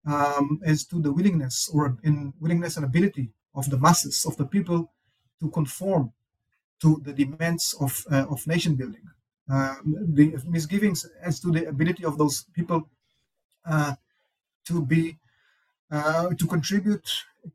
um, 0.04 0.60
as 0.62 0.84
to 0.84 1.00
the 1.00 1.10
willingness 1.10 1.70
or 1.72 1.96
in 2.02 2.34
willingness 2.40 2.76
and 2.76 2.84
ability 2.84 3.30
of 3.54 3.70
the 3.70 3.78
masses 3.78 4.26
of 4.26 4.36
the 4.36 4.44
people 4.44 4.92
to 5.40 5.48
conform 5.48 6.12
to 6.82 7.00
the 7.04 7.12
demands 7.12 7.74
of 7.80 7.92
uh, 8.10 8.26
of 8.34 8.46
nation 8.46 8.74
building. 8.74 9.06
the 10.18 10.26
misgivings 10.56 11.00
as 11.28 11.34
to 11.42 11.48
the 11.56 11.64
ability 11.74 12.04
of 12.10 12.14
those 12.20 12.36
people 12.56 12.80
uh, 13.72 13.94
to 14.68 14.74
be 14.92 15.02
uh, 15.90 16.28
to 16.40 16.46
contribute 16.46 17.06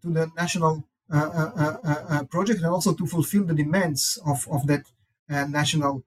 to 0.02 0.08
the 0.18 0.26
national 0.36 0.84
uh, 1.12 2.24
project 2.36 2.60
and 2.62 2.72
also 2.78 2.94
to 2.94 3.06
fulfill 3.08 3.44
the 3.46 3.54
demands 3.64 4.20
of, 4.26 4.48
of 4.56 4.68
that 4.68 4.84
national 5.60 6.04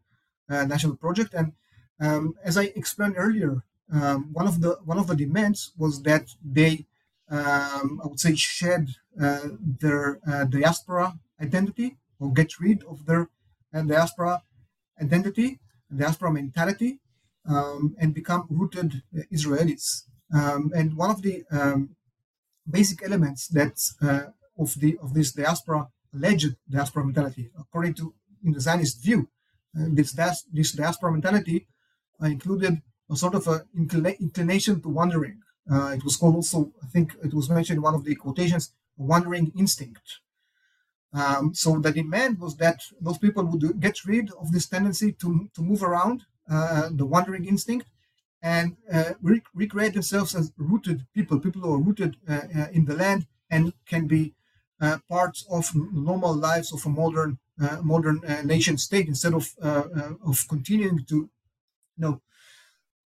national 0.48 0.96
project. 0.96 1.34
And 1.34 1.52
um, 2.00 2.34
as 2.44 2.56
I 2.56 2.64
explained 2.80 3.14
earlier, 3.16 3.62
um, 3.92 4.32
one 4.32 4.46
of 4.46 4.60
the 4.60 4.72
one 4.84 4.98
of 4.98 5.06
the 5.06 5.16
demands 5.16 5.72
was 5.76 6.02
that 6.02 6.26
they 6.44 6.86
um, 7.30 8.00
I 8.02 8.06
would 8.08 8.20
say 8.20 8.34
shed 8.34 8.88
uh, 9.20 9.48
their 9.82 10.18
uh, 10.26 10.44
diaspora 10.44 11.18
identity 11.40 11.96
or 12.20 12.32
get 12.32 12.60
rid 12.60 12.84
of 12.84 13.06
their 13.06 13.28
uh, 13.74 13.82
diaspora 13.82 14.42
identity, 15.00 15.58
diaspora 15.94 16.32
mentality, 16.32 17.00
um, 17.48 17.96
and 17.98 18.14
become 18.14 18.46
rooted 18.50 19.02
Israelis. 19.32 20.02
Um, 20.32 20.70
and 20.74 20.96
one 20.96 21.10
of 21.10 21.22
the 21.22 21.44
um, 21.50 21.96
basic 22.68 23.02
elements 23.02 23.48
that 23.48 23.76
of 24.58 24.74
the 24.78 24.98
of 25.02 25.14
this 25.14 25.32
diaspora 25.32 25.88
alleged 26.14 26.54
diaspora 26.68 27.04
mentality, 27.04 27.50
according 27.58 27.94
to 27.94 28.14
in 28.44 28.52
the 28.52 28.60
Zionist 28.60 29.02
view. 29.02 29.28
this 29.74 30.12
this 30.52 30.72
diaspora 30.72 31.10
mentality 31.12 31.66
included 32.22 32.82
a 33.10 33.16
sort 33.16 33.34
of 33.34 33.46
a 33.48 33.64
inclination 33.76 34.80
to 34.80 34.88
wandering. 34.88 35.40
Uh, 35.70 35.92
it 35.96 36.04
was 36.04 36.16
called 36.16 36.36
also, 36.36 36.72
I 36.82 36.86
think 36.86 37.14
it 37.22 37.34
was 37.34 37.50
mentioned 37.50 37.78
in 37.78 37.82
one 37.82 37.94
of 37.94 38.04
the 38.04 38.14
quotations, 38.14 38.72
wandering 38.96 39.52
instinct. 39.56 40.20
Um, 41.12 41.54
so 41.54 41.78
the 41.78 41.90
demand 41.90 42.38
was 42.38 42.56
that 42.56 42.82
those 43.00 43.18
people 43.18 43.44
would 43.44 43.80
get 43.80 44.04
rid 44.04 44.30
of 44.32 44.52
this 44.52 44.68
tendency 44.68 45.12
to, 45.12 45.50
to 45.54 45.62
move 45.62 45.82
around, 45.82 46.24
uh, 46.48 46.88
the 46.92 47.04
wandering 47.06 47.44
instinct, 47.46 47.86
and 48.42 48.76
uh, 48.92 49.12
re- 49.20 49.42
recreate 49.54 49.94
themselves 49.94 50.34
as 50.34 50.52
rooted 50.56 51.06
people, 51.14 51.40
people 51.40 51.62
who 51.62 51.74
are 51.74 51.78
rooted 51.78 52.16
uh, 52.28 52.40
uh, 52.56 52.66
in 52.72 52.84
the 52.84 52.94
land 52.94 53.26
and 53.50 53.72
can 53.86 54.06
be 54.06 54.34
uh, 54.80 54.98
parts 55.08 55.44
of 55.50 55.70
normal 55.74 56.34
lives 56.34 56.72
of 56.72 56.84
a 56.86 56.88
modern 56.88 57.38
modern 57.82 58.22
nation 58.46 58.78
state 58.78 59.06
instead 59.06 59.34
of 59.34 59.54
of 59.62 60.48
continuing 60.48 61.04
to 61.04 61.16
you 61.16 61.30
know 61.98 62.22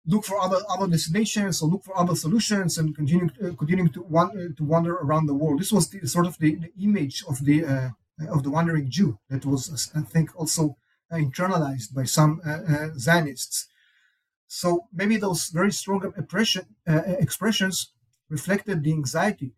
look 0.06 0.24
for 0.24 0.40
other 0.40 0.60
other 0.68 0.86
destinations 0.86 1.60
or 1.60 1.68
look 1.68 1.84
for 1.84 1.98
other 1.98 2.14
solutions 2.14 2.78
and 2.78 2.94
continue 2.94 3.28
uh, 3.42 3.52
continuing 3.54 3.90
to 3.90 4.02
wander, 4.02 4.50
to 4.50 4.64
wander 4.64 4.94
around 4.94 5.26
the 5.26 5.34
world. 5.34 5.60
This 5.60 5.72
was 5.72 5.88
the, 5.90 6.06
sort 6.06 6.26
of 6.26 6.38
the, 6.38 6.54
the 6.54 6.72
image 6.80 7.24
of 7.28 7.44
the 7.44 7.64
uh, 7.64 7.90
of 8.28 8.42
the 8.44 8.50
wandering 8.50 8.88
Jew 8.88 9.18
that 9.28 9.44
was, 9.44 9.90
I 9.94 10.00
think, 10.00 10.34
also 10.34 10.76
uh, 11.10 11.16
internalized 11.16 11.94
by 11.94 12.04
some 12.04 12.40
uh, 12.46 12.50
uh, 12.50 12.88
Zionists. 12.96 13.68
So 14.46 14.86
maybe 14.92 15.16
those 15.16 15.48
very 15.48 15.72
strong 15.72 16.12
uh, 16.16 17.02
expressions 17.18 17.92
reflected 18.30 18.82
the 18.82 18.92
anxiety 18.92 19.52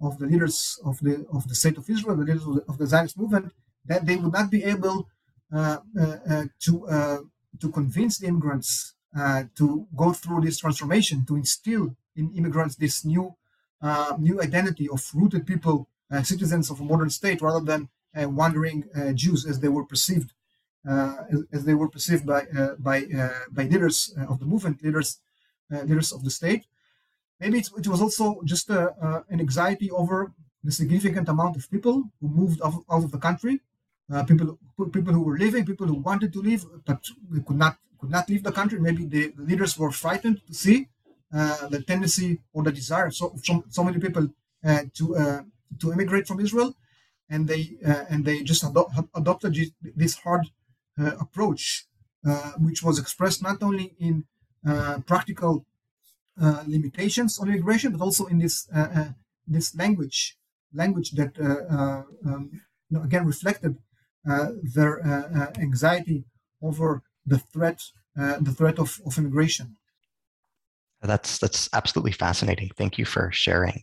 of 0.00 0.18
the 0.18 0.26
leaders 0.26 0.78
of 0.84 0.98
the 1.00 1.26
of 1.32 1.46
the 1.48 1.54
state 1.54 1.78
of 1.78 1.88
Israel, 1.88 2.16
the 2.16 2.24
leaders 2.24 2.46
of 2.46 2.54
the, 2.56 2.64
of 2.68 2.78
the 2.78 2.86
Zionist 2.86 3.18
movement, 3.18 3.52
that 3.84 4.06
they 4.06 4.16
would 4.16 4.32
not 4.32 4.50
be 4.50 4.64
able 4.64 5.08
to 5.52 7.28
to 7.60 7.70
convince 7.70 8.18
the 8.18 8.26
immigrants 8.26 8.94
uh, 9.16 9.44
to 9.56 9.86
go 9.96 10.12
through 10.12 10.40
this 10.40 10.58
transformation, 10.58 11.24
to 11.24 11.36
instill 11.36 11.94
in 12.16 12.34
immigrants 12.36 12.74
this 12.76 13.04
new 13.04 13.34
uh, 13.80 14.16
new 14.18 14.40
identity 14.40 14.88
of 14.88 15.00
rooted 15.14 15.46
people, 15.46 15.86
uh, 16.10 16.22
citizens 16.22 16.70
of 16.70 16.80
a 16.80 16.84
modern 16.84 17.10
state, 17.10 17.42
rather 17.42 17.64
than 17.64 17.88
uh, 18.16 18.28
wandering 18.28 18.84
uh, 18.96 19.12
Jews 19.12 19.44
as 19.44 19.60
they 19.60 19.68
were 19.68 19.84
perceived 19.84 20.32
as, 20.86 21.42
as, 21.52 21.64
they 21.64 21.74
were 21.74 21.88
perceived 21.88 22.26
by 22.26 22.42
by 22.78 22.98
by 23.50 23.64
leaders 23.64 24.14
of 24.28 24.38
the 24.40 24.46
movement, 24.46 24.82
leaders 24.82 25.18
leaders 25.70 26.12
of 26.12 26.24
the 26.24 26.30
state. 26.30 26.64
Maybe 27.40 27.58
it, 27.58 27.88
was 27.88 28.00
also 28.00 28.40
just 28.44 28.70
an 28.70 29.38
anxiety 29.46 29.90
over 29.90 30.32
the 30.62 30.72
significant 30.72 31.28
amount 31.28 31.56
of 31.56 31.70
people 31.70 32.04
who 32.20 32.28
moved 32.28 32.60
out, 32.64 32.74
out 32.90 33.04
of 33.04 33.12
the 33.12 33.18
country, 33.18 33.60
people 34.26 34.58
people 34.92 35.12
who 35.12 35.22
were 35.22 35.38
living, 35.38 35.64
people 35.64 35.86
who 35.86 35.98
wanted 36.08 36.32
to 36.32 36.40
leave 36.40 36.64
but 36.86 37.00
could 37.46 37.58
not 37.64 37.76
could 38.04 38.12
not 38.12 38.28
leave 38.28 38.44
the 38.44 38.52
country. 38.52 38.78
Maybe 38.78 39.06
the, 39.06 39.32
leaders 39.50 39.78
were 39.78 39.90
frightened 39.90 40.38
to 40.46 40.54
see 40.54 40.88
uh, 41.32 41.68
the 41.68 41.80
tendency 41.82 42.40
or 42.52 42.62
the 42.62 42.72
desire 42.72 43.06
of 43.06 43.14
so, 43.14 43.34
so, 43.42 43.64
so 43.70 43.82
many 43.82 43.98
people 43.98 44.28
uh, 44.64 44.82
to 44.98 45.16
uh, 45.16 45.42
to 45.80 45.92
immigrate 45.92 46.26
from 46.28 46.38
Israel, 46.46 46.70
and 47.32 47.48
they 47.48 47.62
uh, 47.90 48.04
and 48.10 48.24
they 48.24 48.42
just 48.42 48.62
ado- 48.62 48.90
adopted 49.14 49.52
this 50.02 50.14
hard 50.24 50.44
uh, 51.00 51.12
approach, 51.24 51.86
uh, 52.28 52.52
which 52.66 52.82
was 52.82 52.98
expressed 52.98 53.42
not 53.42 53.62
only 53.62 53.86
in 53.98 54.24
practical 55.06 55.66
limitations 56.74 57.38
on 57.38 57.48
immigration, 57.48 57.92
but 57.92 58.02
also 58.06 58.24
in 58.26 58.38
this 58.44 58.68
this 59.54 59.66
language 59.82 60.18
language 60.80 61.08
that 61.18 61.32
um, 62.28 62.44
you 62.88 62.94
know, 62.94 63.02
again 63.08 63.24
reflected 63.32 63.72
their 64.74 64.92
anxiety 65.66 66.18
over 66.68 67.02
the 67.26 67.38
threat 67.38 67.80
uh, 68.16 68.38
the 68.40 68.52
threat 68.52 68.78
of, 68.78 69.00
of 69.04 69.18
immigration. 69.18 69.76
That's 71.02 71.38
that's 71.38 71.68
absolutely 71.72 72.12
fascinating. 72.12 72.70
Thank 72.76 72.96
you 72.96 73.04
for 73.04 73.30
sharing. 73.32 73.82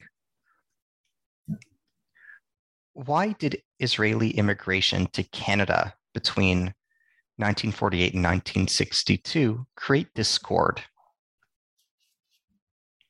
Why 2.94 3.34
did 3.34 3.62
Israeli 3.80 4.32
immigration 4.32 5.08
to 5.14 5.24
Canada 5.24 5.94
between 6.14 6.74
1948 7.38 8.14
and 8.14 8.24
1962 8.24 9.66
create 9.76 10.14
discord? 10.16 10.82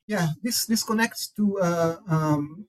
Yeah, 0.07 0.29
this 0.43 0.65
this 0.65 0.83
connects 0.83 1.29
to 1.37 1.59
uh, 1.59 1.95
um, 2.09 2.65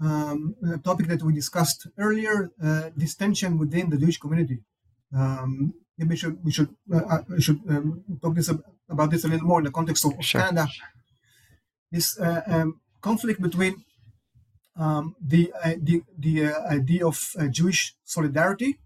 um, 0.00 0.54
a 0.74 0.78
topic 0.78 1.06
that 1.06 1.22
we 1.22 1.32
discussed 1.32 1.86
earlier: 1.98 2.50
uh, 2.62 2.90
this 2.96 3.14
tension 3.14 3.58
within 3.58 3.88
the 3.88 3.96
Jewish 3.96 4.18
community. 4.18 4.58
Um, 5.16 5.72
maybe 5.98 6.10
we 6.10 6.16
should 6.16 6.44
we 6.44 6.52
should 6.52 6.68
uh, 6.92 7.18
we 7.28 7.40
should 7.40 7.60
um, 7.68 8.04
talk 8.20 8.34
this 8.34 8.50
about 8.88 9.10
this 9.10 9.24
a 9.24 9.28
little 9.28 9.46
more 9.46 9.60
in 9.60 9.64
the 9.64 9.70
context 9.70 10.04
of, 10.04 10.12
sure. 10.20 10.40
Canada. 10.40 10.66
This 11.90 12.18
uh, 12.18 12.42
um, 12.46 12.80
conflict 13.00 13.40
between 13.40 13.84
um, 14.76 15.14
the 15.20 15.52
uh, 15.62 15.74
the 15.80 16.02
the 16.18 16.46
uh, 16.46 16.62
idea 16.68 17.06
of 17.06 17.18
uh, 17.38 17.46
Jewish 17.48 17.94
solidarity, 18.04 18.78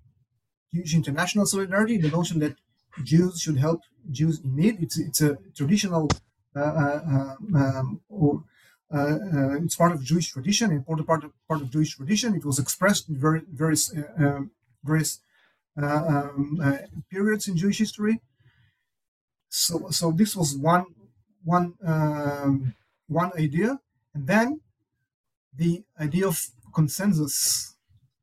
Jewish 0.74 0.94
international 0.94 1.46
solidarity, 1.46 1.98
the 1.98 2.10
notion 2.10 2.40
that 2.40 2.56
Jews 3.04 3.40
should 3.40 3.58
help 3.58 3.82
Jews 4.10 4.40
in 4.44 4.56
need. 4.56 4.82
It's 4.82 4.98
it's 4.98 5.20
a 5.20 5.38
traditional 5.54 6.08
uh, 6.56 7.34
um, 7.54 8.00
or 8.08 8.42
it's 9.64 9.76
part 9.76 9.92
of 9.92 10.02
Jewish 10.02 10.32
tradition, 10.32 10.72
important 10.72 11.06
part 11.06 11.24
of 11.24 11.32
part 11.48 11.60
of 11.60 11.70
Jewish 11.70 11.96
tradition. 11.96 12.34
It 12.34 12.44
was 12.44 12.58
expressed 12.58 13.08
in 13.08 13.16
very 13.16 13.42
various 13.52 13.94
various 14.82 15.18
uh, 15.18 15.25
um, 15.76 16.60
uh, 16.62 16.78
periods 17.10 17.48
in 17.48 17.56
Jewish 17.56 17.78
history. 17.78 18.20
So, 19.48 19.88
so 19.90 20.10
this 20.10 20.34
was 20.36 20.56
one 20.56 20.86
one 21.44 21.74
um, 21.84 22.74
one 23.08 23.30
idea, 23.38 23.78
and 24.14 24.26
then 24.26 24.60
the 25.54 25.84
idea 26.00 26.26
of 26.26 26.46
consensus 26.74 27.74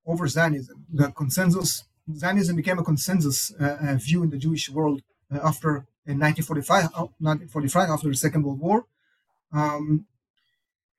over 0.06 0.28
Zionism. 0.28 0.86
The 0.93 1.12
consensus 1.12 1.84
Zionism 2.12 2.56
became 2.56 2.80
a 2.80 2.84
consensus 2.84 3.54
uh, 3.60 3.78
uh, 3.82 3.95
view 3.95 4.24
in 4.24 4.30
the 4.30 4.38
Jewish 4.38 4.70
world 4.70 5.01
uh, 5.34 5.39
after 5.43 5.86
in 6.06 6.20
1945, 6.20 6.91
1945 7.20 7.89
after 7.89 8.10
the 8.10 8.16
Second 8.16 8.43
World 8.43 8.60
War. 8.60 8.86
Um, 9.54 10.06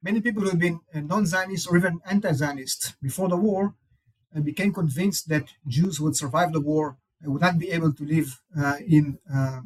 many 0.02 0.22
people 0.22 0.42
who 0.42 0.48
had 0.48 0.59
been 0.59 0.80
non-Zionist 0.94 1.68
or 1.68 1.76
even 1.76 2.00
anti-Zionist 2.07 2.94
before 3.02 3.28
the 3.28 3.36
war 3.36 3.74
and 4.35 4.45
became 4.45 4.72
convinced 4.72 5.28
that 5.28 5.47
Jews 5.66 6.01
would 6.01 6.16
survive 6.16 6.53
the 6.53 6.61
war 6.61 6.97
and 7.22 7.32
would 7.32 7.43
not 7.43 7.59
be 7.59 7.70
able 7.70 7.93
to 7.93 8.05
live 8.05 8.41
uh, 8.61 8.76
in 8.87 9.18
uh, 9.32 9.61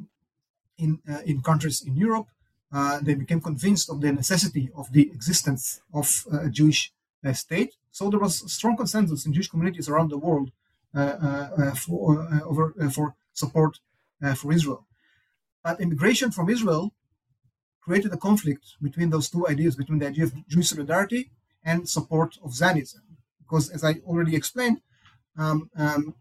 in 0.77 1.01
uh, 1.11 1.23
in 1.25 1.41
countries 1.41 1.83
in 1.83 1.97
Europe. 1.97 2.29
Uh, 2.71 3.01
they 3.01 3.15
became 3.15 3.41
convinced 3.41 3.89
of 3.89 4.01
the 4.03 4.13
necessity 4.13 4.71
of 4.77 4.93
the 4.93 5.11
existence 5.11 5.81
of 5.93 6.27
uh, 6.33 6.43
a 6.43 6.51
Jewish 6.51 6.93
uh, 7.25 7.33
state. 7.33 7.73
So 7.91 8.11
there 8.11 8.21
was 8.21 8.53
strong 8.53 8.77
consensus 8.77 9.25
in 9.25 9.33
Jewish 9.33 9.49
communities 9.49 9.89
around 9.89 10.11
the 10.11 10.19
world 10.19 10.53
for 11.85 12.29
over 12.51 12.75
for 12.93 13.15
support 13.33 13.81
for 14.37 14.53
Israel. 14.53 14.87
But 15.65 15.81
immigration 15.81 16.31
from 16.31 16.49
Israel 16.49 16.93
created 17.81 18.13
a 18.13 18.17
conflict 18.17 18.65
between 18.83 19.11
those 19.11 19.29
two 19.31 19.49
ideas, 19.49 19.75
between 19.77 19.99
the 19.99 20.09
idea 20.09 20.25
of 20.25 20.33
Jewish 20.47 20.69
solidarity 20.69 21.31
and 21.65 21.89
support 21.89 22.39
of 22.45 22.55
Zionism 22.55 23.08
because 23.49 23.71
as 23.71 23.83
I 23.85 23.95
already 24.07 24.37
explained, 24.37 24.81
um, 25.37 25.71
um, 25.77 26.15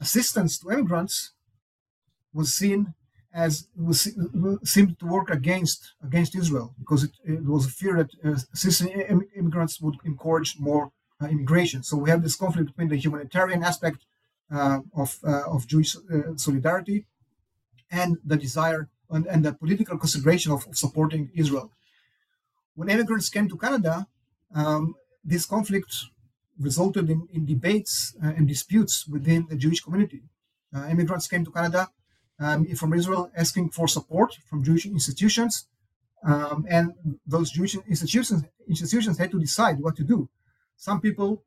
assistance 0.00 0.58
to 0.58 0.70
immigrants 0.70 1.32
was 2.32 2.54
seen 2.54 2.94
as 3.32 3.66
was 3.76 4.08
seemed 4.62 4.98
to 5.00 5.06
work 5.06 5.28
against 5.28 5.94
against 6.08 6.36
Israel 6.36 6.72
because 6.78 7.02
it, 7.02 7.14
it 7.24 7.44
was 7.44 7.66
a 7.66 7.74
fear 7.80 7.94
that 8.00 8.10
uh, 8.24 8.36
immigrants 9.36 9.80
would 9.80 9.96
encourage 10.04 10.56
more 10.58 10.92
uh, 11.20 11.26
immigration. 11.26 11.82
So 11.82 11.96
we 11.96 12.10
have 12.10 12.22
this 12.22 12.36
conflict 12.36 12.68
between 12.70 12.90
the 12.90 12.96
humanitarian 12.96 13.64
aspect 13.64 13.98
uh, 14.54 14.80
of 15.02 15.18
uh, 15.26 15.54
of 15.54 15.66
Jewish 15.66 15.96
uh, 15.96 16.36
solidarity 16.36 17.06
and 17.90 18.18
the 18.24 18.36
desire 18.36 18.88
and, 19.10 19.26
and 19.26 19.44
the 19.44 19.52
political 19.52 19.98
consideration 19.98 20.52
of, 20.52 20.66
of, 20.68 20.76
supporting 20.76 21.30
Israel. 21.34 21.70
When 22.74 22.88
immigrants 22.88 23.28
came 23.28 23.48
to 23.48 23.56
Canada, 23.56 24.06
um, 24.54 24.94
this 25.24 25.46
conflict 25.46 25.92
resulted 26.58 27.10
in, 27.10 27.26
in 27.32 27.46
debates 27.46 28.14
uh, 28.22 28.28
and 28.36 28.46
disputes 28.46 29.06
within 29.08 29.46
the 29.48 29.56
Jewish 29.56 29.80
community. 29.80 30.22
Uh, 30.74 30.86
immigrants 30.88 31.26
came 31.26 31.44
to 31.44 31.50
Canada 31.50 31.88
um, 32.38 32.66
from 32.74 32.92
Israel 32.94 33.30
asking 33.36 33.70
for 33.70 33.88
support 33.88 34.36
from 34.48 34.62
Jewish 34.62 34.86
institutions, 34.86 35.66
um, 36.24 36.64
and 36.68 36.92
those 37.26 37.50
Jewish 37.50 37.74
institutions 37.74 38.42
institutions 38.68 39.18
had 39.18 39.30
to 39.30 39.38
decide 39.38 39.78
what 39.80 39.96
to 39.96 40.04
do. 40.04 40.28
Some 40.76 41.00
people 41.00 41.42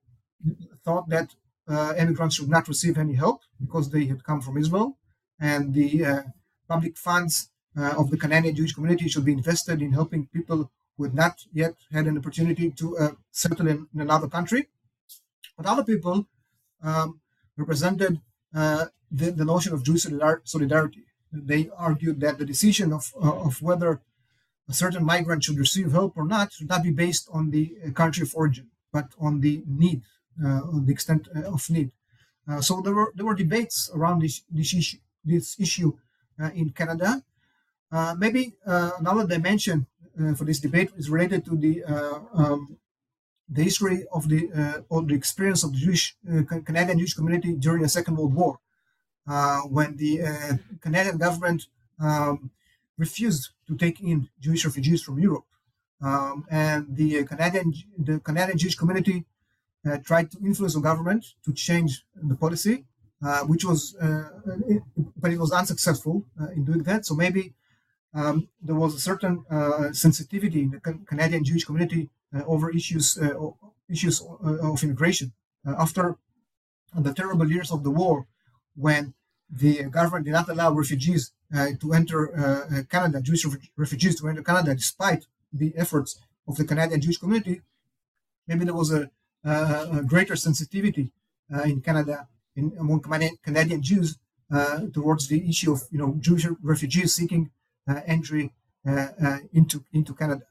thought 0.85 1.09
that 1.09 1.35
uh, 1.67 1.93
immigrants 1.97 2.35
should 2.35 2.49
not 2.49 2.67
receive 2.67 2.97
any 2.97 3.15
help 3.15 3.41
because 3.59 3.89
they 3.89 4.05
had 4.05 4.23
come 4.23 4.41
from 4.41 4.57
Israel, 4.57 4.97
and 5.39 5.73
the 5.73 6.05
uh, 6.05 6.21
public 6.67 6.97
funds 6.97 7.49
uh, 7.77 7.93
of 7.97 8.09
the 8.11 8.17
Canadian 8.17 8.55
Jewish 8.55 8.73
community 8.73 9.07
should 9.09 9.25
be 9.25 9.33
invested 9.33 9.81
in 9.81 9.91
helping 9.91 10.27
people 10.27 10.71
who 10.97 11.03
had 11.03 11.13
not 11.13 11.45
yet 11.53 11.75
had 11.91 12.07
an 12.07 12.17
opportunity 12.17 12.71
to 12.71 12.97
uh, 12.97 13.11
settle 13.31 13.67
in, 13.67 13.87
in, 13.93 14.01
another 14.01 14.27
country. 14.27 14.67
But 15.55 15.67
other 15.67 15.83
people 15.83 16.27
um, 16.83 17.21
represented 17.55 18.19
uh, 18.55 18.85
the, 19.11 19.31
the, 19.31 19.45
notion 19.45 19.73
of 19.73 19.83
Jewish 19.83 20.05
solidarity. 20.43 21.03
They 21.31 21.69
argued 21.77 22.19
that 22.21 22.37
the 22.39 22.45
decision 22.45 22.91
of, 22.93 23.13
uh, 23.21 23.45
of 23.45 23.61
whether 23.61 24.01
a 24.67 24.73
certain 24.73 25.05
migrant 25.05 25.43
should 25.43 25.57
receive 25.57 25.91
help 25.91 26.17
or 26.17 26.25
not 26.25 26.51
should 26.51 26.69
not 26.69 26.83
be 26.83 26.91
based 26.91 27.29
on 27.31 27.51
the 27.51 27.75
uh, 27.85 27.91
country 27.91 28.23
of 28.23 28.35
origin, 28.35 28.67
but 28.91 29.09
on 29.19 29.41
the 29.41 29.63
need, 29.67 30.01
uh, 30.43 30.61
on 30.73 30.85
the 30.85 30.91
extent 30.91 31.27
of 31.29 31.69
need. 31.69 31.91
so 32.61 32.81
there 32.81 32.93
were 32.93 33.11
there 33.15 33.25
were 33.25 33.35
debates 33.35 33.89
around 33.93 34.21
this 34.21 34.43
this 34.49 34.73
issue, 34.73 34.99
this 35.23 35.59
issue 35.59 35.91
in 36.53 36.69
Canada. 36.69 37.23
maybe 38.17 38.53
another 38.65 39.25
dimension 39.27 39.77
uh, 39.79 39.96
for 40.37 40.45
this 40.45 40.59
debate 40.59 40.91
is 40.97 41.09
related 41.09 41.45
to 41.45 41.55
the 41.55 41.83
uh, 41.83 42.19
um, 42.33 42.77
the 43.49 43.63
history 43.63 44.05
of 44.11 44.27
the 44.27 44.49
uh, 44.59 44.81
or 44.89 45.03
the 45.03 45.15
experience 45.15 45.63
of 45.63 45.71
the 45.73 45.79
Jewish 45.79 46.15
Canadian 46.65 46.97
Jewish 46.99 47.13
community 47.13 47.53
during 47.53 47.81
the 47.81 47.89
Second 47.89 48.17
World 48.17 48.33
War, 48.33 48.59
when 49.69 49.95
the 49.97 50.59
Canadian 50.81 51.17
government 51.17 51.67
um, 51.99 52.51
refused 52.97 53.49
to 53.67 53.75
take 53.75 54.01
in 54.01 54.27
Jewish 54.39 54.65
refugees 54.65 55.01
from 55.01 55.19
Europe, 55.19 55.45
um, 56.01 56.45
and 56.49 56.95
the 56.95 57.23
Canadian 57.23 57.73
the 57.97 58.19
Canadian 58.19 58.57
Jewish 58.57 58.75
community 58.75 59.25
uh, 59.87 59.97
tried 60.03 60.31
to 60.31 60.37
influence 60.43 60.73
the 60.73 60.81
government 60.81 61.25
to 61.45 61.53
change 61.53 62.03
the 62.15 62.35
policy, 62.35 62.85
uh, 63.25 63.41
which 63.41 63.63
was, 63.63 63.95
uh, 63.95 64.29
but 65.15 65.31
it 65.31 65.39
was 65.39 65.51
unsuccessful 65.51 66.25
in 66.55 66.65
doing 66.65 66.83
that. 66.83 67.05
So 67.05 67.15
maybe 67.15 67.53
um, 68.17 68.47
there 68.61 68.75
was 68.75 68.95
a 68.95 68.99
certain 68.99 69.45
uh, 69.49 69.93
sensitivity 69.93 70.61
in 70.63 70.71
the 70.71 70.79
Canadian 70.79 71.43
Jewish 71.43 71.65
community 71.65 72.09
uh, 72.35 72.43
over 72.45 72.71
issues 72.71 73.17
uh, 73.17 73.33
issues 73.89 74.21
uh, 74.21 74.71
of 74.71 74.83
immigration 74.83 75.31
uh, 75.67 75.75
after 75.77 76.17
the 76.95 77.13
terrible 77.13 77.47
years 77.49 77.71
of 77.71 77.83
the 77.83 77.91
war, 77.91 78.25
when 78.75 79.13
the 79.49 79.83
government 79.83 80.25
did 80.25 80.31
not 80.31 80.49
allow 80.49 80.71
refugees 80.71 81.31
to 81.81 81.93
enter 81.93 82.19
Canada, 82.89 83.21
Jewish 83.21 83.45
refugees 83.77 84.19
to 84.19 84.27
enter 84.27 84.41
Canada, 84.41 84.73
despite 84.73 85.25
the 85.53 85.73
efforts 85.77 86.19
of 86.47 86.57
the 86.57 86.65
Canadian 86.65 86.99
Jewish 86.99 87.17
community. 87.17 87.61
Maybe 88.47 88.65
there 88.65 88.73
was 88.73 88.91
a, 88.91 89.09
a 89.43 90.03
greater 90.05 90.35
sensitivity 90.35 91.11
in 91.65 91.81
Canada 91.81 92.27
in, 92.55 92.73
among 92.79 93.01
Canadian 93.43 93.81
Jews 93.81 94.17
towards 94.93 95.27
the 95.27 95.47
issue 95.47 95.71
of 95.73 95.83
you 95.91 95.99
know 95.99 96.15
Jewish 96.19 96.45
refugees 96.61 97.13
seeking 97.13 97.43
uh, 97.45 97.56
entry 98.05 98.51
uh, 98.87 99.07
uh, 99.21 99.37
into 99.53 99.83
into 99.91 100.13
Canada. 100.13 100.43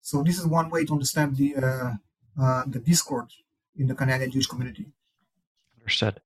So 0.00 0.22
this 0.22 0.38
is 0.38 0.46
one 0.46 0.70
way 0.70 0.84
to 0.84 0.92
understand 0.92 1.36
the 1.36 1.54
the 2.66 2.78
discord 2.78 3.28
in 3.76 3.86
the 3.86 3.94
Canadian 3.94 4.30
Jewish 4.30 4.46
community. 4.46 4.86
Understood. 5.78 6.20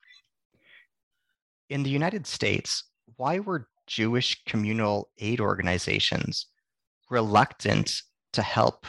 In 1.69 1.83
the 1.83 1.91
United 1.91 2.27
States, 2.27 2.85
why 3.17 3.39
were 3.39 3.69
Jewish 3.87 4.43
communal 4.45 5.09
aid 5.19 5.41
organizations 5.41 6.47
reluctant 7.11 8.03
to 8.33 8.43
help 8.43 8.87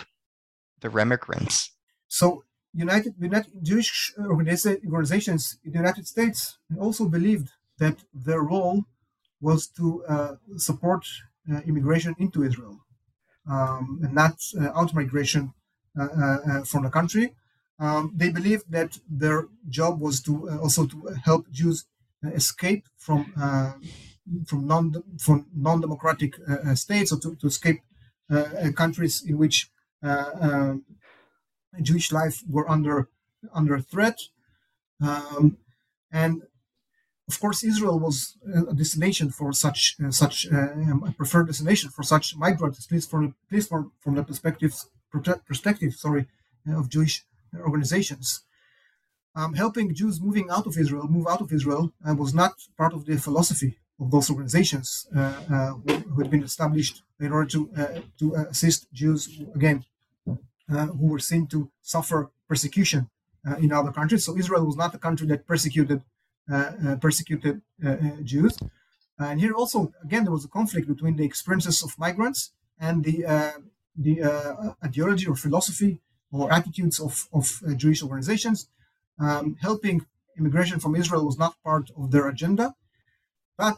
the 0.82 0.90
remigrants? 0.90 1.72
So 2.08 2.44
United, 2.74 3.14
United 3.18 3.54
Jewish 3.64 4.14
organizations 4.20 5.58
in 5.64 5.72
the 5.72 5.78
United 5.80 6.06
States 6.08 6.58
also 6.78 7.08
believed 7.08 7.52
that 7.78 8.04
their 8.14 8.42
role 8.42 8.86
was 9.42 9.68
to 9.68 10.04
uh, 10.06 10.36
support 10.58 11.06
uh, 11.52 11.60
immigration 11.68 12.16
into 12.18 12.44
Israel 12.44 12.80
um, 13.50 14.00
and 14.04 14.14
not 14.14 14.38
uh, 14.60 14.72
out 14.80 14.94
migration 14.94 15.54
from 16.66 16.84
the 16.84 16.90
country. 16.90 17.34
Um, 17.80 18.12
they 18.16 18.30
believed 18.30 18.66
that 18.72 18.98
their 19.10 19.48
job 19.70 20.00
was 20.00 20.22
to 20.22 20.50
also 20.62 20.86
to 20.88 21.16
help 21.24 21.50
Jews 21.52 21.86
escape 22.24 22.84
from 22.98 23.22
from 24.48 24.68
non 24.68 25.04
from 25.20 25.46
non-democratic 25.56 26.36
states 26.74 27.12
or 27.14 27.20
to, 27.20 27.36
to 27.36 27.48
escape 27.48 27.82
countries 28.76 29.24
in 29.26 29.38
which 29.38 29.70
Jewish 31.82 32.12
life 32.12 32.44
were 32.50 32.70
under 32.70 33.08
under 33.54 33.80
threat. 33.80 34.18
Um, 35.02 35.58
and 36.12 36.44
of 37.28 37.40
course, 37.40 37.64
Israel 37.64 38.00
was 38.00 38.38
a 38.72 38.74
destination 38.74 39.32
for 39.32 39.52
such 39.52 39.96
uh, 40.04 40.12
such 40.12 40.48
uh, 40.52 40.74
um, 40.92 41.04
a 41.08 41.12
preferred 41.12 41.48
destination 41.48 41.90
for 41.90 42.04
such 42.04 42.36
migrants, 42.36 42.86
at 42.86 42.92
least 42.92 43.10
from 43.10 43.36
at 43.48 43.52
least 43.56 43.70
from, 43.70 44.16
the 44.16 44.24
perspective 44.24 44.74
perspective 45.48 45.94
sorry 45.96 46.28
uh, 46.68 46.78
of 46.80 46.90
Jewish 46.90 47.26
organizations. 47.58 48.42
Um, 49.36 49.54
helping 49.54 49.94
Jews 49.94 50.22
moving 50.22 50.50
out 50.50 50.66
of 50.66 50.78
Israel, 50.78 51.08
move 51.10 51.28
out 51.28 51.42
of 51.42 51.52
Israel, 51.52 51.92
uh, 52.08 52.14
was 52.14 52.34
not 52.34 52.54
part 52.78 52.94
of 52.94 53.06
the 53.06 53.18
philosophy 53.18 53.78
of 54.00 54.12
those 54.12 54.30
organizations 54.30 55.08
uh, 55.16 55.20
uh, 55.20 55.72
who, 56.10 56.22
had 56.22 56.30
been 56.30 56.44
established 56.44 57.02
in 57.20 57.32
order 57.32 57.50
to 57.56 57.62
to 58.20 58.26
assist 58.54 58.80
Jews 58.94 59.22
again 59.56 59.84
who 61.00 61.08
were 61.12 61.24
seen 61.32 61.48
to 61.48 61.72
suffer 61.82 62.20
persecution 62.48 63.10
in 63.64 63.72
other 63.72 63.92
countries. 63.92 64.24
So 64.26 64.38
Israel 64.38 64.66
was 64.66 64.78
not 64.84 64.96
a 64.96 65.00
country 65.08 65.28
that 65.28 65.48
persecuted 65.48 66.02
persecuted 67.02 67.62
uh, 67.86 67.96
Jews. 68.24 68.58
And 69.18 69.40
here 69.40 69.54
also, 69.54 69.94
again, 70.04 70.24
there 70.26 70.32
was 70.32 70.46
a 70.46 70.50
conflict 70.50 70.88
between 70.88 71.16
the 71.16 71.26
experiences 71.26 71.84
of 71.84 71.98
migrants 71.98 72.52
and 72.80 73.04
the 73.04 73.18
the 73.98 74.16
ideology 74.84 75.28
or 75.28 75.36
philosophy 75.36 76.02
or 76.32 76.52
attitudes 76.52 77.00
of, 77.00 77.30
of 77.32 77.62
Jewish 77.78 78.04
organizations. 78.04 78.68
Um, 79.18 79.56
helping 79.62 80.06
immigration 80.38 80.80
from 80.82 80.96
Israel 80.96 81.26
was 81.26 81.38
not 81.38 81.56
part 81.64 81.90
of 81.96 82.12
their 82.12 82.28
agenda, 82.28 82.76
but 83.58 83.78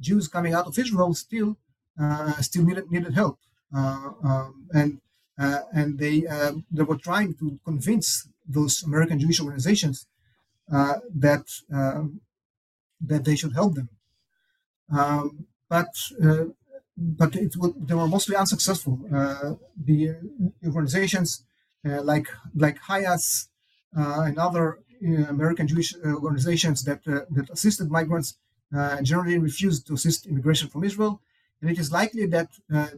Jews 0.00 0.26
coming 0.26 0.52
out 0.54 0.66
of 0.66 0.76
Israel 0.78 1.14
still 1.14 1.56
uh, 1.98 2.32
still 2.42 2.64
needed 2.64 2.90
needed 2.90 3.14
help, 3.14 3.38
uh, 3.74 4.10
um, 4.22 4.68
and 4.74 5.00
uh, 5.38 5.60
and 5.72 5.98
they 5.98 6.24
they 6.70 6.82
were 6.82 6.96
trying 6.96 7.34
to 7.34 7.58
convince 7.64 8.28
those 8.46 8.82
American 8.82 9.18
Jewish 9.18 9.40
organizations 9.40 9.96
uh, 10.04 10.15
Uh, 10.72 10.94
that 11.14 11.46
um, 11.72 12.20
that 13.00 13.24
they 13.24 13.36
should 13.36 13.52
help 13.52 13.76
them. 13.76 13.88
Um, 14.92 15.46
but 15.68 15.86
uh, 16.20 16.46
but 16.96 17.36
it 17.36 17.54
they 17.86 17.94
were 17.94 18.08
mostly 18.08 18.34
unsuccessful. 18.34 18.98
Uh, 19.14 19.54
the 19.76 20.16
organizations 20.66 21.44
uh, 21.88 22.02
like 22.02 22.26
like 22.52 22.78
HIAS 22.80 23.46
and 23.92 24.38
other 24.38 24.80
American 25.28 25.68
Jewish 25.68 25.94
organizations 26.04 26.82
that 26.82 27.04
that 27.04 27.48
assisted 27.48 27.88
migrants 27.88 28.34
generally 29.02 29.38
refused 29.38 29.86
to 29.86 29.94
assist 29.94 30.26
immigration 30.26 30.68
from 30.68 30.82
Israel, 30.82 31.20
and 31.60 31.70
it 31.70 31.78
is 31.78 31.92
likely 31.92 32.26
that 32.26 32.48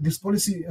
this 0.01 0.17
policy 0.17 0.65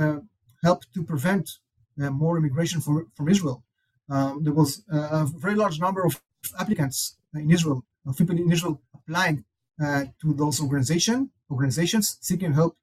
helped 0.64 0.92
to 0.96 1.04
prevent 1.04 1.48
more 1.96 2.40
immigration 2.40 2.82
from, 2.82 3.12
from 3.16 3.30
Israel. 3.30 3.64
Um, 4.10 4.44
there 4.44 4.54
was 4.54 4.84
a 4.90 5.28
very 5.28 5.56
large 5.56 5.80
number 5.80 6.04
of 6.04 6.20
applicants 6.60 7.18
in 7.34 7.52
Israel, 7.52 7.84
of 8.06 8.18
people 8.18 8.38
in 8.38 8.52
Israel 8.52 8.82
applying 8.94 9.44
uh, 9.84 10.06
to 10.22 10.34
those 10.34 10.62
organization, 10.62 11.30
organizations 11.52 12.18
seeking 12.22 12.54
help 12.54 12.76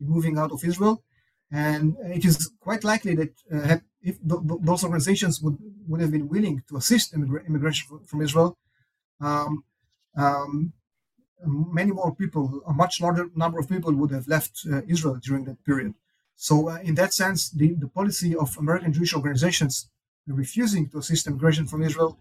in 0.00 0.08
moving 0.08 0.38
out 0.38 0.52
of 0.52 0.64
Israel. 0.64 1.02
And 1.50 1.96
it 2.18 2.24
is 2.24 2.50
quite 2.60 2.82
likely 2.84 3.14
that 3.14 3.32
uh, 3.52 3.78
if 4.02 4.16
th- 4.28 4.42
th- 4.48 4.60
those 4.62 4.84
organizations 4.84 5.40
would, 5.42 5.58
would 5.88 6.00
have 6.00 6.10
been 6.10 6.28
willing 6.28 6.62
to 6.68 6.76
assist 6.76 7.14
immigra- 7.14 7.46
immigration 7.46 7.86
from, 7.88 8.04
from 8.04 8.22
Israel, 8.22 8.56
um, 9.20 9.64
um, 10.16 10.72
many 11.44 11.92
more 11.92 12.14
people, 12.14 12.62
a 12.66 12.72
much 12.72 13.00
larger 13.00 13.26
number 13.34 13.58
of 13.58 13.68
people 13.68 13.92
would 13.92 14.10
have 14.10 14.26
left 14.28 14.60
uh, 14.70 14.82
Israel 14.88 15.18
during 15.22 15.44
that 15.44 15.62
period. 15.64 15.94
So, 16.36 16.68
uh, 16.68 16.78
in 16.82 16.94
that 16.96 17.12
sense, 17.12 17.50
the, 17.50 17.74
the 17.74 17.88
policy 17.88 18.34
of 18.34 18.56
American 18.58 18.92
Jewish 18.92 19.14
organizations 19.14 19.88
refusing 20.26 20.88
to 20.90 20.98
assist 20.98 21.26
immigration 21.26 21.66
from 21.66 21.82
Israel 21.82 22.18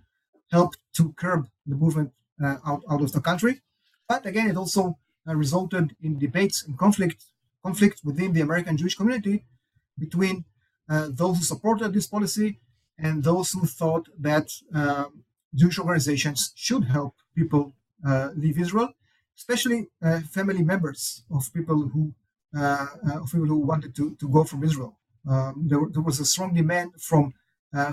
helped 0.51 0.77
to 0.93 1.13
curb 1.13 1.47
the 1.65 1.75
movement 1.75 2.11
uh, 2.43 2.57
out, 2.65 2.83
out 2.89 3.01
of 3.01 3.11
the 3.11 3.21
country. 3.21 3.61
But 4.07 4.25
again, 4.25 4.49
it 4.49 4.57
also 4.57 4.97
uh, 5.27 5.35
resulted 5.35 5.95
in 6.01 6.19
debates 6.19 6.63
and 6.65 6.77
conflict 6.77 7.23
conflict 7.63 8.01
within 8.03 8.33
the 8.33 8.41
American 8.41 8.75
Jewish 8.75 8.95
community 8.95 9.43
between 9.97 10.45
uh, 10.89 11.09
those 11.11 11.37
who 11.37 11.43
supported 11.43 11.93
this 11.93 12.07
policy 12.07 12.59
and 12.97 13.23
those 13.23 13.51
who 13.51 13.67
thought 13.67 14.07
that 14.19 14.47
um, 14.73 15.23
Jewish 15.53 15.77
organizations 15.77 16.53
should 16.55 16.85
help 16.85 17.13
people 17.35 17.73
uh, 18.05 18.29
leave 18.35 18.57
Israel, 18.59 18.89
especially 19.37 19.89
uh, 20.01 20.21
family 20.21 20.63
members 20.63 21.23
of 21.29 21.53
people 21.53 21.89
who 21.93 22.13
uh, 22.57 22.87
of 23.21 23.31
people 23.31 23.47
who 23.47 23.59
wanted 23.59 23.95
to, 23.95 24.15
to 24.15 24.27
go 24.27 24.43
from 24.43 24.63
Israel. 24.63 24.97
Um, 25.29 25.67
there, 25.69 25.81
there, 25.93 26.01
was 26.01 26.19
a 26.19 26.25
strong 26.25 26.53
demand 26.53 26.91
from 26.99 27.33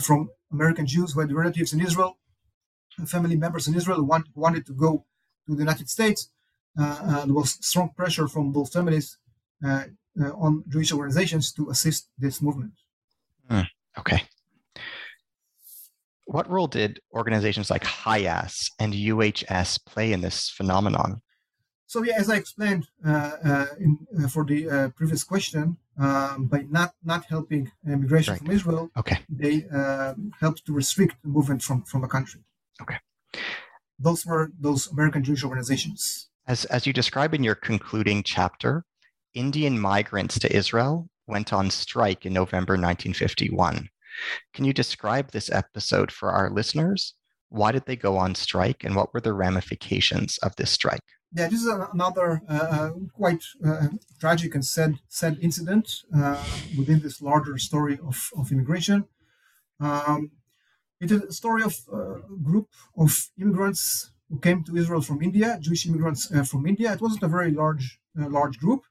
from 0.01 0.31
American 0.51 0.87
Jews 0.87 1.13
who 1.13 1.21
had 1.21 1.31
relatives 1.31 1.73
in 1.73 1.81
Israel 1.81 2.18
family 3.07 3.37
members 3.37 3.69
in 3.69 3.75
Israel 3.75 4.03
want, 4.05 4.27
wanted 4.35 4.67
to 4.67 4.73
go 4.73 5.05
to 5.47 5.55
the 5.55 5.61
United 5.61 5.89
States. 5.89 6.31
Uh, 6.79 6.99
uh, 7.03 7.25
there 7.25 7.35
was 7.35 7.59
strong 7.61 7.91
pressure 7.97 8.29
from 8.29 8.53
both 8.53 8.73
families 8.73 9.19
uh, 9.65 9.85
on 10.17 10.65
Jewish 10.69 10.93
organizations 10.93 11.53
to 11.53 11.71
assist 11.71 12.09
this 12.19 12.41
movement. 12.41 12.73
Hmm. 13.49 13.63
Okay. 13.99 14.23
What 16.25 16.49
role 16.51 16.67
did 16.67 17.01
organizations 17.15 17.71
like 17.71 17.85
HIAS 17.85 18.71
and 18.79 18.93
UHS 18.93 19.85
play 19.87 20.13
in 20.13 20.21
this 20.21 20.51
phenomenon? 20.51 21.23
So 21.87 22.03
yeah, 22.03 22.17
as 22.19 22.29
I 22.29 22.37
explained 22.37 22.87
uh, 23.03 23.33
uh, 23.43 23.67
in, 23.81 23.99
uh, 24.23 24.29
for 24.29 24.45
the 24.45 24.69
uh, 24.69 24.89
previous 24.91 25.25
question, 25.25 25.79
um, 25.99 26.47
by 26.47 26.67
not 26.69 26.93
not 27.03 27.25
helping 27.25 27.73
immigration 27.87 28.33
right. 28.35 28.43
from 28.43 28.51
Israel, 28.51 28.91
okay, 28.95 29.19
they 29.31 29.67
um, 29.69 30.31
helped 30.39 30.67
to 30.67 30.75
restrict 30.75 31.17
the 31.23 31.29
movement 31.29 31.63
from 31.63 31.83
from 31.85 32.05
a 32.05 32.09
country. 32.09 32.43
Okay, 32.81 32.97
those 33.99 34.25
were 34.27 34.51
those 34.59 34.91
American 34.91 35.25
Jewish 35.25 35.45
organizations. 35.45 36.29
As 36.47 36.65
as 36.67 36.87
you 36.87 36.93
describe 36.93 37.35
in 37.35 37.45
your 37.45 37.55
concluding 37.55 38.23
chapter, 38.23 38.85
Indian 39.35 39.79
migrants 39.79 40.39
to 40.41 40.55
Israel 40.55 41.09
went 41.27 41.53
on 41.53 41.71
strike 41.71 42.25
in 42.25 42.33
November 42.33 42.73
1951. 42.73 43.89
Can 44.55 44.65
you 44.65 44.73
describe 44.73 45.31
this 45.31 45.51
episode 45.51 46.11
for 46.11 46.31
our 46.31 46.51
listeners? 46.51 47.15
Why 47.51 47.73
did 47.73 47.87
they 47.87 47.97
go 47.97 48.17
on 48.17 48.35
strike 48.35 48.85
and 48.85 48.95
what 48.97 49.13
were 49.15 49.21
the 49.21 49.33
ramifications 49.33 50.39
of 50.39 50.57
this 50.57 50.71
strike? 50.71 51.01
Yeah, 51.33 51.49
this 51.49 51.61
is 51.61 51.67
another 51.93 52.41
uh, 52.49 52.55
uh, 52.55 52.91
quite 53.13 53.45
uh, 53.65 53.89
tragic 54.19 54.55
and 54.55 54.65
sad, 54.65 54.99
sad 55.09 55.39
incident 55.43 55.91
uh, 56.15 56.43
within 56.77 57.01
this 57.01 57.21
larger 57.21 57.59
story 57.59 57.99
of, 58.07 58.31
of 58.37 58.51
immigration. 58.51 59.05
Um, 59.79 60.31
it 61.01 61.11
is 61.11 61.23
a 61.23 61.33
story 61.33 61.63
of 61.63 61.75
uh, 61.93 62.17
a 62.17 62.39
group 62.43 62.69
of 62.97 63.11
immigrants 63.41 64.11
who 64.29 64.39
came 64.39 64.63
to 64.65 64.77
Israel 64.77 65.01
from 65.01 65.23
India, 65.23 65.59
Jewish 65.61 65.87
immigrants 65.87 66.31
uh, 66.33 66.45
from 66.45 66.67
India. 66.67 66.93
It 66.93 67.01
wasn't 67.01 67.23
a 67.23 67.29
very 67.29 67.51
large, 67.51 67.99
large 68.15 68.59
group, 68.59 68.83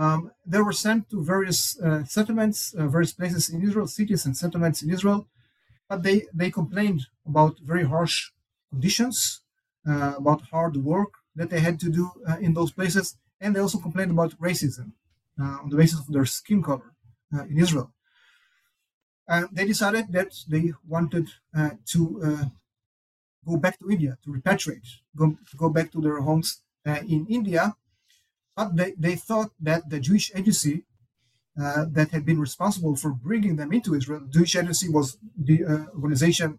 um, 0.00 0.30
they 0.46 0.62
were 0.62 0.72
sent 0.72 1.10
to 1.10 1.22
various 1.22 1.78
uh, 1.80 2.04
settlements, 2.04 2.72
uh, 2.72 2.86
various 2.86 3.12
places 3.12 3.50
in 3.50 3.62
Israel, 3.62 3.86
cities 3.86 4.24
and 4.24 4.34
settlements 4.34 4.82
in 4.82 4.90
Israel, 4.90 5.26
but 5.90 6.02
they, 6.02 6.22
they 6.32 6.50
complained 6.50 7.02
about 7.26 7.58
very 7.60 7.84
harsh 7.84 8.30
conditions, 8.70 9.42
uh, 9.86 10.14
about 10.16 10.40
hard 10.52 10.76
work 10.78 11.12
that 11.36 11.50
they 11.50 11.60
had 11.60 11.78
to 11.80 11.90
do 11.90 12.10
uh, 12.26 12.38
in 12.40 12.54
those 12.54 12.72
places, 12.72 13.16
and 13.42 13.54
they 13.54 13.60
also 13.60 13.78
complained 13.78 14.10
about 14.10 14.38
racism 14.40 14.92
uh, 15.38 15.58
on 15.62 15.68
the 15.68 15.76
basis 15.76 16.00
of 16.00 16.06
their 16.06 16.24
skin 16.24 16.62
color 16.62 16.92
uh, 17.34 17.42
in 17.42 17.58
Israel. 17.58 17.92
They 19.52 19.66
decided 19.66 20.12
that 20.12 20.32
they 20.48 20.72
wanted 20.88 21.28
to 21.92 22.50
go 23.46 23.56
back 23.56 23.78
to 23.78 23.90
India, 23.90 24.18
to 24.24 24.30
repatriate, 24.30 24.88
go, 25.16 25.36
go 25.56 25.68
back 25.68 25.90
to 25.92 26.00
their 26.00 26.20
homes 26.20 26.62
in 26.84 27.26
India, 27.28 27.74
but 28.56 28.76
they, 28.76 28.92
they 28.98 29.16
thought 29.16 29.50
that 29.60 29.88
the 29.88 30.00
Jewish 30.00 30.32
agency 30.34 30.84
uh, 31.60 31.84
that 31.90 32.10
had 32.10 32.24
been 32.24 32.40
responsible 32.40 32.96
for 32.96 33.10
bringing 33.10 33.56
them 33.56 33.72
into 33.72 33.94
Israel, 33.94 34.20
the 34.20 34.32
Jewish 34.38 34.56
agency 34.56 34.88
was 34.88 35.18
the 35.36 35.64
uh, 35.64 35.84
organization 35.94 36.58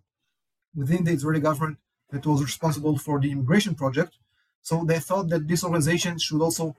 within 0.75 1.03
the 1.03 1.11
Israeli 1.11 1.39
government 1.39 1.77
that 2.11 2.25
was 2.25 2.43
responsible 2.43 2.97
for 2.97 3.19
the 3.19 3.31
immigration 3.31 3.73
project. 3.73 4.17
So 4.61 4.83
they 4.83 4.99
thought 4.99 5.29
that 5.29 5.47
this 5.47 5.63
organization 5.63 6.19
should 6.19 6.41
also 6.41 6.75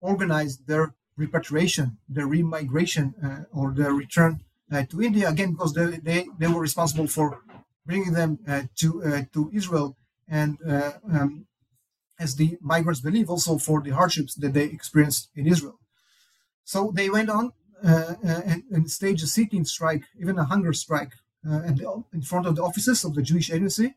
organize 0.00 0.58
their 0.58 0.94
repatriation, 1.16 1.98
their 2.08 2.26
remigration, 2.26 3.06
uh, 3.24 3.44
or 3.52 3.72
their 3.72 3.92
return 3.92 4.32
uh, 4.34 4.53
to 4.82 5.02
India 5.02 5.28
again 5.28 5.52
because 5.52 5.72
they, 5.72 5.98
they, 5.98 6.26
they 6.38 6.48
were 6.48 6.60
responsible 6.60 7.06
for 7.06 7.40
bringing 7.86 8.12
them 8.12 8.38
uh, 8.48 8.62
to 8.76 9.02
uh, 9.04 9.22
to 9.32 9.50
Israel 9.52 9.96
and 10.28 10.58
um, 10.66 11.46
as 12.18 12.36
the 12.36 12.56
migrants 12.60 13.00
believe, 13.00 13.28
also 13.28 13.58
for 13.58 13.80
the 13.80 13.90
hardships 13.90 14.34
that 14.36 14.52
they 14.54 14.64
experienced 14.64 15.30
in 15.34 15.46
Israel. 15.46 15.78
So 16.64 16.92
they 16.94 17.10
went 17.10 17.30
on 17.30 17.52
uh, 17.84 18.14
uh 18.24 18.40
and, 18.46 18.62
and, 18.70 18.90
staged 18.90 19.22
a 19.24 19.26
sitting 19.26 19.64
strike, 19.64 20.04
even 20.18 20.38
a 20.38 20.44
hunger 20.44 20.72
strike, 20.72 21.12
uh, 21.48 21.60
in 22.12 22.22
front 22.22 22.46
of 22.46 22.56
the 22.56 22.62
offices 22.62 23.04
of 23.04 23.14
the 23.14 23.22
Jewish 23.22 23.50
Agency 23.50 23.94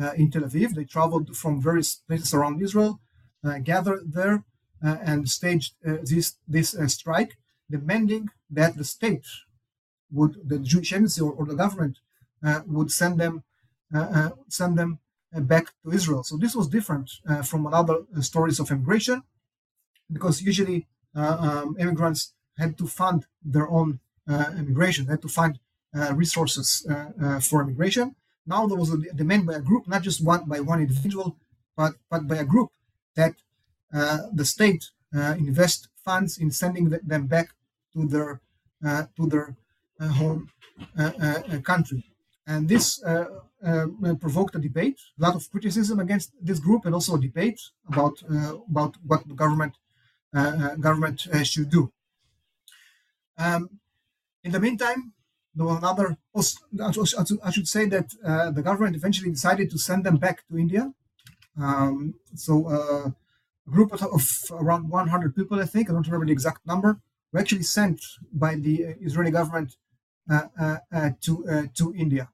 uh, 0.00 0.12
in 0.16 0.30
Tel 0.30 0.42
Aviv. 0.42 0.70
They 0.74 0.84
traveled 0.84 1.36
from 1.36 1.62
various 1.62 1.90
places 1.94 2.34
around 2.34 2.62
Israel, 2.62 3.00
uh, 3.44 3.58
gathered 3.58 4.12
there, 4.12 4.44
uh, 4.84 4.96
and 5.02 5.28
staged 5.28 5.74
this 5.82 6.36
this 6.48 6.74
strike, 6.86 7.32
demanding 7.70 8.30
that 8.50 8.76
the 8.76 8.84
state 8.84 9.26
would, 10.10 10.48
the 10.48 10.58
Jewish 10.58 10.92
Agency 10.92 11.20
or, 11.20 11.32
or 11.32 11.44
the 11.46 11.54
government, 11.54 11.98
uh, 12.42 12.60
would 12.66 12.90
send 12.90 13.18
them 13.18 13.42
uh, 13.94 13.98
uh, 13.98 14.30
send 14.48 14.76
them 14.76 14.98
uh, 15.34 15.40
back 15.40 15.72
to 15.82 15.90
Israel. 15.92 16.22
So 16.22 16.36
this 16.36 16.54
was 16.54 16.68
different 16.68 17.10
uh, 17.26 17.40
from 17.40 17.66
other 17.66 18.00
uh, 18.14 18.20
stories 18.20 18.60
of 18.60 18.70
immigration, 18.70 19.22
because 20.12 20.42
usually 20.42 20.86
um, 21.14 21.74
immigrants 21.78 22.34
had 22.58 22.76
to 22.76 22.86
fund 22.86 23.24
their 23.42 23.68
own 23.68 24.00
immigration, 24.28 25.06
they 25.06 25.12
had 25.12 25.22
to 25.22 25.28
find 25.28 25.58
resources 26.12 26.86
for 27.48 27.62
immigration. 27.62 28.14
Now 28.46 28.66
there 28.66 28.76
was 28.76 28.92
a 28.92 28.98
demand 29.14 29.46
by 29.46 29.54
a 29.54 29.60
group, 29.60 29.88
not 29.88 30.02
just 30.02 30.22
one 30.22 30.44
by 30.44 30.60
one 30.60 30.80
individual, 30.80 31.36
but 31.74 31.94
but 32.10 32.28
by 32.28 32.36
a 32.36 32.44
group 32.44 32.70
that 33.14 33.34
the 33.90 34.44
state 34.44 34.90
invest 35.14 35.88
funds 36.04 36.36
in 36.36 36.50
sending 36.50 36.90
them 36.90 37.26
back 37.26 37.48
to 37.94 38.06
their 38.06 38.40
to 39.16 39.26
their 39.32 39.56
home 40.00 40.48
country. 41.64 42.04
And 42.46 42.68
this 42.68 43.02
uh, 43.02 43.26
uh, 43.64 43.86
provoked 44.20 44.54
a 44.54 44.58
debate, 44.58 44.98
a 45.18 45.22
lot 45.22 45.34
of 45.34 45.50
criticism 45.50 46.00
against 46.00 46.32
this 46.40 46.58
group, 46.58 46.86
and 46.86 46.94
also 46.94 47.16
a 47.16 47.20
debate 47.20 47.60
about 47.88 48.22
uh, 48.30 48.54
about 48.70 48.96
what 49.06 49.26
the 49.28 49.34
government 49.34 49.74
government 50.80 51.26
should 51.42 51.68
do. 51.68 51.92
Um, 53.36 53.68
in 54.44 54.52
the 54.52 54.60
meantime, 54.60 55.12
there 55.54 55.66
was 55.66 55.78
another. 55.78 56.16
I 57.46 57.50
should 57.50 57.68
say 57.68 57.86
that 57.86 58.08
uh, 58.24 58.50
the 58.50 58.62
government 58.62 58.96
eventually 58.96 59.30
decided 59.30 59.70
to 59.70 59.78
send 59.78 60.04
them 60.04 60.16
back 60.16 60.46
to 60.48 60.58
India. 60.58 60.92
Um, 61.60 62.14
so 62.34 62.52
uh, 62.68 63.10
a 63.66 63.70
group 63.70 63.92
of, 63.92 64.02
of, 64.02 64.24
around 64.52 64.88
100 64.88 65.34
people, 65.34 65.60
I 65.60 65.66
think, 65.66 65.90
I 65.90 65.92
don't 65.92 66.06
remember 66.06 66.26
the 66.26 66.32
exact 66.32 66.64
number, 66.66 67.00
were 67.32 67.40
actually 67.40 67.64
sent 67.64 68.00
by 68.32 68.54
the 68.54 68.94
Israeli 69.00 69.32
government 69.32 69.70
uh, 69.72 69.87
to 70.28 71.68
to 71.74 71.94
India. 71.94 72.28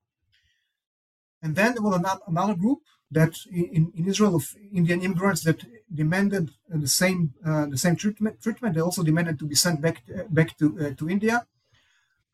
And 1.43 1.55
then 1.55 1.75
there 1.75 1.83
was 1.83 2.01
another 2.27 2.55
group 2.55 2.81
that 3.11 3.35
in, 3.51 3.93
in 3.95 4.09
Israel 4.09 4.35
of 4.35 4.45
Indian 4.73 5.01
immigrants 5.03 5.43
that 5.45 5.61
demanded 6.03 6.51
the 6.69 6.89
same 6.89 7.35
uh, 7.47 7.67
the 7.67 7.79
same 7.79 7.97
treatment. 7.97 8.43
Treatment. 8.43 8.75
They 8.75 8.81
also 8.81 9.03
demanded 9.03 9.39
to 9.39 9.47
be 9.47 9.55
sent 9.55 9.81
back 9.81 10.03
uh, 10.09 10.25
back 10.39 10.57
to 10.59 10.67
uh, 10.81 10.95
to 10.99 11.09
India. 11.09 11.47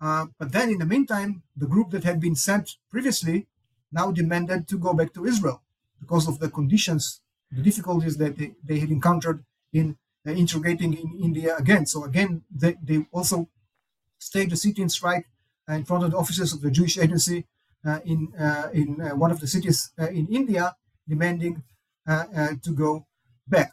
Uh, 0.00 0.26
but 0.38 0.52
then, 0.52 0.70
in 0.70 0.78
the 0.78 0.86
meantime, 0.86 1.42
the 1.56 1.66
group 1.66 1.90
that 1.90 2.04
had 2.04 2.20
been 2.20 2.34
sent 2.34 2.76
previously 2.90 3.46
now 3.92 4.10
demanded 4.10 4.66
to 4.68 4.78
go 4.78 4.94
back 4.94 5.12
to 5.12 5.26
Israel 5.26 5.62
because 6.00 6.26
of 6.26 6.38
the 6.38 6.48
conditions, 6.48 7.20
the 7.52 7.62
difficulties 7.62 8.16
that 8.16 8.38
they, 8.38 8.52
they 8.64 8.78
had 8.78 8.90
encountered 8.90 9.44
in 9.72 9.98
uh, 10.26 10.30
integrating 10.30 10.94
in 10.94 11.18
India 11.22 11.54
again. 11.56 11.84
So 11.84 12.04
again, 12.04 12.44
they, 12.50 12.76
they 12.82 13.04
also 13.12 13.48
staged 14.18 14.52
a 14.52 14.56
sit-in 14.56 14.88
strike 14.88 15.26
uh, 15.26 15.39
Uh, 15.70 15.74
in 15.74 15.84
front 15.84 16.02
of 16.02 16.10
the 16.10 16.16
offices 16.16 16.52
of 16.52 16.60
the 16.62 16.70
Jewish 16.70 16.98
Agency 16.98 17.46
uh, 17.86 18.00
in 18.04 18.32
uh, 18.38 18.68
in 18.72 19.00
uh, 19.00 19.14
one 19.14 19.30
of 19.30 19.38
the 19.38 19.46
cities 19.46 19.92
uh, 20.00 20.08
in 20.08 20.26
India, 20.26 20.74
demanding 21.08 21.62
uh, 22.08 22.24
to 22.62 22.72
go 22.72 23.06
back. 23.46 23.70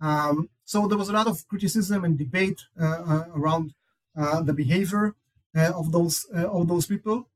Um, 0.00 0.50
so 0.64 0.88
there 0.88 0.98
was 0.98 1.08
a 1.08 1.12
lot 1.12 1.28
of 1.28 1.46
criticism 1.46 2.04
and 2.04 2.18
debate 2.18 2.60
around 2.76 3.74
the 4.16 4.52
behavior 4.52 5.14
of 5.54 5.92
those 5.92 6.24
of 6.34 6.66
those 6.66 6.86
people. 6.86 7.28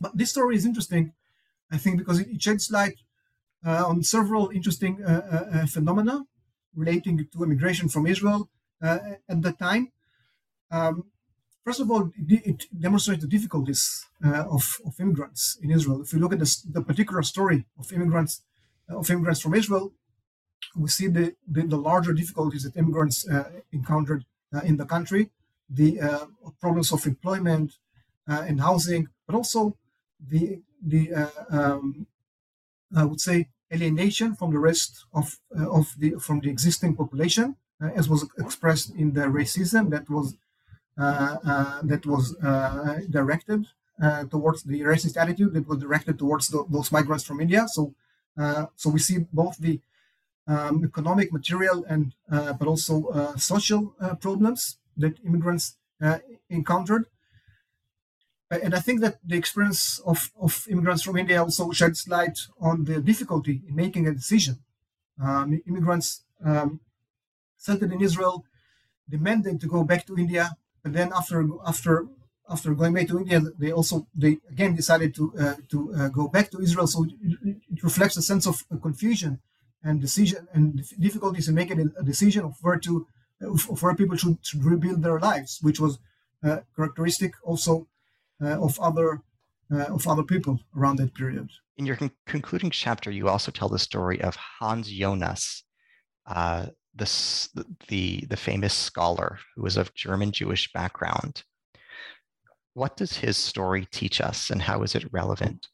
But 0.00 0.16
this 0.16 0.30
story 0.30 0.54
is 0.54 0.64
interesting, 0.64 1.12
I 1.72 1.78
think, 1.78 1.98
because 1.98 2.20
it, 2.20 2.40
sheds 2.40 2.70
light 2.70 2.98
on 3.64 4.02
several 4.04 4.50
interesting 4.50 4.94
phenomena 5.66 6.24
relating 6.74 7.26
to 7.32 7.42
immigration 7.42 7.88
from 7.88 8.06
Israel 8.06 8.48
at 8.80 9.42
the 9.42 9.52
time. 9.52 9.90
Um, 10.70 11.04
First 11.68 11.80
of 11.80 11.90
all, 11.90 12.10
it 12.16 12.64
demonstrates 12.80 13.20
the 13.20 13.28
difficulties 13.28 14.06
uh, 14.24 14.44
of, 14.56 14.64
of 14.86 14.98
immigrants 14.98 15.58
in 15.62 15.70
Israel. 15.70 16.00
If 16.00 16.14
you 16.14 16.18
look 16.18 16.32
at 16.32 16.38
the, 16.38 16.50
the 16.72 16.80
particular 16.80 17.22
story 17.22 17.66
of 17.78 17.92
immigrants 17.92 18.40
of 18.88 19.10
immigrants 19.10 19.42
from 19.42 19.52
Israel, 19.52 19.92
we 20.74 20.88
see 20.88 21.08
the, 21.08 21.34
the, 21.46 21.64
the 21.66 21.76
larger 21.76 22.14
difficulties 22.14 22.62
that 22.62 22.74
immigrants 22.74 23.28
uh, 23.28 23.50
encountered 23.70 24.24
uh, 24.54 24.60
in 24.60 24.78
the 24.78 24.86
country, 24.86 25.28
the 25.68 26.00
uh, 26.00 26.24
problems 26.58 26.90
of 26.90 27.04
employment 27.06 27.74
uh, 28.26 28.46
and 28.48 28.62
housing, 28.62 29.08
but 29.26 29.36
also 29.36 29.76
the 30.32 30.62
the 30.92 31.02
uh, 31.12 31.44
um, 31.50 32.06
I 32.96 33.04
would 33.04 33.20
say 33.20 33.48
alienation 33.70 34.34
from 34.36 34.52
the 34.52 34.62
rest 34.70 35.04
of 35.12 35.38
of 35.78 35.84
the 35.98 36.08
from 36.18 36.40
the 36.40 36.48
existing 36.48 36.96
population, 36.96 37.56
as 37.98 38.08
was 38.08 38.26
expressed 38.38 38.88
in 39.02 39.12
the 39.12 39.26
racism 39.40 39.90
that 39.90 40.08
was 40.08 40.26
uh, 40.32 40.36
uh, 40.36 40.47
that 40.98 42.02
was 42.04 42.36
uh, 42.42 43.00
directed 43.08 43.66
towards 44.30 44.62
the 44.64 44.80
racist 44.80 45.16
attitude 45.16 45.52
that 45.54 45.66
was 45.68 45.78
directed 45.78 46.18
towards 46.18 46.48
the, 46.48 46.64
those 46.68 46.90
migrants 46.92 47.24
from 47.24 47.40
India. 47.40 47.66
So, 47.68 47.94
so 48.76 48.90
we 48.90 48.98
see 48.98 49.18
both 49.32 49.56
the 49.58 49.80
um, 50.46 50.84
economic, 50.84 51.32
material, 51.32 51.84
and 51.88 52.14
but 52.28 52.66
also 52.66 52.92
social 53.36 53.94
problems 54.20 54.78
that 54.96 55.14
immigrants 55.24 55.76
encountered. 56.48 57.04
And 58.50 58.74
I 58.74 58.80
think 58.80 59.02
that 59.02 59.18
the 59.22 59.36
experience 59.36 59.98
of, 60.06 60.32
of 60.40 60.66
immigrants 60.70 61.02
from 61.02 61.18
India 61.18 61.42
also 61.42 61.70
sheds 61.70 62.08
light 62.08 62.38
on 62.58 62.84
the 62.84 62.98
difficulty 62.98 63.62
in 63.68 63.76
making 63.76 64.06
a 64.06 64.14
decision. 64.14 64.56
Um, 65.22 65.60
immigrants 65.66 66.22
um, 66.42 66.80
settled 67.58 67.92
in 67.92 68.00
Israel 68.00 68.44
demanded 69.06 69.60
to 69.60 69.66
go 69.66 69.84
back 69.84 70.06
to 70.06 70.16
India, 70.16 70.56
but 70.82 70.92
then 70.92 71.12
after 71.14 71.46
after 71.66 72.06
after 72.50 72.74
going 72.74 72.94
back 72.94 73.08
to 73.08 73.18
India, 73.18 73.40
they 73.58 73.72
also 73.72 74.06
they 74.14 74.38
again 74.50 74.74
decided 74.74 75.14
to 75.16 75.32
uh, 75.38 75.54
to 75.70 75.94
uh, 75.94 76.08
go 76.08 76.28
back 76.28 76.50
to 76.50 76.60
Israel. 76.60 76.86
So 76.86 77.04
it, 77.04 77.56
reflects 77.82 78.16
a 78.16 78.22
sense 78.22 78.44
of 78.46 78.64
confusion 78.82 79.40
and 79.84 80.00
decision 80.00 80.48
and 80.52 80.82
difficulties 80.98 81.48
in 81.48 81.54
making 81.54 81.92
a 81.96 82.02
decision 82.02 82.44
of 82.44 82.56
where 82.62 82.78
to 82.78 83.06
of 83.40 83.82
where 83.82 83.94
people 83.94 84.16
should, 84.16 84.38
should 84.42 84.64
rebuild 84.64 85.02
their 85.02 85.20
lives, 85.20 85.58
which 85.62 85.78
was 85.78 85.98
uh, 86.42 86.58
characteristic 86.74 87.34
also 87.44 87.86
uh, 88.42 88.60
of 88.60 88.78
other 88.80 89.22
uh, 89.72 89.94
of 89.96 90.06
other 90.08 90.22
people 90.22 90.58
around 90.76 90.96
that 90.96 91.14
period. 91.14 91.48
In 91.76 91.86
your 91.86 91.96
con- 91.96 92.10
concluding 92.26 92.70
chapter, 92.70 93.10
you 93.10 93.28
also 93.28 93.52
tell 93.52 93.68
the 93.68 93.78
story 93.78 94.20
of 94.20 94.36
Hans 94.36 94.88
Jonas, 94.88 95.64
the, 96.94 97.66
the, 97.88 98.24
the 98.28 98.36
famous 98.36 98.74
scholar 98.74 99.38
who 99.54 99.62
was 99.62 99.76
of 99.76 99.94
German 99.94 100.32
Jewish 100.32 100.72
background. 100.72 101.44
What 102.74 102.96
does 102.96 103.18
his 103.18 103.36
story 103.36 103.86
teach 103.90 104.20
us 104.20 104.50
and 104.50 104.62
how 104.62 104.82
is 104.82 104.94
it 104.94 105.12
relevant? 105.12 105.68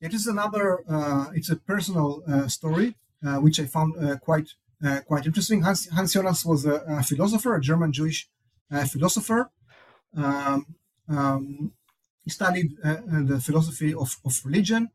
It 0.00 0.14
is 0.14 0.26
another, 0.26 0.80
uh, 0.88 1.26
it's 1.34 1.50
a 1.50 1.56
personal 1.56 2.22
uh, 2.26 2.48
story, 2.48 2.96
uh, 3.24 3.36
which 3.36 3.60
I 3.60 3.66
found 3.66 3.94
uh, 4.04 4.16
quite 4.16 4.48
uh, 4.84 5.00
quite 5.06 5.26
interesting. 5.26 5.62
Hans, 5.62 5.88
Hans 5.90 6.12
Jonas 6.12 6.44
was 6.44 6.66
a, 6.66 6.82
a, 6.88 7.02
philosopher, 7.04 7.54
a 7.54 7.60
German 7.60 7.92
Jewish 7.92 8.28
uh, 8.72 8.84
philosopher. 8.84 9.48
Um, 10.16 10.66
um, 11.08 11.72
he 12.24 12.30
studied 12.30 12.76
the 12.82 13.40
philosophy 13.40 13.94
of, 13.94 14.16
of 14.24 14.40
religion. 14.44 14.90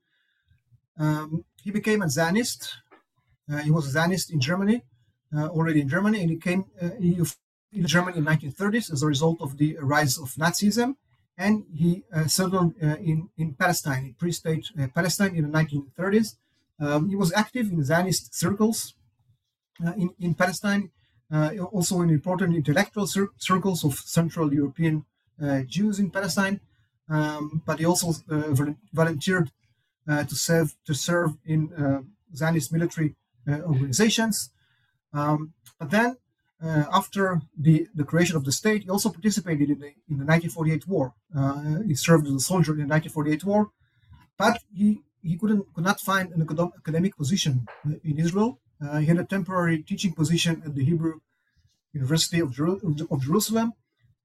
Um, 0.98 1.46
he 1.62 1.72
became 1.72 2.02
a 2.02 2.10
Zionist. 2.10 2.78
He 3.64 3.72
was 3.72 3.88
a 3.88 3.92
Zionist 3.92 4.32
in 4.32 4.40
Germany 4.40 4.84
uh, 5.36 5.48
already 5.48 5.82
in 5.82 5.90
Germany, 5.90 6.22
and 6.22 6.30
he 6.30 6.38
came 6.38 6.66
uh, 6.82 6.90
in 7.00 7.86
Germany 7.86 8.18
in 8.18 8.26
1930s 8.26 8.92
as 8.92 9.04
a 9.04 9.08
result 9.08 9.42
of 9.42 9.58
the 9.58 9.78
rise 9.82 10.18
of 10.18 10.34
Nazism, 10.36 10.96
and 11.38 11.66
he 11.74 12.04
uh, 12.14 12.28
settled 12.28 12.76
in 12.78 13.30
in 13.38 13.54
Palestine, 13.54 14.06
in 14.06 14.14
pre-state 14.14 14.66
Palestine, 14.96 15.36
in 15.36 15.44
the 15.44 15.58
1930s. 15.58 16.36
Um, 16.80 17.10
he 17.10 17.16
was 17.16 17.34
active 17.34 17.72
in 17.72 17.84
Zionist 17.84 18.34
circles 18.34 18.94
in 19.98 20.10
in 20.20 20.34
Palestine, 20.34 20.92
also 21.72 22.02
in 22.02 22.10
important 22.10 22.56
intellectual 22.56 23.06
cir- 23.06 23.34
circles 23.38 23.84
of 23.84 23.96
Central 23.96 24.54
European 24.54 25.06
Jews 25.68 26.00
in 26.00 26.10
Palestine. 26.10 26.60
Um, 27.10 27.62
but 27.66 27.80
he 27.80 27.86
also 27.86 28.14
volunteered 28.94 29.52
to 30.08 30.36
serve 30.36 30.76
to 30.86 30.94
serve 30.94 31.32
in 31.46 31.62
Zionist 32.34 32.72
military 32.72 33.16
organizations. 33.48 34.52
Um, 35.14 35.54
but 35.80 35.92
then, 35.92 36.18
uh, 36.62 36.86
after 36.92 37.42
the, 37.58 37.88
the 37.94 38.04
creation 38.04 38.36
of 38.36 38.44
the 38.44 38.52
state, 38.52 38.84
he 38.84 38.90
also 38.90 39.10
participated 39.10 39.70
in 39.70 39.80
the, 39.80 39.88
in 40.10 40.18
the 40.18 40.26
1948 40.26 40.88
war. 40.88 41.14
Uh, 41.36 41.82
he 41.88 41.94
served 41.96 42.26
as 42.28 42.34
a 42.34 42.40
soldier 42.40 42.72
in 42.72 42.80
the 42.80 42.94
1948 42.94 43.46
war, 43.46 43.70
but 44.38 44.60
he, 44.74 45.02
he 45.22 45.38
couldn't 45.38 45.66
could 45.74 45.84
not 45.84 46.00
find 46.00 46.32
an 46.32 46.42
academic 46.42 47.16
position 47.16 47.66
in 48.04 48.18
Israel. 48.20 48.60
Uh, 48.82 48.98
he 48.98 49.06
had 49.08 49.18
a 49.18 49.24
temporary 49.24 49.84
teaching 49.84 50.14
position 50.14 50.62
at 50.66 50.74
the 50.76 50.84
Hebrew 50.84 51.20
University 51.94 52.40
of, 52.40 52.50
of 52.60 53.22
Jerusalem, 53.24 53.74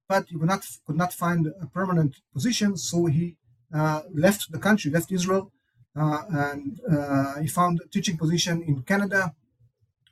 but 0.07 0.27
he 0.29 0.37
could 0.37 0.47
not 0.47 0.65
could 0.85 0.97
not 0.97 1.13
find 1.13 1.47
a 1.61 1.67
permanent 1.67 2.15
position. 2.33 2.77
So 2.77 3.05
he 3.05 3.37
uh, 3.73 4.01
left 4.13 4.51
the 4.51 4.59
country, 4.59 4.91
left 4.91 5.11
Israel, 5.11 5.51
uh, 5.51 5.52
and 5.95 6.79
uh, 6.91 7.39
he 7.39 7.47
found 7.47 7.81
a 7.85 7.87
teaching 7.87 8.17
position 8.17 8.63
in 8.63 8.81
Canada 8.83 9.33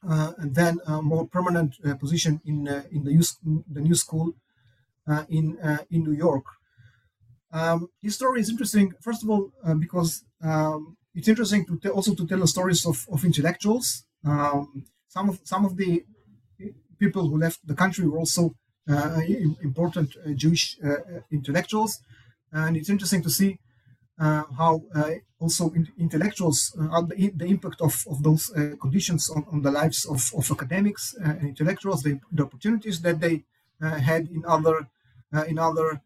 uh, 0.08 0.34
and 0.38 0.56
then 0.56 0.80
a 0.88 1.02
more 1.02 1.28
permanent 1.28 1.76
uh, 1.86 1.96
position 1.96 2.42
in 2.46 2.68
uh, 2.68 2.84
in 2.92 3.04
the, 3.04 3.64
the 3.72 3.82
new 3.82 3.96
school 3.96 4.34
in 5.30 5.58
in 5.90 6.04
New 6.04 6.14
York. 6.14 6.46
Um, 7.52 7.90
his 8.02 8.16
story 8.16 8.40
is 8.40 8.50
interesting, 8.50 8.94
first 9.02 9.24
of 9.24 9.30
all, 9.30 9.52
because 9.78 10.24
um, 10.42 10.96
it's 11.14 11.28
interesting 11.28 11.66
to 11.66 11.90
also 11.92 12.16
to 12.16 12.26
tell 12.26 12.40
the 12.40 12.48
stories 12.48 12.86
of, 12.86 13.06
of 13.12 13.26
intellectuals. 13.26 14.06
Um, 14.26 14.86
some 15.08 15.30
of 15.30 15.40
some 15.44 15.66
of 15.66 15.76
the 15.76 16.04
people 16.98 17.28
who 17.28 17.38
left 17.38 17.60
the 17.68 17.76
country 17.76 18.08
were 18.08 18.20
also 18.20 18.56
uh, 18.90 19.20
important 19.62 20.16
uh, 20.16 20.32
Jewish 20.34 20.78
uh, 20.84 21.22
intellectuals, 21.32 22.00
and 22.52 22.78
it's 22.78 22.90
interesting 22.90 23.22
to 23.24 23.30
see 23.30 23.52
uh, 23.52 23.58
how 24.20 24.82
uh, 24.96 25.12
also 25.40 25.70
in 25.72 25.88
intellectuals, 25.98 26.76
uh, 26.80 27.02
the, 27.02 27.32
the, 27.36 27.46
impact 27.46 27.82
of, 27.82 28.06
of 28.10 28.22
those 28.24 28.52
conditions 28.80 29.30
on, 29.30 29.46
on, 29.52 29.62
the 29.62 29.72
lives 29.72 30.06
of, 30.06 30.32
of 30.38 30.52
academics 30.52 31.16
and 31.24 31.42
intellectuals, 31.50 32.04
the, 32.04 32.20
the, 32.32 32.44
opportunities 32.44 33.02
that 33.02 33.20
they 33.20 33.44
had 33.82 34.28
in 34.28 34.44
other 34.48 34.88
in 35.48 35.58
other 35.58 36.02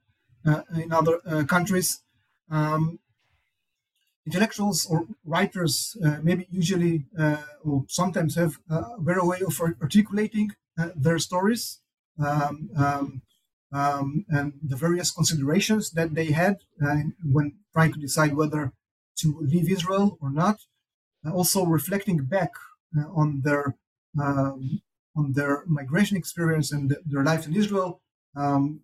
in 0.75 0.91
other 0.93 1.19
countries. 1.47 2.01
Um, 2.49 2.99
intellectuals 4.25 4.85
or 4.89 5.05
writers 5.23 5.95
uh, 6.03 6.17
maybe 6.23 6.47
usually 6.51 7.05
uh, 7.17 7.37
or 7.63 7.85
sometimes 7.87 8.35
have 8.35 8.57
a 8.69 8.99
better 8.99 9.23
way 9.23 9.39
of 9.45 9.59
articulating 9.81 10.51
uh, 10.77 10.89
their 10.95 11.19
stories 11.19 11.79
um, 12.19 12.69
um, 12.77 13.21
um, 13.71 14.25
and 14.29 14.53
the 14.63 14.75
various 14.75 15.11
considerations 15.11 15.91
that 15.91 16.15
they 16.15 16.31
had 16.31 16.57
uh, 16.85 16.95
when 17.23 17.53
trying 17.75 17.93
to 17.93 17.99
decide 18.07 18.33
whether 18.35 18.63
to 19.21 19.27
leave 19.41 19.69
Israel 19.77 20.17
or 20.21 20.31
not. 20.31 20.57
Uh, 21.25 21.31
also 21.39 21.59
reflecting 21.65 22.17
back 22.35 22.51
uh, 22.97 23.07
on 23.21 23.41
their 23.47 23.75
um, 24.23 24.81
on 25.19 25.25
their 25.37 25.63
migration 25.79 26.15
experience 26.17 26.71
and 26.71 26.95
their 27.11 27.23
life 27.31 27.43
in 27.47 27.55
Israel. 27.55 28.01
Um, 28.35 28.81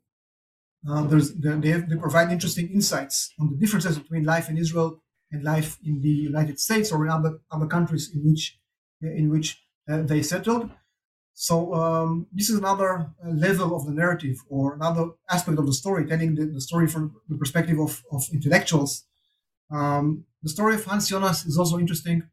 uh, 0.89 1.03
they, 1.03 1.69
have, 1.69 1.89
they 1.89 1.95
provide 1.95 2.31
interesting 2.31 2.67
insights 2.69 3.31
on 3.39 3.51
the 3.51 3.57
differences 3.57 3.99
between 3.99 4.23
life 4.23 4.49
in 4.49 4.57
Israel 4.57 4.89
and 5.31 5.43
life 5.43 5.77
in 5.85 6.01
the 6.01 6.15
United 6.31 6.59
States 6.59 6.91
or 6.91 7.05
in 7.05 7.11
other 7.11 7.33
other 7.51 7.67
countries 7.67 8.11
in 8.15 8.21
which 8.27 8.43
in 9.01 9.29
which 9.29 9.47
uh, 9.89 10.01
they 10.01 10.21
settled. 10.21 10.71
So 11.33 11.73
um, 11.73 12.27
this 12.31 12.49
is 12.49 12.57
another 12.57 13.11
uh, 13.25 13.29
level 13.29 13.75
of 13.75 13.85
the 13.85 13.91
narrative 13.91 14.37
or 14.49 14.75
another 14.75 15.11
aspect 15.29 15.57
of 15.57 15.65
the 15.65 15.73
story, 15.73 16.05
telling 16.05 16.35
the, 16.35 16.45
the 16.45 16.61
story 16.61 16.87
from 16.87 17.15
the 17.29 17.37
perspective 17.37 17.79
of, 17.79 18.03
of 18.11 18.23
intellectuals. 18.33 19.05
Um, 19.71 20.25
the 20.43 20.49
story 20.49 20.75
of 20.75 20.85
Hans 20.85 21.07
Jonas 21.09 21.45
is 21.45 21.57
also 21.57 21.79
interesting 21.79 22.23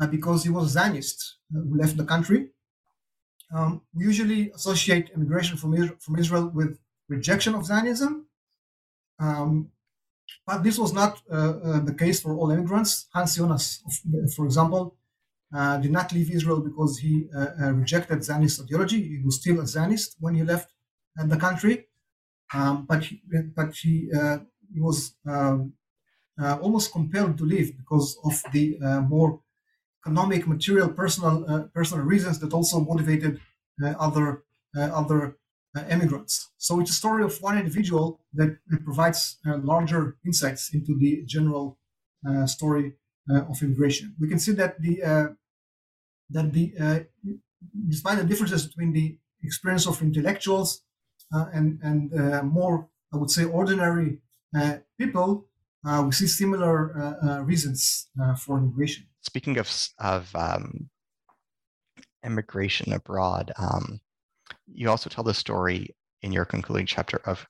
uh, 0.00 0.06
because 0.06 0.44
he 0.44 0.50
was 0.50 0.66
a 0.66 0.70
Zionist 0.70 1.36
uh, 1.54 1.60
who 1.60 1.76
left 1.76 1.96
the 1.96 2.04
country. 2.04 2.48
Um, 3.54 3.82
we 3.94 4.04
usually 4.04 4.50
associate 4.52 5.10
immigration 5.14 5.56
from 5.56 5.74
Israel, 5.74 5.96
from 6.00 6.18
Israel 6.18 6.50
with 6.54 6.78
rejection 7.08 7.54
of 7.54 7.66
Zionism, 7.66 8.26
um, 9.18 9.70
but 10.46 10.62
this 10.62 10.78
was 10.78 10.92
not 10.92 11.20
uh, 11.30 11.34
uh, 11.34 11.80
the 11.80 11.94
case 11.94 12.20
for 12.22 12.34
all 12.34 12.50
immigrants. 12.50 13.06
Hans 13.12 13.36
Jonas, 13.36 13.82
for 14.34 14.44
example, 14.44 14.96
uh, 15.52 15.78
did 15.78 15.90
not 15.90 16.12
leave 16.12 16.30
Israel 16.30 16.60
because 16.60 16.98
he 16.98 17.28
uh, 17.34 17.46
uh, 17.60 17.72
rejected 17.72 18.22
Zionist 18.22 18.60
ideology. 18.62 19.02
He 19.02 19.20
was 19.24 19.36
still 19.36 19.60
a 19.60 19.66
Zionist 19.66 20.16
when 20.20 20.34
he 20.34 20.42
left 20.42 20.72
the 21.16 21.36
country, 21.36 21.86
um, 22.54 22.86
but 22.88 23.04
he, 23.04 23.20
but 23.56 23.74
he, 23.74 24.08
he 24.72 24.80
was 24.80 25.14
um, 25.26 25.74
almost 26.38 26.92
compelled 26.92 27.36
to 27.38 27.44
leave 27.44 27.76
because 27.76 28.16
of 28.24 28.40
the 28.52 28.78
more 29.08 29.40
economic, 30.02 30.46
material, 30.46 30.88
personal 30.88 31.68
personal 31.74 32.04
reasons 32.04 32.38
that 32.38 32.54
also 32.54 32.80
motivated 32.80 33.40
other 33.98 34.44
other 34.76 35.36
uh, 35.76 35.84
immigrants. 35.90 36.50
So 36.58 36.80
it's 36.80 36.90
a 36.90 36.94
story 36.94 37.22
of 37.22 37.36
one 37.42 37.58
individual 37.58 38.20
that, 38.34 38.56
provides 38.84 39.38
uh, 39.46 39.58
larger 39.58 40.16
insights 40.24 40.72
into 40.72 40.96
the 40.96 41.22
general 41.26 41.78
uh, 42.28 42.46
story 42.46 42.94
of 43.28 43.62
immigration. 43.62 44.16
We 44.18 44.28
can 44.28 44.40
see 44.40 44.52
that 44.52 44.80
the 44.80 45.36
that 46.30 46.52
the 46.52 46.72
uh, 46.80 47.00
despite 47.88 48.18
the 48.18 48.24
differences 48.24 48.66
between 48.66 48.92
the 48.92 49.16
experience 49.42 49.86
of 49.86 50.00
intellectuals 50.02 50.82
uh, 51.34 51.46
and 51.52 51.78
and 51.82 52.12
uh, 52.18 52.42
more 52.42 52.88
I 53.12 53.16
would 53.16 53.30
say 53.30 53.44
ordinary 53.44 54.18
people, 54.98 55.46
we 56.04 56.12
see 56.12 56.26
similar 56.26 57.42
reasons 57.44 58.08
for 58.38 58.58
immigration. 58.58 59.06
Speaking 59.22 59.58
of 59.58 59.68
of 59.98 60.34
um, 60.36 60.90
immigration 62.24 62.92
abroad, 62.92 63.52
um, 63.58 64.00
you 64.66 64.88
also 64.88 65.10
tell 65.10 65.24
the 65.24 65.34
story 65.34 65.94
in 66.22 66.32
your 66.32 66.44
concluding 66.44 66.86
chapter 66.86 67.20
of 67.24 67.46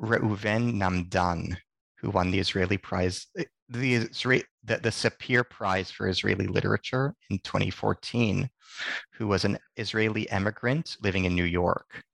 Reuven 0.00 0.74
Namdar, 0.74 1.56
who 2.00 2.10
won 2.10 2.30
the 2.30 2.38
Israeli 2.38 2.78
prize, 2.78 3.26
eh, 3.36 3.44
the, 3.68 3.98
the, 3.98 4.44
the 4.64 4.90
Sapir 4.90 5.48
Prize 5.48 5.90
for 5.90 6.08
Israeli 6.08 6.46
Literature 6.46 7.14
in 7.28 7.38
2014, 7.40 8.48
who 9.12 9.26
was 9.26 9.44
an 9.44 9.58
Israeli 9.76 10.22
immigrant 10.32 10.96
living 11.02 11.24
in 11.24 11.34
New 11.34 11.44
York. 11.44 12.04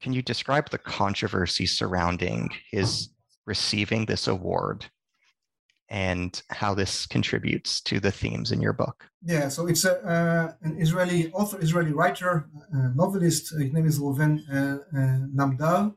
can 0.00 0.12
you 0.12 0.22
describe 0.22 0.68
the 0.70 0.78
controversy 0.78 1.66
surrounding 1.66 2.50
his 2.70 3.08
receiving 3.46 4.06
this 4.06 4.28
award 4.28 4.86
and 5.88 6.42
how 6.50 6.74
this 6.74 7.06
contributes 7.06 7.80
to 7.80 8.00
the 8.00 8.10
themes 8.10 8.52
in 8.52 8.60
your 8.60 8.72
book? 8.72 9.08
Yeah, 9.22 9.48
so 9.48 9.66
it's 9.66 9.84
a, 9.84 9.94
uh, 10.04 10.52
an 10.62 10.80
Israeli 10.80 11.30
author, 11.32 11.58
Israeli 11.60 11.92
writer, 11.92 12.48
uh, 12.74 12.88
novelist. 12.94 13.52
His 13.58 13.72
name 13.72 13.86
is 13.86 13.98
Reuven 13.98 14.32
uh, 14.52 15.64
uh. 15.64 15.90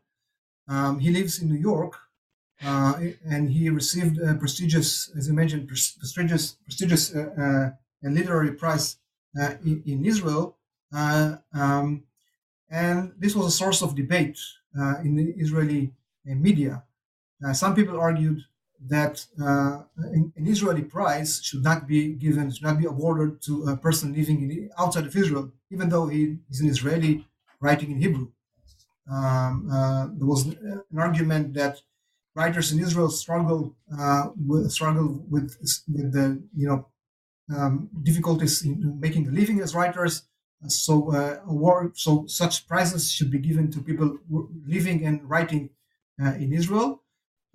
Um, 0.70 1.00
he 1.00 1.12
lives 1.12 1.42
in 1.42 1.48
New 1.48 1.62
York, 1.72 1.94
uh, 1.94 2.07
and 2.62 3.50
he 3.50 3.70
received 3.70 4.20
a 4.20 4.34
prestigious, 4.36 5.12
as 5.18 5.28
you 5.28 5.34
mentioned, 5.34 5.68
prestigious, 5.68 6.58
prestigious 6.66 7.16
uh, 7.16 7.72
literary 8.04 8.54
prize 8.54 8.98
in, 9.64 9.84
in, 9.86 10.06
Israel. 10.06 10.58
Um, 10.92 12.04
and 12.70 13.14
this 13.18 13.36
was 13.36 13.48
a 13.48 13.52
source 13.52 13.82
of 13.82 13.96
debate 13.96 14.40
in 15.04 15.16
the 15.16 15.34
Israeli 15.38 15.94
media. 16.26 16.84
some 17.54 17.76
people 17.76 18.00
argued 18.00 18.44
that 18.86 19.26
uh, 19.42 19.82
an, 19.98 20.32
an, 20.36 20.48
Israeli 20.48 20.84
prize 20.84 21.42
should 21.44 21.64
not 21.64 21.88
be 21.88 22.14
given, 22.14 22.52
should 22.52 22.64
not 22.64 22.78
be 22.78 22.86
awarded 22.86 23.42
to 23.42 23.64
a 23.66 23.78
person 23.78 24.14
living 24.14 24.44
in, 24.44 24.70
outside 24.78 25.06
of 25.06 25.16
Israel, 25.16 25.52
even 25.72 25.90
though 25.90 26.08
he 26.08 26.38
is 26.50 26.62
an 26.62 26.70
Israeli 26.70 27.26
writing 27.60 27.92
in 27.92 28.02
Hebrew. 28.02 28.28
Um, 29.12 29.70
uh, 29.72 30.08
there 30.14 30.28
was 30.28 30.46
an 30.46 30.84
argument 30.98 31.54
that 31.56 31.82
writers 32.40 32.72
in 32.72 32.80
Israel 32.88 33.10
struggle 33.10 33.62
uh, 34.00 34.26
with 34.50 34.72
struggle 34.78 35.08
with 35.34 35.48
with 35.96 36.12
the 36.16 36.26
you 36.62 36.68
know 36.70 36.80
um, 37.56 37.90
difficulties 38.04 38.64
in 38.66 39.00
making 39.00 39.28
a 39.28 39.32
living 39.32 39.60
as 39.62 39.74
writers. 39.76 40.24
So, 40.68 41.14
uh, 41.14 41.40
award, 41.46 42.00
so 42.00 42.26
such 42.26 42.68
prizes 42.68 43.12
should 43.12 43.30
be 43.30 43.38
given 43.38 43.70
to 43.72 43.80
people 43.80 44.18
living 44.66 45.06
and 45.06 45.18
writing 45.30 45.70
uh, 46.20 46.34
in 46.44 46.52
Israel. 46.52 47.04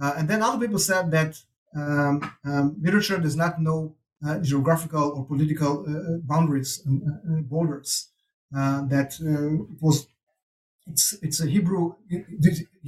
Uh, 0.00 0.14
and 0.16 0.28
then 0.28 0.40
other 0.40 0.60
people 0.64 0.78
said 0.78 1.10
that 1.10 1.36
um, 1.76 2.14
um, 2.44 2.76
literature 2.80 3.18
does 3.18 3.34
not 3.34 3.60
know 3.60 3.96
uh, 4.24 4.38
geographical 4.38 5.06
or 5.16 5.26
political 5.26 5.72
uh, 5.82 6.18
boundaries 6.22 6.80
and 6.86 7.48
borders. 7.48 7.90
that 8.52 9.10
was 9.80 10.06
it's 10.86 11.06
it's 11.22 11.40
a 11.40 11.46
Hebrew. 11.46 11.94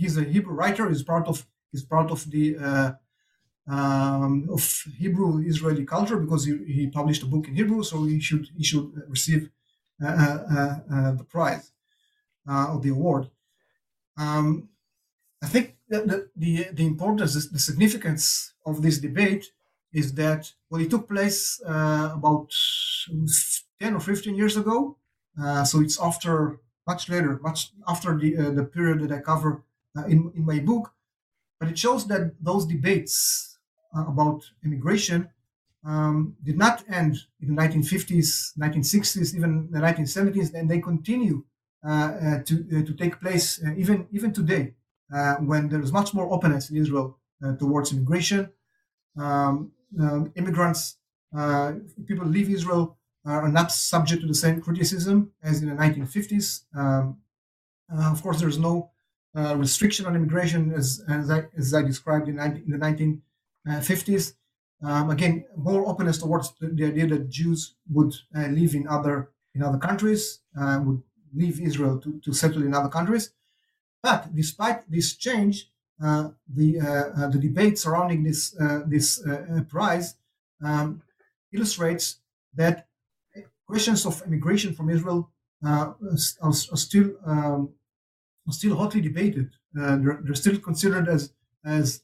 He's 0.01 0.17
a 0.17 0.25
Hebrew 0.25 0.55
writer. 0.55 0.89
He's 0.89 1.03
part 1.03 1.27
of 1.27 1.45
he's 1.75 1.85
part 1.85 2.11
of 2.11 2.21
the 2.31 2.47
um, 3.67 4.47
of 4.57 4.63
Hebrew 5.03 5.43
Israeli 5.53 5.85
culture 5.85 6.19
because 6.19 6.45
he, 6.45 6.53
he 6.77 6.87
published 6.87 7.23
a 7.23 7.27
book 7.27 7.49
in 7.49 7.55
Hebrew, 7.55 7.83
so 7.83 8.05
he 8.05 8.21
should 8.21 8.47
he 8.57 8.65
should 8.71 8.89
receive 9.09 9.51
uh, 10.03 10.07
uh, 10.09 10.79
uh, 10.95 11.13
the 11.21 11.25
prize 11.25 11.73
or 12.47 12.79
the 12.81 12.91
award. 12.91 13.31
Um, 14.17 14.69
I 15.43 15.47
think 15.47 15.77
the, 15.89 16.29
the, 16.37 16.69
the 16.73 16.87
importance, 16.87 17.35
the 17.49 17.59
significance 17.59 18.55
of 18.65 18.83
this 18.83 18.99
debate 18.99 19.47
is 19.93 20.15
that 20.15 20.53
well, 20.71 20.81
it 20.81 20.91
took 20.91 21.09
place 21.09 21.61
uh, 21.67 22.11
about 22.15 22.53
10 23.81 23.95
or 23.95 24.01
15 24.01 24.35
years 24.35 24.57
ago. 24.57 24.97
Uh, 25.41 25.65
so 25.65 25.81
it's 25.81 26.01
after, 26.01 26.59
much 26.87 27.09
later, 27.09 27.39
much 27.43 27.73
after 27.87 28.17
the, 28.19 28.37
uh, 28.37 28.51
the 28.51 28.65
period 28.65 29.01
that 29.01 29.13
I 29.13 29.21
cover 29.21 29.63
uh, 29.97 30.05
in, 30.05 30.33
in 30.35 30.45
my 30.45 30.59
book. 30.61 30.93
But 31.65 31.73
it 31.73 31.79
shows 31.79 32.07
that 32.09 32.35
those 32.43 32.67
debates 32.67 33.57
uh, 33.97 34.05
about 34.07 34.45
immigration 34.63 35.31
um, 35.83 36.37
did 36.43 36.59
not 36.59 36.85
end 36.91 37.17
in 37.41 37.55
the 37.55 37.63
1950s, 37.63 38.55
1960s, 38.59 39.35
even 39.35 39.71
the 39.71 39.79
1970s, 39.79 40.53
and 40.53 40.71
they 40.71 40.79
continue 40.79 41.43
uh, 41.83 42.41
to, 42.45 42.83
to 42.85 42.93
take 42.93 43.19
place 43.19 43.65
even, 43.79 44.07
even 44.13 44.31
today 44.31 44.75
uh, 45.15 45.37
when 45.37 45.71
there 45.71 45.81
is 45.81 45.91
much 45.91 46.13
more 46.13 46.31
openness 46.31 46.69
in 46.69 46.77
Israel 46.77 47.19
uh, 47.43 47.57
towards 47.57 47.93
immigration. 47.95 48.51
Um, 49.17 49.73
um, 49.99 50.33
immigrants, 50.35 50.99
uh, 51.35 51.73
people 52.07 52.27
leave 52.27 52.51
Israel, 52.51 52.99
are 53.25 53.49
not 53.49 53.73
subject 53.73 54.21
to 54.21 54.29
the 54.29 54.35
same 54.35 54.61
criticism 54.61 55.33
as 55.43 55.63
in 55.63 55.71
the 55.71 55.75
1950s. 55.75 56.65
Um, 56.77 57.17
of 57.89 58.23
course, 58.23 58.39
there 58.39 58.51
is 58.51 58.59
no 59.35 59.55
restriction 59.55 60.07
on 60.07 60.15
immigration 60.15 60.73
as, 60.73 61.05
as, 61.09 61.31
I, 61.31 61.45
as 61.57 61.75
I 61.75 61.83
described 61.83 62.29
in, 62.29 62.39
in 62.39 62.71
the 62.71 62.79
1950s. 63.69 64.35
Um, 64.83 65.11
again, 65.11 65.45
more 65.57 65.87
openness 65.87 66.19
towards 66.19 66.53
the, 66.61 66.69
the 66.69 66.85
idea 66.87 67.07
that 67.07 67.31
Jews 67.31 67.75
would 67.91 68.15
uh, 68.37 68.49
live 68.49 68.75
in 68.75 68.87
other 68.89 69.31
in 69.55 69.63
other 69.63 69.79
countries, 69.79 70.41
uh, 70.61 70.81
would 70.83 71.01
leave 71.33 71.61
Israel 71.61 72.01
to, 72.01 72.21
to 72.25 72.33
settle 72.33 72.63
in 72.63 72.75
other 72.75 72.89
countries. 72.89 73.31
But 74.03 74.35
despite 74.35 74.91
this 74.91 75.15
change, 75.17 75.71
uh, 76.03 76.31
the 76.53 76.81
uh, 76.81 76.87
uh, 76.87 77.29
the 77.29 77.39
debate 77.39 77.79
surrounding 77.79 78.25
this 78.25 78.57
this 78.87 79.23
prize 79.69 80.17
um, 80.63 81.03
illustrates 81.53 82.17
that 82.55 82.89
questions 83.67 84.05
of 84.05 84.23
immigration 84.27 84.75
from 84.75 84.91
Israel 84.91 85.31
are, 85.65 85.97
are, 86.43 86.53
still 86.53 87.13
um, 87.25 87.71
still 88.53 88.77
hotly 88.77 89.01
debated. 89.01 89.51
They're, 89.73 90.21
they're, 90.23 90.35
still 90.35 90.59
considered 90.59 91.09
as 91.09 91.33
as 91.65 92.03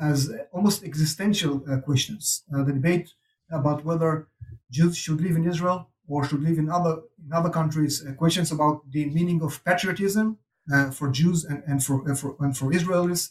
as 0.00 0.30
almost 0.52 0.82
existential 0.84 1.62
uh, 1.70 1.78
questions. 1.78 2.44
Uh, 2.54 2.62
the 2.62 2.72
debate 2.72 3.12
about 3.50 3.84
whether 3.84 4.28
Jews 4.70 4.96
should 4.96 5.20
live 5.20 5.36
in 5.36 5.46
Israel 5.46 5.88
or 6.08 6.24
should 6.24 6.42
live 6.42 6.58
in 6.58 6.70
other 6.70 7.02
in 7.24 7.32
other 7.32 7.50
countries, 7.50 8.04
uh, 8.04 8.12
questions 8.12 8.50
about 8.50 8.90
the 8.90 9.04
meaning 9.06 9.42
of 9.42 9.62
patriotism 9.64 10.38
uh, 10.72 10.90
for 10.90 11.10
Jews 11.10 11.44
and, 11.44 11.62
and, 11.66 11.82
for, 11.84 12.06
and, 12.06 12.18
for, 12.18 12.36
and 12.40 12.56
for 12.56 12.70
Israelis. 12.72 13.30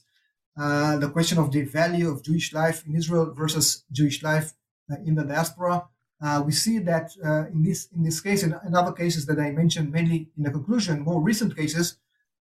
Uh, 0.58 0.98
the 0.98 1.10
question 1.10 1.38
of 1.38 1.52
the 1.52 1.62
value 1.64 2.10
of 2.10 2.24
Jewish 2.24 2.54
life 2.54 2.86
in 2.86 2.96
Israel 2.96 3.34
versus 3.34 3.84
Jewish 3.92 4.22
life 4.22 4.54
uh, 4.92 4.96
in 5.06 5.16
the 5.16 5.24
diaspora. 5.24 5.88
Uh, 6.22 6.44
we 6.46 6.52
see 6.52 6.78
that 6.80 7.12
uh, 7.26 7.48
in 7.48 7.64
this 7.64 7.88
in 7.96 8.04
this 8.04 8.20
case 8.22 8.44
and 8.44 8.56
in 8.68 8.76
other 8.76 8.92
cases 8.92 9.26
that 9.26 9.40
I 9.40 9.52
mentioned, 9.52 9.92
mainly 9.92 10.30
in 10.38 10.44
the 10.44 10.52
conclusion, 10.52 11.02
more 11.02 11.22
recent 11.22 11.56
cases, 11.56 11.98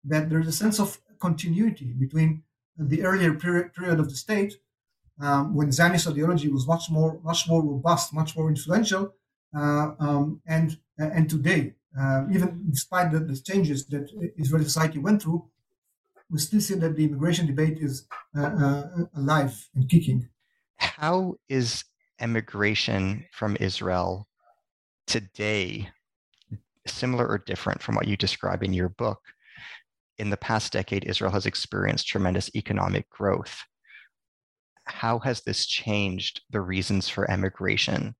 that 0.07 0.31
there 0.31 0.41
is 0.41 0.49
a 0.49 0.53
sense 0.53 0.79
of 0.79 0.99
continuity 1.19 1.93
between 1.99 2.43
the 2.79 3.03
earlier 3.05 3.35
period, 3.35 4.01
of 4.01 4.09
the 4.09 4.15
state, 4.15 4.55
um, 5.21 5.55
when 5.55 5.73
Zionist 5.73 6.09
ideology 6.09 6.49
was 6.49 6.67
much 6.67 6.91
more 6.91 7.19
much 7.23 7.49
more 7.49 7.63
robust, 7.63 8.13
much 8.13 8.37
more 8.37 8.49
influential, 8.51 9.15
uh, 9.57 9.93
um, 9.99 10.43
and 10.47 10.79
and 10.99 11.29
today, 11.31 11.75
uh, 11.99 12.25
even 12.31 12.67
despite 12.71 13.11
the, 13.13 13.21
the, 13.21 13.37
changes 13.37 13.87
that 13.87 14.11
Israeli 14.37 14.65
society 14.65 14.99
went 14.99 15.23
through, 15.23 15.47
we 16.31 16.39
still 16.39 16.61
see 16.61 16.75
that 16.75 16.97
the 16.97 17.05
immigration 17.05 17.47
debate 17.47 17.79
is 17.81 18.07
uh, 18.37 18.43
uh, 18.43 18.89
alive 19.15 19.69
and 19.75 19.89
kicking. 19.89 20.29
How 20.77 21.37
is 21.49 21.85
immigration 22.21 23.25
from 23.33 23.57
Israel 23.61 24.27
today 25.07 25.89
similar 26.87 27.27
or 27.27 27.39
different 27.39 27.83
from 27.83 27.95
what 27.95 28.07
you 28.07 28.17
describe 28.17 28.63
in 28.63 28.73
your 28.73 28.91
book? 28.91 29.21
In 30.19 30.31
the 30.31 30.37
past 30.37 30.73
decade, 30.73 31.05
Israel 31.05 31.33
has 31.33 31.47
experienced 31.47 32.07
tremendous 32.07 32.51
economic 32.55 33.09
growth. 33.11 33.63
How 34.87 35.19
has 35.21 35.43
this 35.43 35.67
changed 35.67 36.43
the 36.51 36.61
reasons 36.61 37.09
for 37.09 37.31
emigration 37.31 38.15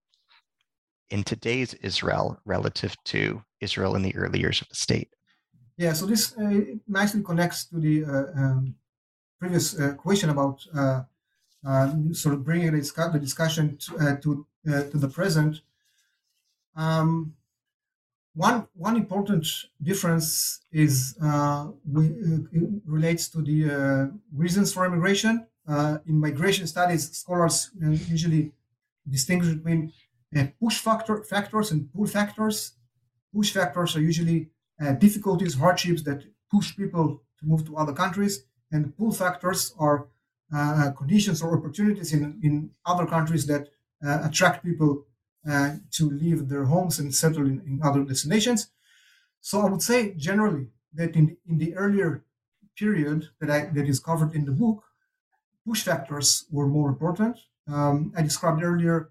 in 1.11 1.23
today's 1.23 1.75
Israel 1.75 2.39
relative 2.45 2.95
to 3.05 3.43
Israel 3.61 3.97
in 3.97 4.03
the 4.03 4.15
early 4.17 4.41
years 4.41 4.61
of 4.61 4.69
the 4.69 4.75
state. 4.75 5.09
Yeah, 5.77 5.93
so 5.93 6.07
this 6.07 6.37
uh, 6.39 6.61
nicely 6.89 7.23
connects 7.23 7.67
to 7.67 7.79
the 7.79 8.05
uh, 8.05 8.25
um, 8.35 8.75
previous 9.39 9.79
uh, 9.79 9.93
question 9.93 10.31
about 10.31 10.65
uh, 10.75 11.03
uh, 11.67 11.93
sort 12.13 12.35
of 12.35 12.45
bringing 12.45 12.73
the, 12.73 13.19
discussion 13.21 13.77
to 13.79 13.99
uh, 13.99 14.17
to, 14.17 14.47
to, 14.65 14.99
the 14.99 15.09
present. 15.09 15.61
Um, 16.77 17.35
one 18.37 18.69
one 18.75 18.97
important 18.97 19.47
difference 19.83 20.61
is 20.71 21.17
we, 21.85 22.15
relates 22.87 23.29
to 23.31 23.43
the 23.43 24.13
reasons 24.33 24.73
for 24.73 24.87
immigration. 24.87 25.47
in 26.11 26.21
migration 26.21 26.67
studies, 26.67 27.03
scholars 27.23 27.71
usually 28.15 28.53
distinguish 29.09 29.55
between 29.55 29.93
push 30.61 30.79
factor 30.79 31.23
factors 31.23 31.73
and 31.73 31.93
pull 31.93 32.07
factors. 32.07 32.73
Push 33.35 33.53
factors 33.53 33.97
are 33.97 34.01
usually 34.01 34.51
uh, 34.81 34.93
difficulties, 34.93 35.55
hardships 35.55 36.03
that 36.03 36.23
push 36.51 36.77
people 36.77 37.23
to 37.39 37.47
move 37.47 37.65
to 37.67 37.77
other 37.77 37.93
countries, 37.93 38.45
and 38.73 38.97
pull 38.97 39.13
factors 39.13 39.75
are 39.79 40.09
uh, 40.55 40.91
conditions 40.93 41.43
or 41.43 41.57
opportunities 41.59 42.13
in, 42.13 42.39
in 42.43 42.71
other 42.85 43.07
countries 43.07 43.47
that 43.47 43.69
uh, 44.07 44.21
attract 44.25 44.65
people 44.65 45.06
uh, 45.49 45.77
to 45.93 46.11
leave 46.11 46.49
their 46.49 46.65
homes 46.65 46.99
and 46.99 47.15
settle 47.15 47.47
in, 47.47 47.61
in 47.67 47.81
other 47.83 48.03
destinations. 48.05 48.71
So 49.41 49.61
I 49.61 49.71
would 49.71 49.83
say 49.83 50.15
generally 50.15 50.69
that 50.95 51.15
in, 51.15 51.37
in 51.49 51.59
the 51.59 51.75
earlier 51.75 52.25
period 52.77 53.29
that 53.41 53.51
I 53.51 53.67
that 53.75 53.89
is 53.89 54.01
covered 54.01 54.35
in 54.35 54.45
the 54.45 54.53
book, 54.53 54.85
push 55.67 55.83
factors 55.83 56.47
were 56.51 56.67
more 56.67 56.89
important. 56.89 57.37
Um, 57.69 58.13
I 58.17 58.23
described 58.23 58.63
earlier 58.63 59.11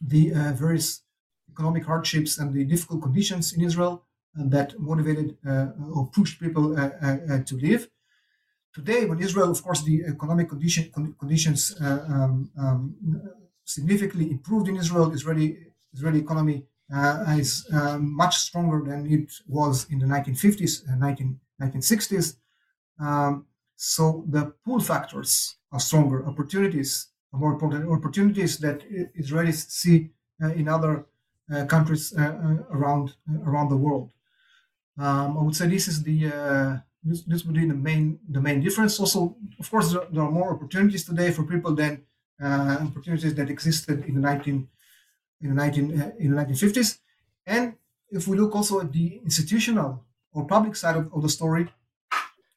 the 0.00 0.32
uh, 0.32 0.52
various 0.52 1.02
economic 1.50 1.84
hardships 1.84 2.38
and 2.38 2.52
the 2.54 2.64
difficult 2.64 3.02
conditions 3.02 3.52
in 3.52 3.60
Israel. 3.62 4.04
that 4.34 4.78
motivated 4.78 5.36
or 5.94 6.06
pushed 6.06 6.40
people 6.40 6.74
to 6.74 7.54
leave. 7.56 7.88
Today, 8.74 9.04
when 9.04 9.18
Israel, 9.20 9.50
of 9.50 9.62
course, 9.62 9.82
the 9.82 10.04
economic 10.06 10.48
condition, 10.48 10.90
conditions 11.18 11.76
um, 11.80 12.50
um, 12.58 12.96
significantly 13.64 14.30
improved 14.30 14.68
in 14.68 14.76
Israel, 14.76 15.12
Israeli 15.12 15.58
Israeli 15.94 16.20
economy 16.20 16.64
uh, 16.94 17.24
is 17.38 17.66
um, 17.72 18.14
much 18.14 18.36
stronger 18.36 18.82
than 18.88 19.06
it 19.06 19.32
was 19.46 19.86
in 19.90 19.98
the 19.98 20.06
1950s 20.06 20.88
and 20.88 21.00
19, 21.00 21.38
1960s. 21.60 22.36
Um, 22.98 23.46
so 23.76 24.24
the 24.28 24.52
pull 24.64 24.80
factors 24.80 25.56
are 25.70 25.80
stronger, 25.80 26.26
opportunities 26.26 27.08
are 27.32 27.40
more 27.40 27.52
important, 27.52 27.90
opportunities 27.90 28.58
that 28.58 28.82
Israelis 29.18 29.70
see 29.70 30.10
uh, 30.42 30.48
in 30.48 30.68
other 30.68 31.06
uh, 31.52 31.64
countries 31.66 32.14
uh, 32.16 32.22
uh, 32.22 32.76
around 32.76 33.14
around 33.44 33.68
the 33.68 33.76
world. 33.76 34.10
Um, 34.98 35.36
I 35.36 35.42
would 35.42 35.56
say 35.56 35.66
this 35.66 35.88
is 35.88 36.02
the 36.02 36.82
this, 37.02 37.22
this 37.24 37.44
would 37.44 37.56
be 37.56 37.66
the 37.66 37.74
main 37.74 38.18
the 38.30 38.40
main 38.40 38.60
difference. 38.60 39.00
Also, 39.00 39.36
of 39.58 39.70
course, 39.70 39.92
there, 39.92 40.06
there 40.12 40.22
are 40.22 40.30
more 40.30 40.54
opportunities 40.54 41.04
today 41.04 41.30
for 41.30 41.42
people 41.42 41.74
than 41.74 42.04
opportunities 42.42 43.34
that 43.34 43.48
existed 43.50 44.04
in 44.04 44.14
the 44.14 44.20
19 44.20 44.68
in 45.42 45.48
the 45.48 45.54
19 45.54 46.14
in 46.18 46.34
the 46.34 46.42
1950s. 46.42 46.98
And 47.46 47.74
if 48.10 48.26
we 48.28 48.36
look 48.36 48.54
also 48.54 48.80
at 48.80 48.92
the 48.92 49.20
institutional 49.24 50.04
or 50.32 50.46
public 50.46 50.76
side 50.76 50.96
of, 50.96 51.12
of 51.12 51.22
the 51.22 51.28
story, 51.28 51.68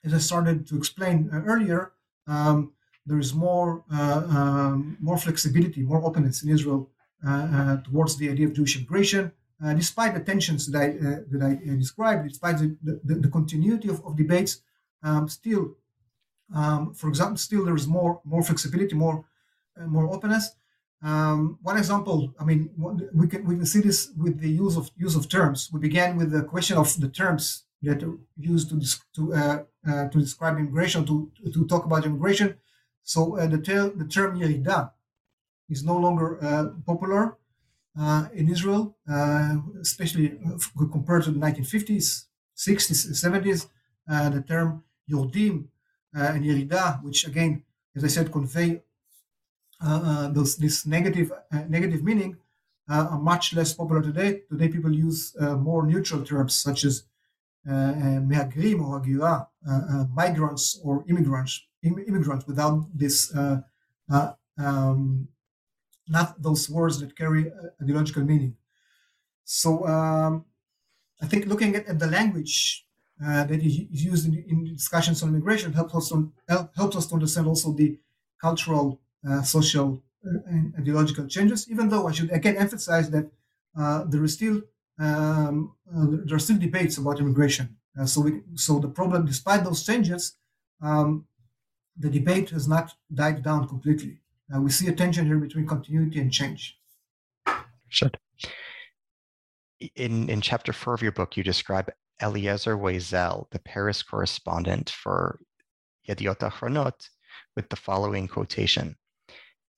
as 0.04 0.14
I 0.14 0.20
started 0.20 0.68
to 0.68 0.78
explain 0.78 1.30
earlier, 1.34 1.92
um, 2.28 2.74
there 3.06 3.20
is 3.20 3.34
more 3.34 3.84
uh, 3.92 4.24
um, 4.38 4.98
more 5.00 5.18
flexibility, 5.18 5.82
more 5.82 6.04
openness 6.04 6.44
in 6.44 6.50
Israel 6.50 6.90
uh, 7.26 7.48
uh, 7.58 7.78
towards 7.82 8.18
the 8.18 8.30
idea 8.30 8.48
of 8.48 8.54
Jewish 8.54 8.76
immigration, 8.78 9.32
despite 9.76 10.14
the 10.14 10.20
tensions 10.20 10.68
that 10.68 10.82
I 10.82 10.88
that 11.32 11.42
I 11.50 11.76
described, 11.76 12.28
despite 12.30 12.58
the, 12.60 12.78
the, 12.84 13.16
the 13.16 13.30
continuity 13.30 13.90
of, 13.90 14.04
of 14.06 14.16
debates. 14.16 14.62
Um, 15.04 15.30
still, 15.30 15.76
um, 16.56 16.94
for 16.94 17.10
example, 17.10 17.38
still 17.38 17.64
there 17.66 17.76
is 17.76 17.88
more 17.88 18.22
more 18.24 18.44
flexibility, 18.44 18.96
more 18.96 19.26
more 19.88 20.12
openness. 20.14 20.56
Um, 21.02 21.60
one 21.62 21.78
example, 21.78 22.34
I 22.40 22.46
mean, 22.46 22.70
we 23.14 23.28
can 23.28 23.46
we 23.46 23.56
can 23.56 23.66
see 23.66 23.82
this 23.82 24.12
with 24.18 24.40
the 24.40 24.50
use 24.50 24.76
of 24.78 24.90
use 24.96 25.16
of 25.16 25.30
terms. 25.30 25.70
We 25.72 25.80
began 25.80 26.18
with 26.18 26.32
the 26.32 26.44
question 26.44 26.78
of 26.78 27.00
the 27.00 27.10
terms 27.10 27.66
that 27.84 28.02
are 28.04 28.18
used 28.38 28.70
to 28.70 28.80
to 29.16 29.34
uh, 29.34 29.64
uh, 29.88 30.08
to 30.10 30.20
describe 30.20 30.58
immigration, 30.58 31.06
to 31.06 31.32
to 31.54 31.66
talk 31.68 31.86
about 31.86 32.06
immigration. 32.06 32.58
So 33.04 33.38
uh, 33.38 33.46
the, 33.46 33.60
ter- 33.60 33.92
the 33.92 34.06
term 34.06 34.40
Yerida 34.40 34.92
is 35.70 35.84
no 35.84 35.98
longer 35.98 36.44
uh, 36.44 36.70
popular 36.86 37.38
uh, 38.00 38.28
in 38.34 38.50
Israel, 38.50 38.98
uh, 39.10 39.58
especially 39.82 40.40
uh, 40.46 40.86
compared 40.92 41.24
to 41.24 41.32
the 41.32 41.40
1950s, 41.40 42.26
60s, 42.58 43.12
70s. 43.14 43.68
the 44.08 44.44
term 44.48 44.84
Yordim 45.10 45.68
and 46.14 46.44
Yerida, 46.44 47.04
which 47.04 47.26
again, 47.28 47.64
as 47.96 48.04
I 48.04 48.08
said, 48.08 48.32
convey 48.32 48.82
those, 50.33 50.57
this 50.57 50.87
negative 50.87 51.33
negative 51.69 52.03
meaning, 52.03 52.37
are 52.89 53.19
much 53.19 53.55
less 53.55 53.73
popular 53.73 54.03
today. 54.03 54.43
Today, 54.51 54.69
people 54.69 54.93
use 54.93 55.35
more 55.41 55.87
neutral 55.87 56.25
terms 56.25 56.55
such 56.55 56.85
as 56.85 57.05
מהגרים 57.67 58.81
or 58.81 59.01
הגירה, 59.01 59.47
migrants 60.15 60.81
or 60.83 61.05
immigrants, 61.09 61.67
immigrants 61.83 62.47
without 62.47 62.87
this, 62.95 63.35
uh, 63.35 63.61
uh, 64.11 64.33
um, 64.59 65.29
not 66.09 66.41
those 66.43 66.69
words 66.69 66.99
that 67.01 67.17
carry 67.17 67.53
ideological 67.81 68.25
meaning. 68.25 68.57
So 69.45 69.87
um, 69.87 70.45
I 71.21 71.27
think 71.27 71.47
looking 71.47 71.75
at, 71.77 71.87
at 71.87 71.99
the 71.99 72.07
language 72.07 72.87
uh, 73.25 73.45
that 73.45 73.63
is 73.63 73.79
used 73.91 74.27
in, 74.27 74.45
in, 74.49 74.75
discussions 74.75 75.23
on 75.23 75.29
immigration 75.29 75.73
helps 75.73 75.95
us 75.95 76.09
to, 76.09 76.33
helps 76.77 76.97
us 76.97 77.07
to 77.09 77.15
understand 77.15 77.47
also 77.47 77.73
the 77.73 77.99
cultural, 78.41 78.87
uh, 78.93 78.97
social, 79.44 80.02
uh, 80.26 80.40
and 80.48 80.74
ideological 80.80 81.28
changes. 81.28 81.70
Even 81.70 81.90
though 81.90 82.08
I 82.08 82.12
should 82.12 82.32
again 82.32 82.58
emphasize 82.58 83.10
that 83.12 83.32
uh, 83.78 84.04
there 84.06 84.24
is 84.24 84.34
still 84.34 84.62
um, 85.00 85.76
there 86.26 86.36
are 86.36 86.40
still 86.40 86.58
debates 86.58 86.98
about 86.98 87.20
immigration. 87.20 87.78
so 88.06 88.22
we, 88.22 88.42
so 88.56 88.80
the 88.80 88.88
problem, 88.88 89.26
despite 89.26 89.64
those 89.64 89.86
changes, 89.86 90.38
um, 90.82 91.26
the 91.98 92.10
debate 92.10 92.50
has 92.50 92.68
not 92.68 92.94
died 93.14 93.44
down 93.44 93.68
completely. 93.68 94.20
Uh, 94.54 94.62
we 94.62 94.70
see 94.70 94.88
a 94.88 94.94
tension 94.94 95.26
here 95.26 95.38
between 95.38 95.66
continuity 95.66 96.20
and 96.20 96.32
change. 96.32 96.78
In 99.96 100.30
in 100.30 100.42
chapter 100.42 100.74
four 100.74 100.94
of 100.94 101.02
your 101.02 101.12
book, 101.12 101.36
you 101.38 101.44
describe 101.44 101.92
Eliezer 102.22 102.78
Wiesel, 102.78 103.50
the 103.52 103.60
Paris 103.60 104.02
correspondent 104.04 104.90
for 104.90 105.40
Yediot 106.08 106.40
Ahronot, 106.40 107.10
with 107.56 107.70
the 107.70 107.76
following 107.76 108.28
quotation: 108.28 108.96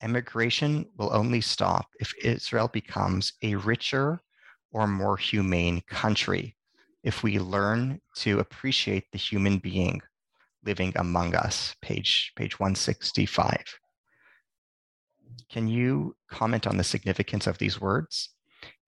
"Emigration 0.00 0.86
will 0.96 1.12
only 1.12 1.40
stop 1.40 1.88
if 2.00 2.14
Israel 2.22 2.68
becomes 2.68 3.32
a 3.42 3.56
richer 3.56 4.20
or 4.70 4.86
more 4.86 5.16
humane 5.16 5.82
country. 5.88 6.56
If 7.02 7.22
we 7.22 7.38
learn 7.38 8.00
to 8.16 8.38
appreciate 8.38 9.10
the 9.12 9.18
human 9.18 9.58
being 9.58 10.00
living 10.64 10.92
among 10.96 11.34
us, 11.34 11.74
page, 11.80 12.32
page 12.36 12.58
165. 12.58 13.64
Can 15.48 15.68
you 15.68 16.16
comment 16.28 16.66
on 16.66 16.76
the 16.76 16.84
significance 16.84 17.46
of 17.46 17.58
these 17.58 17.80
words? 17.80 18.30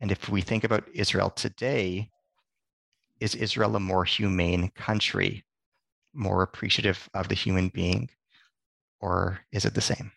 And 0.00 0.12
if 0.12 0.28
we 0.28 0.42
think 0.42 0.64
about 0.64 0.88
Israel 0.92 1.30
today, 1.30 2.10
is 3.20 3.34
Israel 3.34 3.76
a 3.76 3.80
more 3.80 4.04
humane 4.04 4.70
country, 4.74 5.44
more 6.12 6.42
appreciative 6.42 7.08
of 7.14 7.28
the 7.28 7.34
human 7.34 7.68
being, 7.68 8.10
or 9.00 9.40
is 9.52 9.64
it 9.64 9.74
the 9.74 9.80
same? 9.80 10.12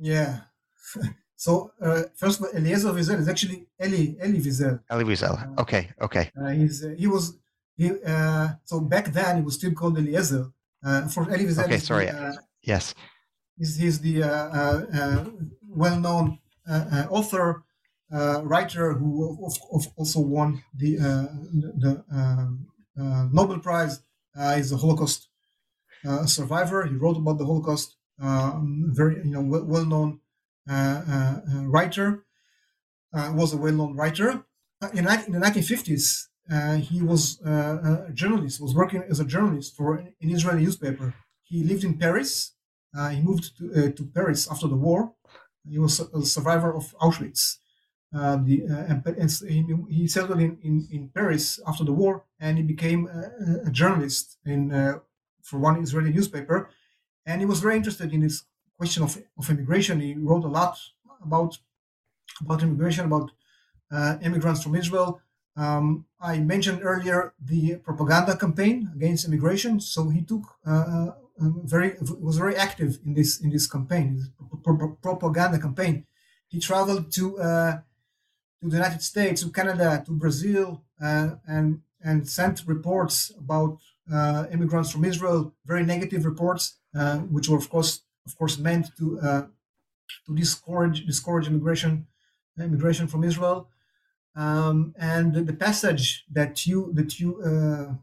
Yeah. 0.00 0.40
so 1.36 1.72
uh, 1.80 2.02
first, 2.14 2.40
of 2.40 2.46
all, 2.46 2.52
Eliezer 2.56 2.92
Wiesel 2.92 3.18
is 3.18 3.28
actually 3.28 3.66
Eli 3.82 4.14
Elie 4.20 4.40
Wiesel. 4.40 4.80
Elie 4.90 5.04
Wiesel. 5.04 5.58
Uh, 5.58 5.62
okay. 5.62 5.90
Okay. 6.00 6.30
Uh, 6.40 6.50
he's 6.50 6.84
uh, 6.84 6.94
he 6.98 7.06
was 7.06 7.36
he, 7.76 7.92
uh, 8.06 8.48
so 8.64 8.80
back 8.80 9.12
then, 9.12 9.36
he 9.38 9.42
was 9.42 9.54
still 9.54 9.72
called 9.72 9.98
Eliezer. 9.98 10.50
Uh, 10.84 11.08
for 11.08 11.30
Elie 11.30 11.46
Wiesel, 11.46 11.64
okay, 11.64 11.78
sorry. 11.78 12.06
The, 12.06 12.38
yes, 12.62 12.94
he's, 13.58 13.76
he's 13.76 14.00
the 14.00 14.22
uh, 14.22 14.28
uh, 14.28 14.86
uh, 14.94 15.24
well-known 15.68 16.38
author, 17.10 17.64
writer 18.10 18.92
who 18.94 19.36
of, 19.44 19.54
of 19.72 19.92
also 19.96 20.20
won 20.20 20.62
the 20.74 20.96
the 20.96 22.04
um, 22.10 22.66
Nobel 23.32 23.58
Prize. 23.58 24.00
he's 24.54 24.72
a 24.72 24.76
Holocaust 24.76 25.28
survivor. 26.26 26.86
He 26.86 26.94
wrote 26.94 27.16
about 27.16 27.38
the 27.38 27.46
Holocaust. 27.46 27.96
Um, 28.20 28.86
very 28.92 29.16
you 29.16 29.32
know 29.34 29.42
well-known 29.42 30.20
writer. 30.66 32.24
was 33.12 33.52
a 33.52 33.56
well-known 33.56 33.94
writer. 33.94 34.44
in, 34.92 35.06
in 35.06 35.32
the 35.32 35.38
1950s, 35.38 36.28
uh, 36.50 36.76
he 36.76 37.02
was 37.02 37.40
uh, 37.44 38.06
a 38.08 38.12
journalist, 38.12 38.60
was 38.60 38.74
working 38.74 39.02
as 39.10 39.18
a 39.18 39.24
journalist 39.24 39.76
for 39.76 39.96
an 39.96 40.14
Israeli 40.20 40.62
newspaper. 40.62 41.14
He 41.42 41.64
lived 41.64 41.84
in 41.84 41.98
Paris. 41.98 42.52
Uh, 42.96 43.08
he 43.10 43.20
moved 43.20 43.58
to, 43.58 43.72
uh, 43.72 43.90
to 43.90 44.04
Paris 44.14 44.48
after 44.50 44.68
the 44.68 44.76
war. 44.76 45.12
He 45.68 45.78
was 45.78 45.98
a 45.98 46.22
survivor 46.22 46.72
of 46.72 46.94
Auschwitz. 47.00 47.56
Uh, 48.14 48.36
the, 48.36 48.62
and, 48.88 49.02
he 49.90 50.06
settled 50.06 50.40
in, 50.40 50.56
in, 50.62 50.86
in, 50.92 51.10
Paris 51.12 51.58
after 51.66 51.82
the 51.82 51.92
war, 51.92 52.24
and 52.38 52.56
he 52.56 52.62
became 52.62 53.08
a, 53.08 53.68
a 53.68 53.70
journalist 53.70 54.38
in 54.46 54.70
for 55.42 55.58
one 55.58 55.82
Israeli 55.82 56.12
newspaper. 56.12 56.70
And 57.26 57.40
he 57.40 57.46
was 57.46 57.60
very 57.60 57.76
interested 57.76 58.12
in 58.12 58.20
this 58.20 58.44
question 58.78 59.02
of, 59.02 59.18
of 59.38 59.50
immigration. 59.50 60.00
He 60.00 60.14
wrote 60.14 60.44
a 60.44 60.48
lot 60.48 60.78
about 61.22 61.58
about 62.40 62.62
immigration, 62.62 63.06
about 63.06 63.30
immigrants 64.22 64.62
from 64.62 64.74
Israel, 64.74 65.20
um, 65.56 66.04
I 66.20 66.38
mentioned 66.38 66.80
earlier 66.82 67.32
the 67.42 67.76
propaganda 67.76 68.36
campaign 68.36 68.90
against 68.94 69.26
immigration. 69.26 69.80
So 69.80 70.10
he 70.10 70.22
took 70.22 70.44
uh, 70.66 70.70
uh 70.70 71.12
um, 71.38 71.60
very 71.64 71.96
was 72.18 72.38
very 72.38 72.56
active 72.56 72.98
in 73.04 73.12
this 73.12 73.40
in 73.40 73.50
this 73.50 73.66
campaign, 73.66 74.24
propaganda 75.02 75.58
campaign. 75.58 76.06
He 76.48 76.60
traveled 76.60 77.12
to 77.12 77.38
uh, 77.38 77.72
to 78.60 78.68
the 78.70 78.76
United 78.76 79.02
States, 79.02 79.42
to 79.42 79.50
Canada, 79.50 80.02
to 80.06 80.12
Brazil, 80.12 80.82
uh, 81.02 81.30
and 81.46 81.82
and 82.02 82.28
sent 82.28 82.62
reports 82.66 83.32
about 83.38 83.78
uh, 84.10 84.44
immigrants 84.50 84.90
from 84.90 85.04
Israel, 85.04 85.52
very 85.66 85.84
negative 85.84 86.24
reports, 86.24 86.78
uh, 86.96 87.18
which 87.34 87.48
were 87.48 87.58
of 87.58 87.68
course 87.68 88.02
of 88.26 88.36
course 88.38 88.58
meant 88.58 88.86
to 88.98 89.48
to 90.26 90.34
discourage 90.34 91.06
discourage 91.06 91.46
immigration 91.46 92.06
immigration 92.58 93.06
from 93.06 93.24
Israel. 93.24 93.68
Um, 94.34 94.94
and 94.98 95.34
the, 95.34 95.52
passage 95.54 96.24
that 96.30 96.66
you 96.66 96.92
that 96.92 97.18
you 97.18 97.40
uh, 97.40 97.94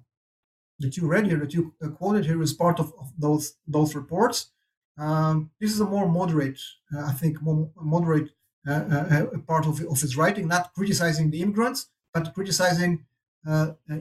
that 0.80 0.98
you 0.98 1.08
read 1.08 1.28
here, 1.28 1.38
that 1.38 1.54
you 1.54 1.74
uh, 1.84 1.90
quoted 1.90 2.26
here, 2.26 2.42
is 2.42 2.54
part 2.54 2.80
of, 2.80 2.88
of 3.00 3.12
those 3.18 3.56
those 3.68 3.94
reports. 3.94 4.50
Um, 4.98 5.52
this 5.60 5.72
is 5.72 5.80
a 5.80 5.86
more 5.86 6.08
moderate, 6.08 6.60
uh, 6.96 7.06
I 7.06 7.14
think, 7.14 7.42
more 7.42 7.70
moderate 7.80 8.30
uh, 8.68 8.72
uh, 8.72 9.26
uh, 9.34 9.38
part 9.40 9.66
of, 9.66 9.82
of 9.82 10.00
his 10.00 10.16
writing, 10.16 10.48
not 10.48 10.74
criticizing 10.74 11.30
the 11.32 11.42
immigrants, 11.42 11.90
but 12.14 12.34
criticizing 12.34 13.06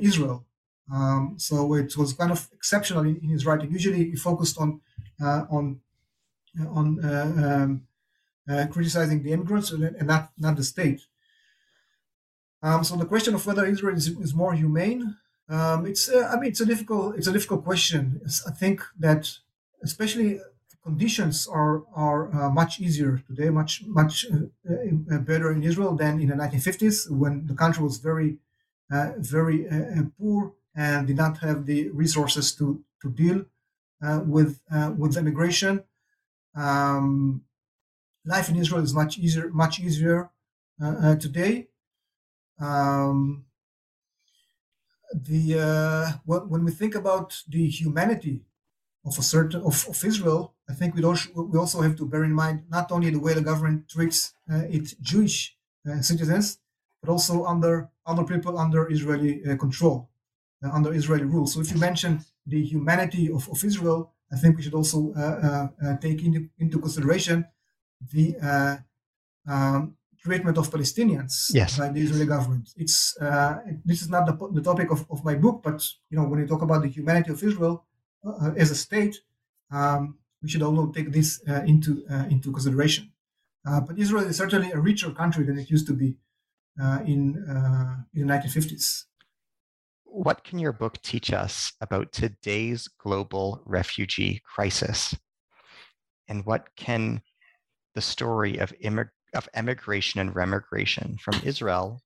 Israel. 0.01 0.45
Um, 0.93 1.35
so 1.39 1.75
it 1.75 1.97
was 1.97 2.13
kind 2.13 2.33
of 2.33 2.49
exceptional 2.53 3.03
in, 3.03 3.17
in 3.23 3.29
his 3.29 3.45
writing. 3.45 3.71
Usually, 3.71 4.11
he 4.11 4.17
focused 4.17 4.59
on 4.59 4.81
on 5.21 5.81
on 6.69 6.87
um, 7.05 7.83
criticizing 8.71 9.23
the 9.23 9.33
immigrants 9.33 9.71
and 9.71 10.07
not 10.07 10.31
not 10.39 10.57
the 10.57 10.65
state. 10.65 11.03
Um, 12.63 12.85
so 12.85 12.97
the 12.97 13.07
question 13.07 13.35
of 13.35 13.45
whether 13.45 13.65
Israel 13.67 13.97
is, 13.97 14.09
is 14.09 14.35
more 14.35 14.55
humane, 14.55 15.17
um, 15.49 15.85
it's 15.87 16.09
uh, 16.09 16.31
I 16.33 16.39
mean 16.39 16.51
it's 16.51 16.61
a 16.61 16.67
difficult 16.67 17.17
it's 17.17 17.27
a 17.27 17.33
difficult 17.33 17.65
question. 17.65 18.21
I 18.47 18.53
think 18.53 18.83
that 18.99 19.31
especially 19.83 20.41
conditions 20.85 21.47
are 21.47 21.83
are 21.95 22.33
uh, 22.35 22.51
much 22.51 22.81
easier 22.81 23.23
today, 23.27 23.51
much 23.51 23.85
much 23.87 24.27
uh, 24.33 24.73
uh 25.15 25.19
better 25.19 25.51
in 25.53 25.63
Israel 25.63 25.95
than 25.97 26.21
in 26.21 26.29
the 26.29 26.35
1950s 26.35 27.11
when 27.11 27.47
the 27.47 27.55
country 27.55 27.83
was 27.83 27.99
very 27.99 28.39
uh, 28.93 29.11
very 29.19 29.69
uh, 29.69 30.03
poor 30.19 30.53
and 30.75 31.07
did 31.07 31.17
not 31.17 31.39
have 31.39 31.67
the 31.67 31.89
resources 31.91 32.55
to 32.57 32.83
to 33.03 33.11
deal 33.11 33.45
with 34.27 34.61
with 34.97 35.17
immigration. 35.17 35.85
Um, 36.55 37.43
life 38.25 38.49
in 38.49 38.57
Israel 38.57 38.83
is 38.83 38.95
much 38.95 39.19
easier 39.19 39.49
much 39.51 39.81
easier 39.81 40.31
today 41.21 41.69
um, 42.63 43.45
the 45.15 45.59
uh, 45.59 46.13
when 46.25 46.65
we 46.65 46.71
think 46.71 46.95
about 46.95 47.43
the 47.49 47.67
humanity 47.69 48.43
of 49.05 49.19
a 49.19 49.23
certain 49.23 49.63
of, 49.63 49.87
of 49.89 50.05
Israel, 50.05 50.55
I 50.69 50.75
think 50.75 50.95
we 50.95 51.03
also 51.05 51.31
we 51.35 51.59
also 51.59 51.81
have 51.83 51.97
to 51.97 52.07
bear 52.07 52.25
in 52.25 52.33
mind 52.33 52.65
not 52.71 52.93
only 52.93 53.11
the 53.11 53.19
way 53.19 53.35
the 53.35 53.41
government 53.43 53.89
treats 53.89 54.35
uh, 54.51 54.63
its 54.71 54.95
Jewish 54.95 55.57
uh, 55.89 56.01
citizens, 56.01 56.59
but 57.01 57.11
also 57.11 57.45
under 57.45 57.91
other 58.07 58.25
people 58.25 58.59
under 58.59 58.91
Israeli 58.91 59.45
uh, 59.45 59.57
control, 59.57 59.97
uh, 59.99 60.12
under 60.63 60.93
Israeli 60.93 61.25
rule. 61.25 61.47
So 61.47 61.61
if 61.61 61.71
you 61.73 61.79
mention 61.79 62.25
the 62.47 62.63
humanity 62.63 63.31
of, 63.31 63.49
of 63.49 63.65
Israel, 63.65 64.13
I 64.33 64.37
think 64.37 64.57
we 64.57 64.63
should 64.63 64.75
also 64.75 65.13
uh, 65.15 65.97
take 65.99 66.23
into, 66.25 66.49
into 66.59 66.79
consideration 66.79 67.45
the 68.13 68.37
um, 69.47 69.97
treatment 70.23 70.57
of 70.57 70.71
Palestinians 70.71 71.51
yes. 71.53 71.79
by 71.79 71.89
the 71.89 72.01
Israeli 72.01 72.27
government. 72.27 72.71
It's 72.77 73.17
uh, 73.21 73.59
this 73.85 74.03
is 74.03 74.09
not 74.09 74.27
the, 74.27 74.35
the 74.53 74.63
topic 74.63 74.91
of, 74.91 75.05
of 75.11 75.25
my 75.25 75.35
book, 75.35 75.63
but 75.63 75.87
you 76.11 76.17
know 76.17 76.25
when 76.25 76.39
you 76.41 76.47
talk 76.47 76.63
about 76.63 76.83
the 76.83 76.89
humanity 76.89 77.31
of 77.33 77.43
Israel 77.43 77.85
uh, 78.25 78.53
as 78.57 78.71
a 78.71 78.75
state, 78.75 79.17
um, 79.71 80.19
we 80.43 80.49
should 80.49 80.63
also 80.63 80.93
take 80.93 81.13
this 81.13 81.43
uh, 81.49 81.63
into 81.67 82.05
uh, 82.11 82.27
into 82.31 82.53
consideration. 82.53 83.11
Uh, 83.67 83.81
but 83.81 83.99
Israel 83.99 84.25
is 84.25 84.37
certainly 84.37 84.71
a 84.73 84.79
richer 84.79 85.11
country 85.11 85.45
than 85.45 85.59
it 85.59 85.71
used 85.71 85.87
to 85.87 85.95
be 85.95 86.17
uh, 86.81 87.01
in 87.05 87.21
in 88.15 88.27
the 88.27 88.35
1950s. 88.35 89.05
What 90.15 90.45
can 90.45 90.59
your 90.59 90.75
book 90.75 91.01
teach 91.01 91.33
us 91.33 91.73
about 91.81 92.13
today's 92.13 92.87
global 92.87 93.63
refugee 93.65 94.43
crisis? 94.45 95.17
And 96.29 96.45
what 96.45 96.69
can 96.77 97.23
the 97.95 98.03
story 98.03 98.59
of 98.59 98.75
immig- 98.85 99.09
of 99.33 99.49
emigration 99.55 100.21
and 100.21 100.35
remigration 100.35 101.19
from 101.19 101.41
Israel 101.43 102.03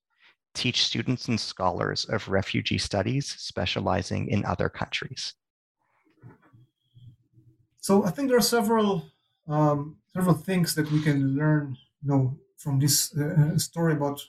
teach 0.54 0.84
students 0.84 1.26
and 1.26 1.40
scholars 1.40 2.04
of 2.04 2.28
refugee 2.28 2.78
studies 2.78 3.26
specializing 3.38 4.28
in 4.28 4.44
other 4.44 4.68
countries? 4.68 5.34
So 7.80 8.04
I 8.04 8.10
think 8.10 8.28
there 8.28 8.38
are 8.38 8.52
several 8.56 9.10
um, 9.48 9.96
several 10.12 10.36
things 10.36 10.76
that 10.76 10.92
we 10.92 11.02
can 11.02 11.34
learn, 11.34 11.76
you 12.02 12.08
know, 12.08 12.38
from 12.56 12.78
this 12.78 13.12
uh, 13.16 13.58
story 13.58 13.94
about 13.94 14.20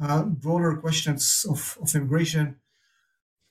uh, 0.00 0.22
broader 0.22 0.76
questions 0.76 1.44
of, 1.50 1.78
of 1.82 1.92
immigration. 1.92 2.60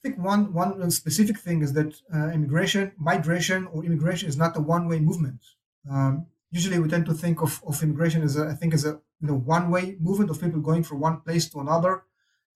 I 0.05 0.09
think 0.09 0.23
one 0.23 0.53
one 0.53 0.91
specific 0.91 1.39
thing 1.39 1.63
is 1.63 1.73
that 1.73 1.99
uh, 2.13 2.27
immigration, 2.27 2.91
migration, 2.95 3.65
or 3.65 3.83
immigration 3.83 4.29
is 4.29 4.37
not 4.37 4.55
a 4.55 4.61
one 4.61 4.87
way 4.87 4.99
movement. 4.99 5.41
Um, 5.89 6.27
usually 6.51 6.77
we 6.77 6.87
tend 6.87 7.07
to 7.07 7.13
think 7.15 7.41
of, 7.41 7.59
of 7.65 7.81
immigration 7.81 8.21
as 8.21 8.37
a, 8.37 8.49
I 8.49 8.53
think 8.53 8.75
as 8.75 8.85
a 8.85 9.01
you 9.19 9.27
know 9.27 9.33
one 9.33 9.71
way 9.71 9.97
movement 9.99 10.29
of 10.29 10.39
people 10.39 10.61
going 10.61 10.83
from 10.83 10.99
one 10.99 11.21
place 11.21 11.49
to 11.49 11.59
another, 11.59 12.03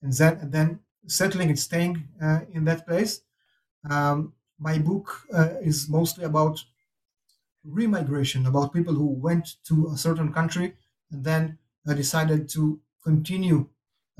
and 0.03 0.13
then 0.13 0.33
and 0.41 0.51
then 0.51 0.81
settling 1.07 1.49
and 1.49 1.57
staying 1.57 2.07
uh, 2.21 2.41
in 2.51 2.65
that 2.65 2.85
place. 2.85 3.21
Um, 3.89 4.33
my 4.59 4.77
book 4.77 5.07
uh, 5.33 5.55
is 5.61 5.89
mostly 5.89 6.25
about 6.25 6.63
remigration, 7.65 8.47
about 8.47 8.73
people 8.73 8.93
who 8.93 9.07
went 9.07 9.55
to 9.65 9.87
a 9.87 9.97
certain 9.97 10.31
country 10.33 10.75
and 11.11 11.23
then 11.23 11.57
uh, 11.87 11.93
decided 11.93 12.49
to 12.49 12.79
continue 13.03 13.69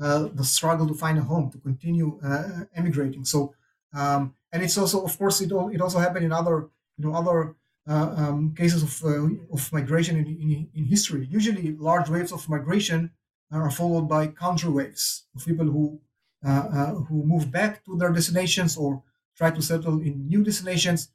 the 0.00 0.44
struggle 0.44 0.86
to 0.86 0.94
find 0.94 1.18
a 1.18 1.22
home, 1.22 1.50
to 1.50 1.58
continue 1.58 2.18
uh, 2.24 2.64
emigrating. 2.74 3.24
So, 3.24 3.54
um, 3.92 4.34
and 4.52 4.62
it's 4.62 4.78
also, 4.78 5.04
of 5.04 5.16
course, 5.18 5.40
it, 5.40 5.52
it 5.52 5.80
also 5.80 5.98
happened 5.98 6.24
in 6.24 6.32
other 6.32 6.68
you 6.96 7.04
know 7.04 7.14
other 7.14 7.56
uh, 7.88 8.14
um, 8.16 8.54
cases 8.54 8.82
of, 8.82 9.04
uh, 9.04 9.28
of 9.52 9.72
migration 9.72 10.16
in, 10.16 10.26
in, 10.26 10.68
in, 10.74 10.84
history. 10.84 11.26
Usually, 11.30 11.76
large 11.76 12.08
waves 12.08 12.32
of 12.32 12.48
migration 12.48 13.10
are 13.50 13.70
followed 13.70 14.08
by 14.08 14.28
counter 14.28 14.70
waves 14.70 15.24
of 15.34 15.44
people 15.44 15.66
who 15.66 16.00
uh, 16.44 16.94
who 17.08 17.24
move 17.24 17.50
back 17.50 17.84
to 17.84 17.96
their 17.96 18.12
destinations 18.12 18.76
or 18.76 19.02
try 19.36 19.50
to 19.50 19.62
settle 19.62 20.00
in 20.00 20.26
new 20.28 20.42
destinations. 20.44 21.08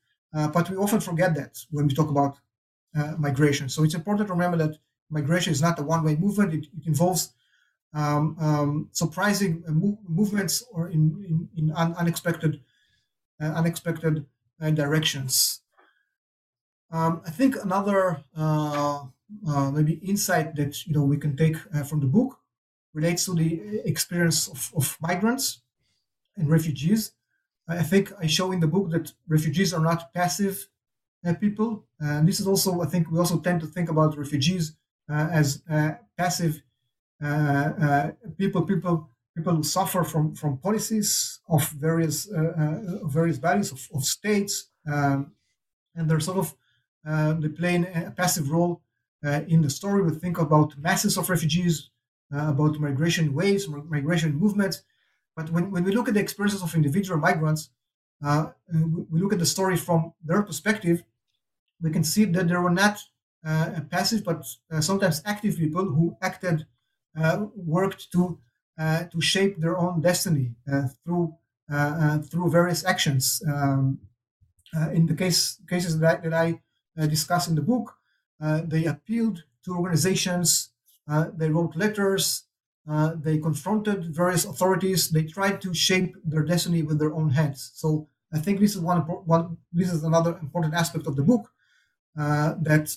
but 0.56 0.70
we 0.70 0.76
often 0.76 1.00
forget 1.00 1.34
that 1.36 1.54
when 1.72 1.88
we 1.88 1.94
talk 1.94 2.10
about 2.10 2.36
migration. 3.18 3.70
So 3.70 3.84
it's 3.84 3.96
important 3.96 4.28
to 4.28 4.34
remember 4.34 4.58
that 4.58 4.78
migration 5.10 5.52
is 5.54 5.62
not 5.62 5.80
a 5.80 5.84
one-way 5.84 6.16
movement. 6.16 6.54
It, 6.54 6.66
it 6.78 6.86
involves 6.88 7.32
um, 7.96 8.36
um, 8.40 8.90
surprising 8.92 9.64
uh, 9.68 9.72
movements 9.72 10.64
or 10.72 10.90
in, 10.90 11.24
in, 11.28 11.50
in 11.56 11.72
un- 11.72 11.96
unexpected 11.96 12.62
uh, 13.42 13.46
unexpected 13.46 14.26
uh, 14.62 14.70
directions. 14.72 15.62
Um, 16.92 17.22
I 17.26 17.32
think 17.32 17.56
another 17.56 18.24
uh, 18.38 19.06
uh, 19.48 19.72
maybe 19.72 19.94
insight 19.96 20.56
that 20.56 20.86
you 20.86 20.94
know 20.94 21.04
we 21.04 21.18
can 21.18 21.36
take 21.36 21.58
uh, 21.74 21.84
from 21.84 22.00
the 22.00 22.06
book 22.06 22.40
relates 22.94 23.26
to 23.26 23.34
the 23.34 23.82
experience 23.86 24.48
of, 24.48 24.72
of 24.76 24.98
migrants 25.02 25.62
and 26.38 26.50
refugees. 26.50 27.14
I 27.68 27.84
think 27.84 28.14
I 28.20 28.28
show 28.28 28.52
in 28.52 28.60
the 28.60 28.68
book 28.68 28.92
that 28.92 29.14
refugees 29.28 29.74
are 29.74 29.82
not 29.82 30.14
passive 30.14 30.68
uh, 31.26 31.34
people, 31.34 31.86
and 32.00 32.28
this 32.28 32.40
is 32.40 32.48
also 32.48 32.82
I 32.82 32.88
think 32.88 33.12
we 33.12 33.20
also 33.20 33.40
tend 33.40 33.62
to 33.62 33.68
think 33.68 33.90
about 33.90 34.18
refugees 34.18 34.76
uh, 35.10 35.30
as 35.32 35.64
uh, 35.70 35.94
passive 36.18 36.62
people, 38.38 38.62
people 38.64 39.10
people 39.36 39.56
who 39.56 39.64
suffer 39.64 40.04
from 40.04 40.34
from 40.36 40.58
policies 40.58 41.40
of 41.50 41.68
various 41.70 42.28
various 43.04 43.38
values 43.38 43.72
of, 43.72 43.88
of 43.94 44.04
states, 44.04 44.70
um, 44.88 45.32
and 45.96 46.10
they're 46.10 46.20
sort 46.20 46.38
of 46.38 46.56
uh, 47.08 47.34
they 47.34 47.50
play 47.50 47.76
a 47.76 48.12
passive 48.12 48.50
role 48.50 48.82
uh, 49.26 49.42
in 49.48 49.62
the 49.62 49.70
story. 49.70 50.02
We 50.02 50.12
think 50.12 50.38
about 50.40 50.78
masses 50.78 51.18
of 51.18 51.30
refugees, 51.30 51.90
uh, 52.34 52.50
about 52.50 52.80
migration 52.80 53.34
waves, 53.34 53.68
migration 53.68 54.34
movements. 54.36 54.84
But 55.36 55.52
when, 55.52 55.70
when 55.72 55.84
we 55.84 55.92
look 55.92 56.08
at 56.08 56.14
the 56.14 56.20
experiences 56.20 56.64
of 56.64 56.74
individual 56.76 57.20
migrants, 57.20 57.70
uh, 58.24 58.48
we 59.12 59.20
look 59.20 59.34
at 59.34 59.40
the 59.40 59.46
story 59.46 59.78
from 59.78 60.14
their 60.24 60.42
perspective, 60.42 61.04
we 61.82 61.92
can 61.92 62.04
see 62.04 62.26
that 62.26 62.48
there 62.48 62.62
were 62.62 62.70
not 62.70 63.00
uh, 63.46 63.82
passive 63.92 64.24
but 64.24 64.44
uh, 64.72 64.82
sometimes 64.82 65.22
active 65.26 65.58
people 65.58 65.86
who 65.86 66.18
acted, 66.22 66.66
worked 67.56 68.12
to 68.12 68.40
to 68.78 69.22
shape 69.22 69.60
their 69.60 69.78
own 69.78 70.02
destiny 70.02 70.56
through 71.04 71.36
through 72.30 72.50
various 72.50 72.86
actions. 72.86 73.42
Um, 73.48 74.00
in 74.92 75.06
the 75.06 75.16
case 75.16 75.62
cases 75.70 76.00
that, 76.00 76.22
that 76.24 76.34
I 76.34 76.60
uh, 76.98 77.08
discussed 77.08 77.50
in 77.50 77.56
the 77.56 77.62
book. 77.62 77.94
Uh, 78.42 78.62
they 78.66 78.86
appealed 78.86 79.44
to 79.66 79.76
organizations, 79.76 80.70
uh, 81.10 81.26
they 81.36 81.50
wrote 81.50 81.76
letters, 81.76 82.44
they 83.18 83.38
confronted 83.38 84.16
various 84.16 84.46
authorities, 84.46 85.10
they 85.10 85.24
tried 85.24 85.62
to 85.62 85.74
shape 85.74 86.16
their 86.24 86.44
destiny 86.44 86.84
with 86.84 87.00
their 87.00 87.14
own 87.14 87.30
hands. 87.32 87.72
So 87.74 88.08
I 88.32 88.40
think 88.40 88.62
this 88.62 88.76
is 88.76 88.82
one, 88.82 89.00
one 89.02 89.58
this 89.74 89.92
is 89.92 90.04
another 90.04 90.38
important 90.42 90.74
aspect 90.74 91.06
of 91.06 91.18
the 91.18 91.24
book 91.24 91.50
that 92.16 92.96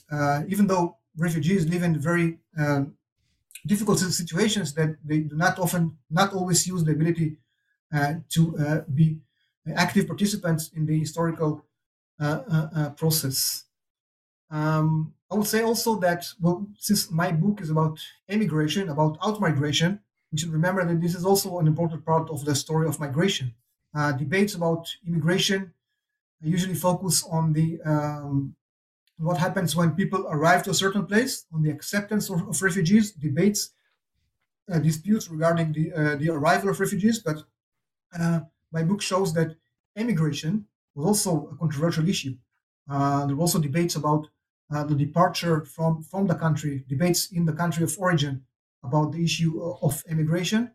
even 0.48 0.68
though 0.68 0.98
refugees 1.16 1.66
live 1.66 1.82
in 1.82 1.98
very 1.98 2.38
um, 2.56 2.94
difficult 3.66 3.98
situations 3.98 4.74
that 4.74 4.96
they 5.04 5.20
do 5.20 5.36
not 5.36 5.58
often 5.58 5.98
not 6.10 6.32
always 6.32 6.66
use 6.66 6.84
the 6.84 6.92
ability 6.92 7.36
uh, 7.92 8.14
to 8.28 8.56
uh, 8.58 8.80
be 8.94 9.20
active 9.76 10.06
participants 10.06 10.70
in 10.72 10.86
the 10.86 10.98
historical 10.98 11.64
uh, 12.20 12.90
process 12.96 13.64
um, 14.50 15.14
I 15.30 15.34
would 15.34 15.46
say 15.46 15.62
also 15.62 15.96
that, 16.00 16.26
well, 16.40 16.66
since 16.78 17.10
my 17.10 17.32
book 17.32 17.60
is 17.60 17.70
about 17.70 18.00
emigration, 18.28 18.88
about 18.88 19.18
outmigration, 19.20 20.00
we 20.32 20.38
should 20.38 20.52
remember 20.52 20.84
that 20.84 21.00
this 21.00 21.14
is 21.14 21.24
also 21.24 21.58
an 21.58 21.66
important 21.66 22.04
part 22.04 22.30
of 22.30 22.44
the 22.44 22.54
story 22.54 22.86
of 22.86 22.98
migration. 23.00 23.54
Uh, 23.94 24.12
debates 24.12 24.54
about 24.54 24.88
immigration 25.06 25.72
usually 26.40 26.74
focus 26.74 27.24
on 27.30 27.52
the 27.52 27.80
um, 27.82 28.54
what 29.18 29.38
happens 29.38 29.74
when 29.74 29.92
people 29.92 30.26
arrive 30.28 30.62
to 30.64 30.70
a 30.70 30.74
certain 30.74 31.06
place, 31.06 31.44
on 31.52 31.62
the 31.62 31.70
acceptance 31.70 32.30
of, 32.30 32.48
of 32.48 32.62
refugees, 32.62 33.12
debates, 33.12 33.70
uh, 34.72 34.78
disputes 34.78 35.28
regarding 35.28 35.72
the 35.72 35.92
uh, 35.92 36.16
the 36.16 36.30
arrival 36.30 36.70
of 36.70 36.80
refugees. 36.80 37.18
But 37.18 37.42
uh, 38.18 38.40
my 38.72 38.82
book 38.82 39.02
shows 39.02 39.32
that 39.34 39.56
emigration 39.96 40.66
was 40.94 41.06
also 41.06 41.50
a 41.52 41.56
controversial 41.56 42.08
issue. 42.08 42.36
Uh, 42.88 43.26
there 43.26 43.36
were 43.36 43.42
also 43.42 43.58
debates 43.58 43.96
about 43.96 44.28
uh, 44.70 44.84
the 44.84 44.94
departure 44.94 45.64
from, 45.64 46.02
from 46.02 46.26
the 46.26 46.34
country, 46.34 46.84
debates 46.88 47.32
in 47.32 47.44
the 47.44 47.52
country 47.52 47.84
of 47.84 47.98
origin 47.98 48.42
about 48.84 49.12
the 49.12 49.22
issue 49.22 49.60
of 49.82 50.02
immigration. 50.08 50.70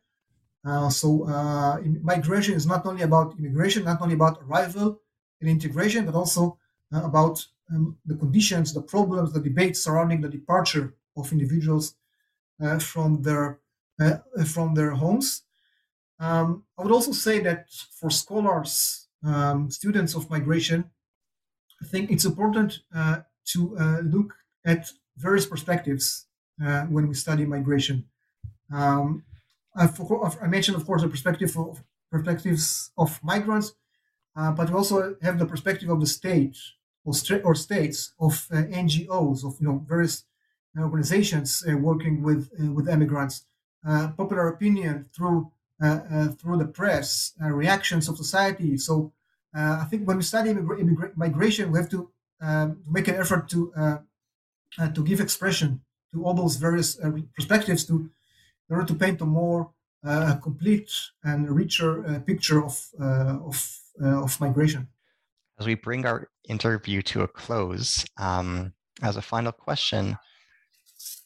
Uh, 0.65 0.89
so 0.89 1.27
uh, 1.27 1.79
migration 2.01 2.55
is 2.55 2.65
not 2.65 2.85
only 2.85 3.03
about 3.03 3.37
immigration, 3.37 3.83
not 3.83 4.01
only 4.01 4.15
about 4.15 4.39
arrival 4.47 4.99
and 5.41 5.49
integration, 5.49 6.05
but 6.05 6.15
also 6.15 6.57
uh, 6.93 7.03
about 7.03 7.45
um, 7.73 7.97
the 8.05 8.15
conditions, 8.15 8.73
the 8.73 8.81
problems, 8.81 9.33
the 9.33 9.39
debates 9.39 9.83
surrounding 9.83 10.21
the 10.21 10.29
departure 10.29 10.93
of 11.17 11.31
individuals 11.31 11.95
uh, 12.63 12.79
from 12.79 13.21
their 13.23 13.59
uh, 13.99 14.17
from 14.45 14.75
their 14.75 14.91
homes. 14.91 15.43
Um, 16.19 16.63
I 16.77 16.83
would 16.83 16.91
also 16.91 17.11
say 17.11 17.39
that 17.39 17.69
for 17.99 18.09
scholars, 18.09 19.07
um, 19.23 19.69
students 19.69 20.15
of 20.15 20.29
migration, 20.29 20.89
I 21.81 21.85
think 21.85 22.11
it's 22.11 22.25
important 22.25 22.79
uh, 22.95 23.21
to 23.45 24.01
look 24.03 24.33
at 24.65 24.89
various 25.17 25.45
perspectives 25.45 26.25
when 26.89 27.07
we 27.07 27.13
study 27.13 27.45
migration. 27.45 28.05
Um, 28.71 29.23
I 29.75 30.47
mentioned, 30.47 30.77
of 30.77 30.85
course, 30.85 31.01
the 31.01 31.09
perspective 31.09 31.57
of 31.57 31.83
perspectives 32.11 32.91
of 32.97 33.19
migrants, 33.23 33.73
uh, 34.35 34.51
but 34.51 34.69
we 34.69 34.75
also 34.75 35.15
have 35.21 35.39
the 35.39 35.45
perspective 35.45 35.89
of 35.89 35.99
the 35.99 36.07
state 36.07 36.57
or, 37.05 37.13
or 37.43 37.55
states 37.55 38.13
of 38.19 38.47
uh, 38.51 38.63
NGOs 38.63 39.43
of 39.45 39.59
you 39.59 39.67
know 39.67 39.83
various 39.87 40.23
organizations 40.77 41.63
uh, 41.67 41.77
working 41.77 42.23
with 42.23 42.49
uh, 42.59 42.71
with 42.71 42.89
immigrants, 42.89 43.45
uh, 43.87 44.09
popular 44.17 44.47
opinion 44.47 45.05
through 45.15 45.51
through 46.39 46.57
the 46.57 46.71
press, 46.73 47.33
reactions 47.41 48.07
of 48.07 48.15
society. 48.15 48.77
So 48.77 49.11
I 49.53 49.85
think 49.89 50.07
when 50.07 50.15
we 50.17 50.23
study 50.23 50.53
immigra- 50.53 51.15
migration, 51.17 51.71
we 51.71 51.79
have 51.79 51.89
to 51.89 52.09
um, 52.39 52.81
make 52.89 53.09
an 53.09 53.15
effort 53.15 53.49
to 53.49 53.73
to 54.95 55.03
give 55.03 55.19
expression 55.19 55.81
to 56.13 56.23
all 56.23 56.33
those 56.33 56.55
various 56.55 56.97
perspectives 57.35 57.83
to 57.85 58.09
in 58.69 58.75
order 58.75 58.87
to 58.87 58.95
paint 58.95 59.21
a 59.21 59.25
more 59.25 59.71
uh, 60.05 60.35
complete 60.41 60.91
and 61.23 61.49
richer 61.49 62.05
uh, 62.05 62.19
picture 62.19 62.63
of 62.63 62.89
uh, 62.99 63.37
of 63.45 63.79
of 64.01 64.39
migration. 64.41 64.87
As 65.59 65.67
we 65.67 65.75
bring 65.75 66.05
our 66.05 66.29
interview 66.49 67.01
to 67.03 67.21
a 67.21 67.27
close, 67.27 68.05
um, 68.17 68.73
as 69.01 69.17
a 69.17 69.21
final 69.21 69.51
question, 69.51 70.17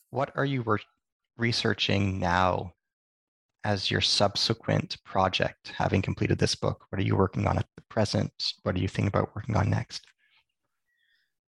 what 0.10 0.32
are 0.36 0.46
you 0.46 0.64
re- 0.64 0.80
researching 1.38 2.20
now 2.20 2.74
as 3.64 3.90
your 3.92 4.02
subsequent 4.02 4.98
project, 5.04 5.74
having 5.76 6.02
completed 6.02 6.40
this 6.40 6.56
book? 6.56 6.86
What 6.90 7.00
are 7.00 7.06
you 7.06 7.16
working 7.16 7.48
on 7.48 7.58
at 7.58 7.68
the 7.76 7.84
present? 7.90 8.32
What 8.64 8.76
do 8.76 8.82
you 8.82 8.88
think 8.88 9.08
about 9.08 9.36
working 9.36 9.56
on 9.56 9.70
next? 9.70 10.06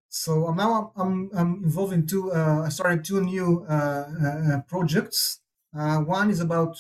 So 0.09 0.51
now 0.53 0.91
I'm, 0.95 1.29
I'm 1.33 1.63
involved 1.63 1.93
in 1.93 2.07
two. 2.07 2.31
Uh, 2.31 2.63
I 2.65 2.69
started 2.69 3.05
two 3.05 3.21
new 3.21 3.65
uh, 3.69 3.73
uh, 3.73 4.61
projects. 4.67 5.39
Uh, 5.77 5.99
one 5.99 6.31
is 6.31 6.39
about 6.39 6.75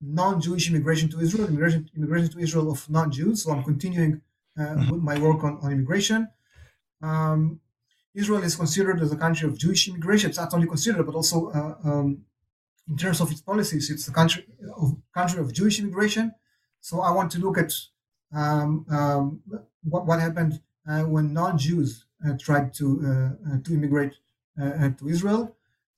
non-Jewish 0.00 0.70
immigration 0.70 1.08
to 1.10 1.20
Israel, 1.20 1.48
immigration, 1.48 1.90
immigration 1.96 2.30
to 2.30 2.38
Israel 2.38 2.70
of 2.70 2.88
non-Jews. 2.88 3.42
So 3.42 3.52
I'm 3.52 3.62
continuing 3.62 4.22
uh, 4.58 4.62
mm-hmm. 4.62 5.04
my 5.04 5.18
work 5.18 5.42
on, 5.44 5.58
on 5.62 5.72
immigration. 5.72 6.28
Um, 7.02 7.60
Israel 8.14 8.42
is 8.42 8.54
considered 8.56 9.00
as 9.02 9.12
a 9.12 9.16
country 9.16 9.48
of 9.48 9.58
Jewish 9.58 9.88
immigration. 9.88 10.30
It's 10.30 10.38
not 10.38 10.54
only 10.54 10.68
considered, 10.68 11.04
but 11.04 11.14
also 11.14 11.50
uh, 11.50 11.74
um, 11.88 12.24
in 12.88 12.96
terms 12.96 13.20
of 13.20 13.30
its 13.30 13.40
policies, 13.40 13.90
it's 13.90 14.06
the 14.06 14.12
country 14.12 14.46
of 14.76 14.96
country 15.12 15.40
of 15.40 15.52
Jewish 15.52 15.80
immigration. 15.80 16.34
So 16.80 17.00
I 17.00 17.10
want 17.10 17.32
to 17.32 17.38
look 17.38 17.58
at 17.58 17.72
um, 18.32 18.86
um, 18.90 19.40
what, 19.82 20.06
what 20.06 20.20
happened 20.20 20.60
uh, 20.88 21.02
when 21.02 21.32
non-Jews 21.32 22.04
uh, 22.26 22.34
tried 22.38 22.74
to 22.74 22.86
uh, 23.48 23.58
to 23.64 23.74
immigrate 23.74 24.14
to 24.56 25.08
Israel. 25.08 25.56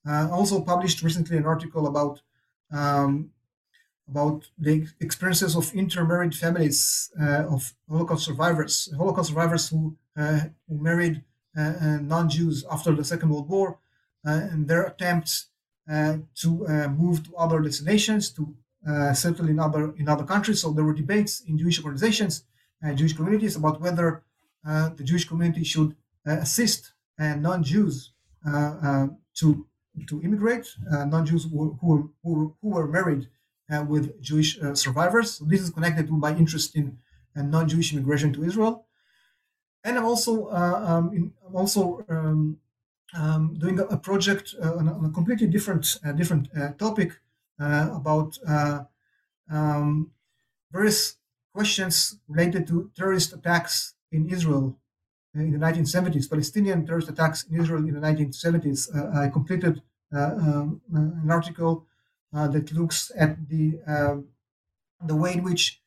Uh, 0.09 0.29
also 0.31 0.61
published 0.61 1.03
recently 1.03 1.37
an 1.37 1.45
article 1.45 1.89
about 1.89 2.23
um, 2.71 3.31
about 4.09 4.49
the 4.59 4.87
experiences 5.01 5.57
of 5.57 5.73
intermarried 5.75 6.35
families 6.35 7.11
uh, 7.21 7.45
of 7.55 7.75
Holocaust 7.89 8.25
survivors, 8.25 8.93
Holocaust 8.97 9.29
survivors 9.31 9.69
who, 9.69 9.97
uh, 10.17 10.41
who 10.69 10.79
married 10.79 11.25
uh, 11.57 11.73
uh 11.81 11.99
non-Jews 12.03 12.65
after 12.71 12.93
the 12.95 13.05
Second 13.05 13.31
World 13.31 13.49
War, 13.49 13.79
uh, 14.27 14.49
and 14.53 14.69
their 14.69 14.85
attempts 14.85 15.47
uh, 15.91 16.19
to 16.35 16.49
move 16.89 17.25
to 17.25 17.37
other 17.37 17.61
destinations, 17.61 18.31
to 18.31 18.55
settle 19.15 19.49
in 19.49 19.59
other 19.59 19.95
in 19.97 20.09
other 20.09 20.25
countries. 20.25 20.61
So 20.61 20.73
there 20.73 20.85
were 20.85 20.95
debates 20.95 21.41
in 21.49 21.59
Jewish 21.59 21.79
organizations, 21.83 22.45
Jewish 22.95 23.15
communities 23.15 23.57
about 23.57 23.81
whether 23.81 24.23
the 24.65 25.05
Jewish 25.05 25.27
community 25.27 25.65
should 25.65 25.97
assist 26.25 26.93
non-Jews 27.19 28.13
to 29.39 29.67
to 30.09 30.23
immigrate, 30.23 30.67
non-Jews 30.91 31.45
who, 31.51 31.79
who, 31.81 32.13
who, 32.23 32.55
who, 32.61 32.69
were 32.69 32.87
married 32.87 33.29
with 33.87 34.21
Jewish 34.23 34.61
uh, 34.61 34.75
survivors. 34.75 35.35
So 35.35 35.45
this 35.45 35.61
is 35.61 35.71
connected 35.71 36.07
to 36.07 36.13
my 36.13 36.37
interest 36.37 36.77
in 36.77 36.99
non-Jewish 37.35 37.93
immigration 37.93 38.33
to 38.35 38.45
Israel. 38.45 38.87
And 39.85 39.99
I'm 39.99 40.05
also 40.05 40.51
um, 40.51 41.13
in, 41.13 41.33
I'm 41.47 41.57
also 41.57 42.05
um, 42.09 42.59
um, 43.15 43.55
doing 43.59 43.79
a, 43.79 43.85
a 43.85 43.97
project 43.97 44.55
on 44.63 44.89
a, 44.89 44.93
on, 44.99 45.05
a, 45.05 45.11
completely 45.11 45.47
different 45.47 45.99
different 46.17 46.49
topic 46.79 47.13
about 47.59 48.39
um, 49.51 50.11
various 50.73 51.17
questions 51.55 52.19
related 52.29 52.67
to 52.67 52.91
terrorist 52.97 53.33
attacks 53.33 53.95
in 54.13 54.29
Israel 54.29 54.77
in 55.35 55.53
the 55.53 55.59
1970s, 55.59 56.31
Palestinian 56.31 56.87
terrorist 56.87 57.09
attacks 57.09 57.45
in 57.45 57.61
Israel 57.61 57.87
in 57.87 57.95
the 57.95 58.01
1970s. 58.01 58.79
Uh, 58.95 59.21
I 59.21 59.29
completed 59.29 59.83
uh, 60.15 60.19
um, 60.19 60.81
uh, 60.95 60.99
an 60.99 61.31
article 61.31 61.73
uh, 61.83 61.96
that 62.53 62.73
looks 62.73 63.11
at 63.17 63.49
the 63.49 63.81
um, 63.87 64.29
the 65.05 65.17
way 65.17 65.33
in 65.35 65.43
which 65.43 65.81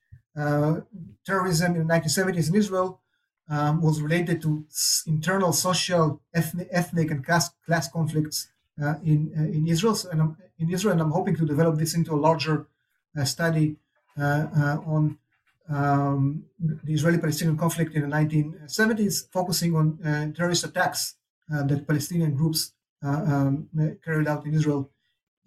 terrorism 1.26 1.76
in 1.76 1.88
the 1.88 1.94
1970s 1.94 2.50
in 2.50 2.56
Israel 2.56 3.02
um, 3.50 3.82
was 3.82 4.02
related 4.02 4.42
to 4.42 4.66
internal 5.06 5.52
social, 5.52 6.22
ethnic, 6.34 6.68
ethnic 6.72 7.12
and 7.12 7.26
class, 7.26 7.50
class 7.66 7.86
conflicts 7.92 8.48
in 9.04 9.20
in 9.58 9.68
Israel. 9.68 9.96
So, 9.96 10.10
and 10.12 10.22
I'm, 10.22 10.38
in 10.58 10.70
Israel, 10.72 10.94
and 10.94 11.02
I'm 11.02 11.12
hoping 11.12 11.36
to 11.38 11.46
develop 11.46 11.78
this 11.78 11.94
into 11.94 12.14
a 12.14 12.20
larger 12.28 12.68
study 13.26 13.76
on 14.18 15.18
um, 15.70 16.46
the 16.60 16.94
Israeli-Palestinian 16.94 17.58
conflict 17.58 17.94
in 17.96 18.02
the 18.02 18.16
1970s, 18.16 19.30
focusing 19.32 19.76
on 19.76 20.00
uh, 20.04 20.32
terrorist 20.36 20.64
attacks 20.64 21.16
uh, 21.54 21.64
that 21.64 21.88
Palestinian 21.88 22.34
groups 22.36 22.74
uh, 23.04 23.10
um, 23.10 23.70
carried 24.04 24.28
out 24.28 24.46
in 24.46 24.54
Israel 24.54 24.90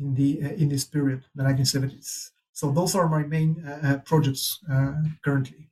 in 0.02 0.14
the 0.14 0.42
uh, 0.42 0.54
in 0.54 0.68
this 0.68 0.84
period, 0.84 1.24
the 1.34 1.42
1970s. 1.42 2.30
So 2.52 2.70
those 2.70 2.94
are 2.94 3.08
my 3.08 3.22
main 3.22 3.64
uh, 3.66 3.98
projects 4.04 4.58
currently. 5.24 5.70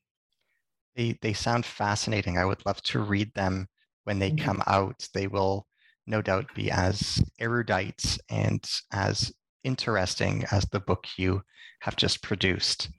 They 0.97 1.19
they 1.21 1.33
sound 1.33 1.67
fascinating. 1.67 2.39
I 2.39 2.45
would 2.45 2.65
love 2.65 2.83
to 2.85 3.01
read 3.01 3.35
them 3.35 3.69
when 4.05 4.19
they 4.19 4.31
mm-hmm. 4.31 4.45
come 4.45 4.63
out. 4.67 5.07
They 5.15 5.27
will 5.27 5.67
no 6.07 6.23
doubt 6.23 6.55
be 6.55 6.71
as 6.71 7.23
erudite 7.39 8.19
and 8.29 8.65
as 8.93 9.33
interesting 9.65 10.45
as 10.51 10.65
the 10.67 10.81
book 10.81 11.07
you 11.17 11.43
have 11.81 11.97
just 11.97 12.23
produced. 12.23 12.91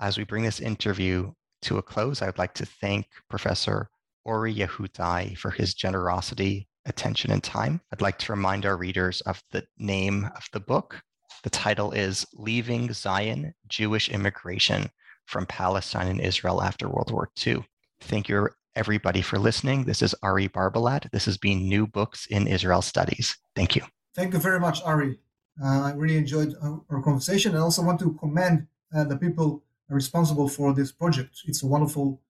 As 0.00 0.16
we 0.16 0.24
bring 0.24 0.44
this 0.44 0.60
interview 0.60 1.32
to 1.62 1.78
a 1.78 1.82
close, 1.82 2.22
I 2.22 2.26
would 2.26 2.38
like 2.38 2.54
to 2.54 2.66
thank 2.66 3.06
Professor 3.28 3.88
Ori 4.24 4.54
Yehudai 4.54 5.36
for 5.36 5.50
his 5.50 5.74
generosity, 5.74 6.68
attention, 6.86 7.30
and 7.30 7.42
time. 7.42 7.80
I'd 7.92 8.00
like 8.00 8.18
to 8.18 8.32
remind 8.32 8.66
our 8.66 8.76
readers 8.76 9.20
of 9.22 9.42
the 9.50 9.64
name 9.78 10.30
of 10.36 10.48
the 10.52 10.60
book. 10.60 11.02
The 11.42 11.50
title 11.50 11.92
is 11.92 12.26
Leaving 12.34 12.92
Zion 12.92 13.54
Jewish 13.68 14.10
Emigration 14.10 14.90
from 15.26 15.46
Palestine 15.46 16.08
and 16.08 16.20
Israel 16.20 16.62
After 16.62 16.88
World 16.88 17.10
War 17.10 17.30
II. 17.46 17.64
Thank 18.00 18.28
you, 18.28 18.48
everybody, 18.74 19.22
for 19.22 19.38
listening. 19.38 19.84
This 19.84 20.02
is 20.02 20.14
Ari 20.22 20.48
Barbalat. 20.48 21.10
This 21.12 21.24
has 21.26 21.38
been 21.38 21.68
New 21.68 21.86
Books 21.86 22.26
in 22.26 22.46
Israel 22.46 22.82
Studies. 22.82 23.36
Thank 23.54 23.76
you. 23.76 23.82
Thank 24.14 24.32
you 24.32 24.40
very 24.40 24.60
much, 24.60 24.82
Ari. 24.82 25.18
Uh, 25.62 25.82
I 25.82 25.92
really 25.92 26.16
enjoyed 26.16 26.54
our, 26.62 27.02
conversation. 27.02 27.54
I 27.54 27.60
also 27.60 27.82
want 27.82 28.00
to 28.00 28.14
commend 28.14 28.66
uh, 28.94 29.04
the 29.04 29.16
people 29.16 29.62
responsible 29.88 30.48
for 30.48 30.72
this 30.74 30.92
project. 30.92 31.40
It's 31.46 31.62
a 31.62 31.66
wonderful 31.66 32.20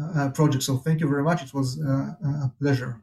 uh, 0.00 0.20
uh, 0.20 0.30
project. 0.30 0.62
So 0.62 0.78
thank 0.78 1.00
you 1.00 1.08
very 1.08 1.22
much. 1.22 1.42
It 1.42 1.52
was 1.52 1.80
uh, 1.80 2.14
a 2.46 2.52
pleasure. 2.60 3.02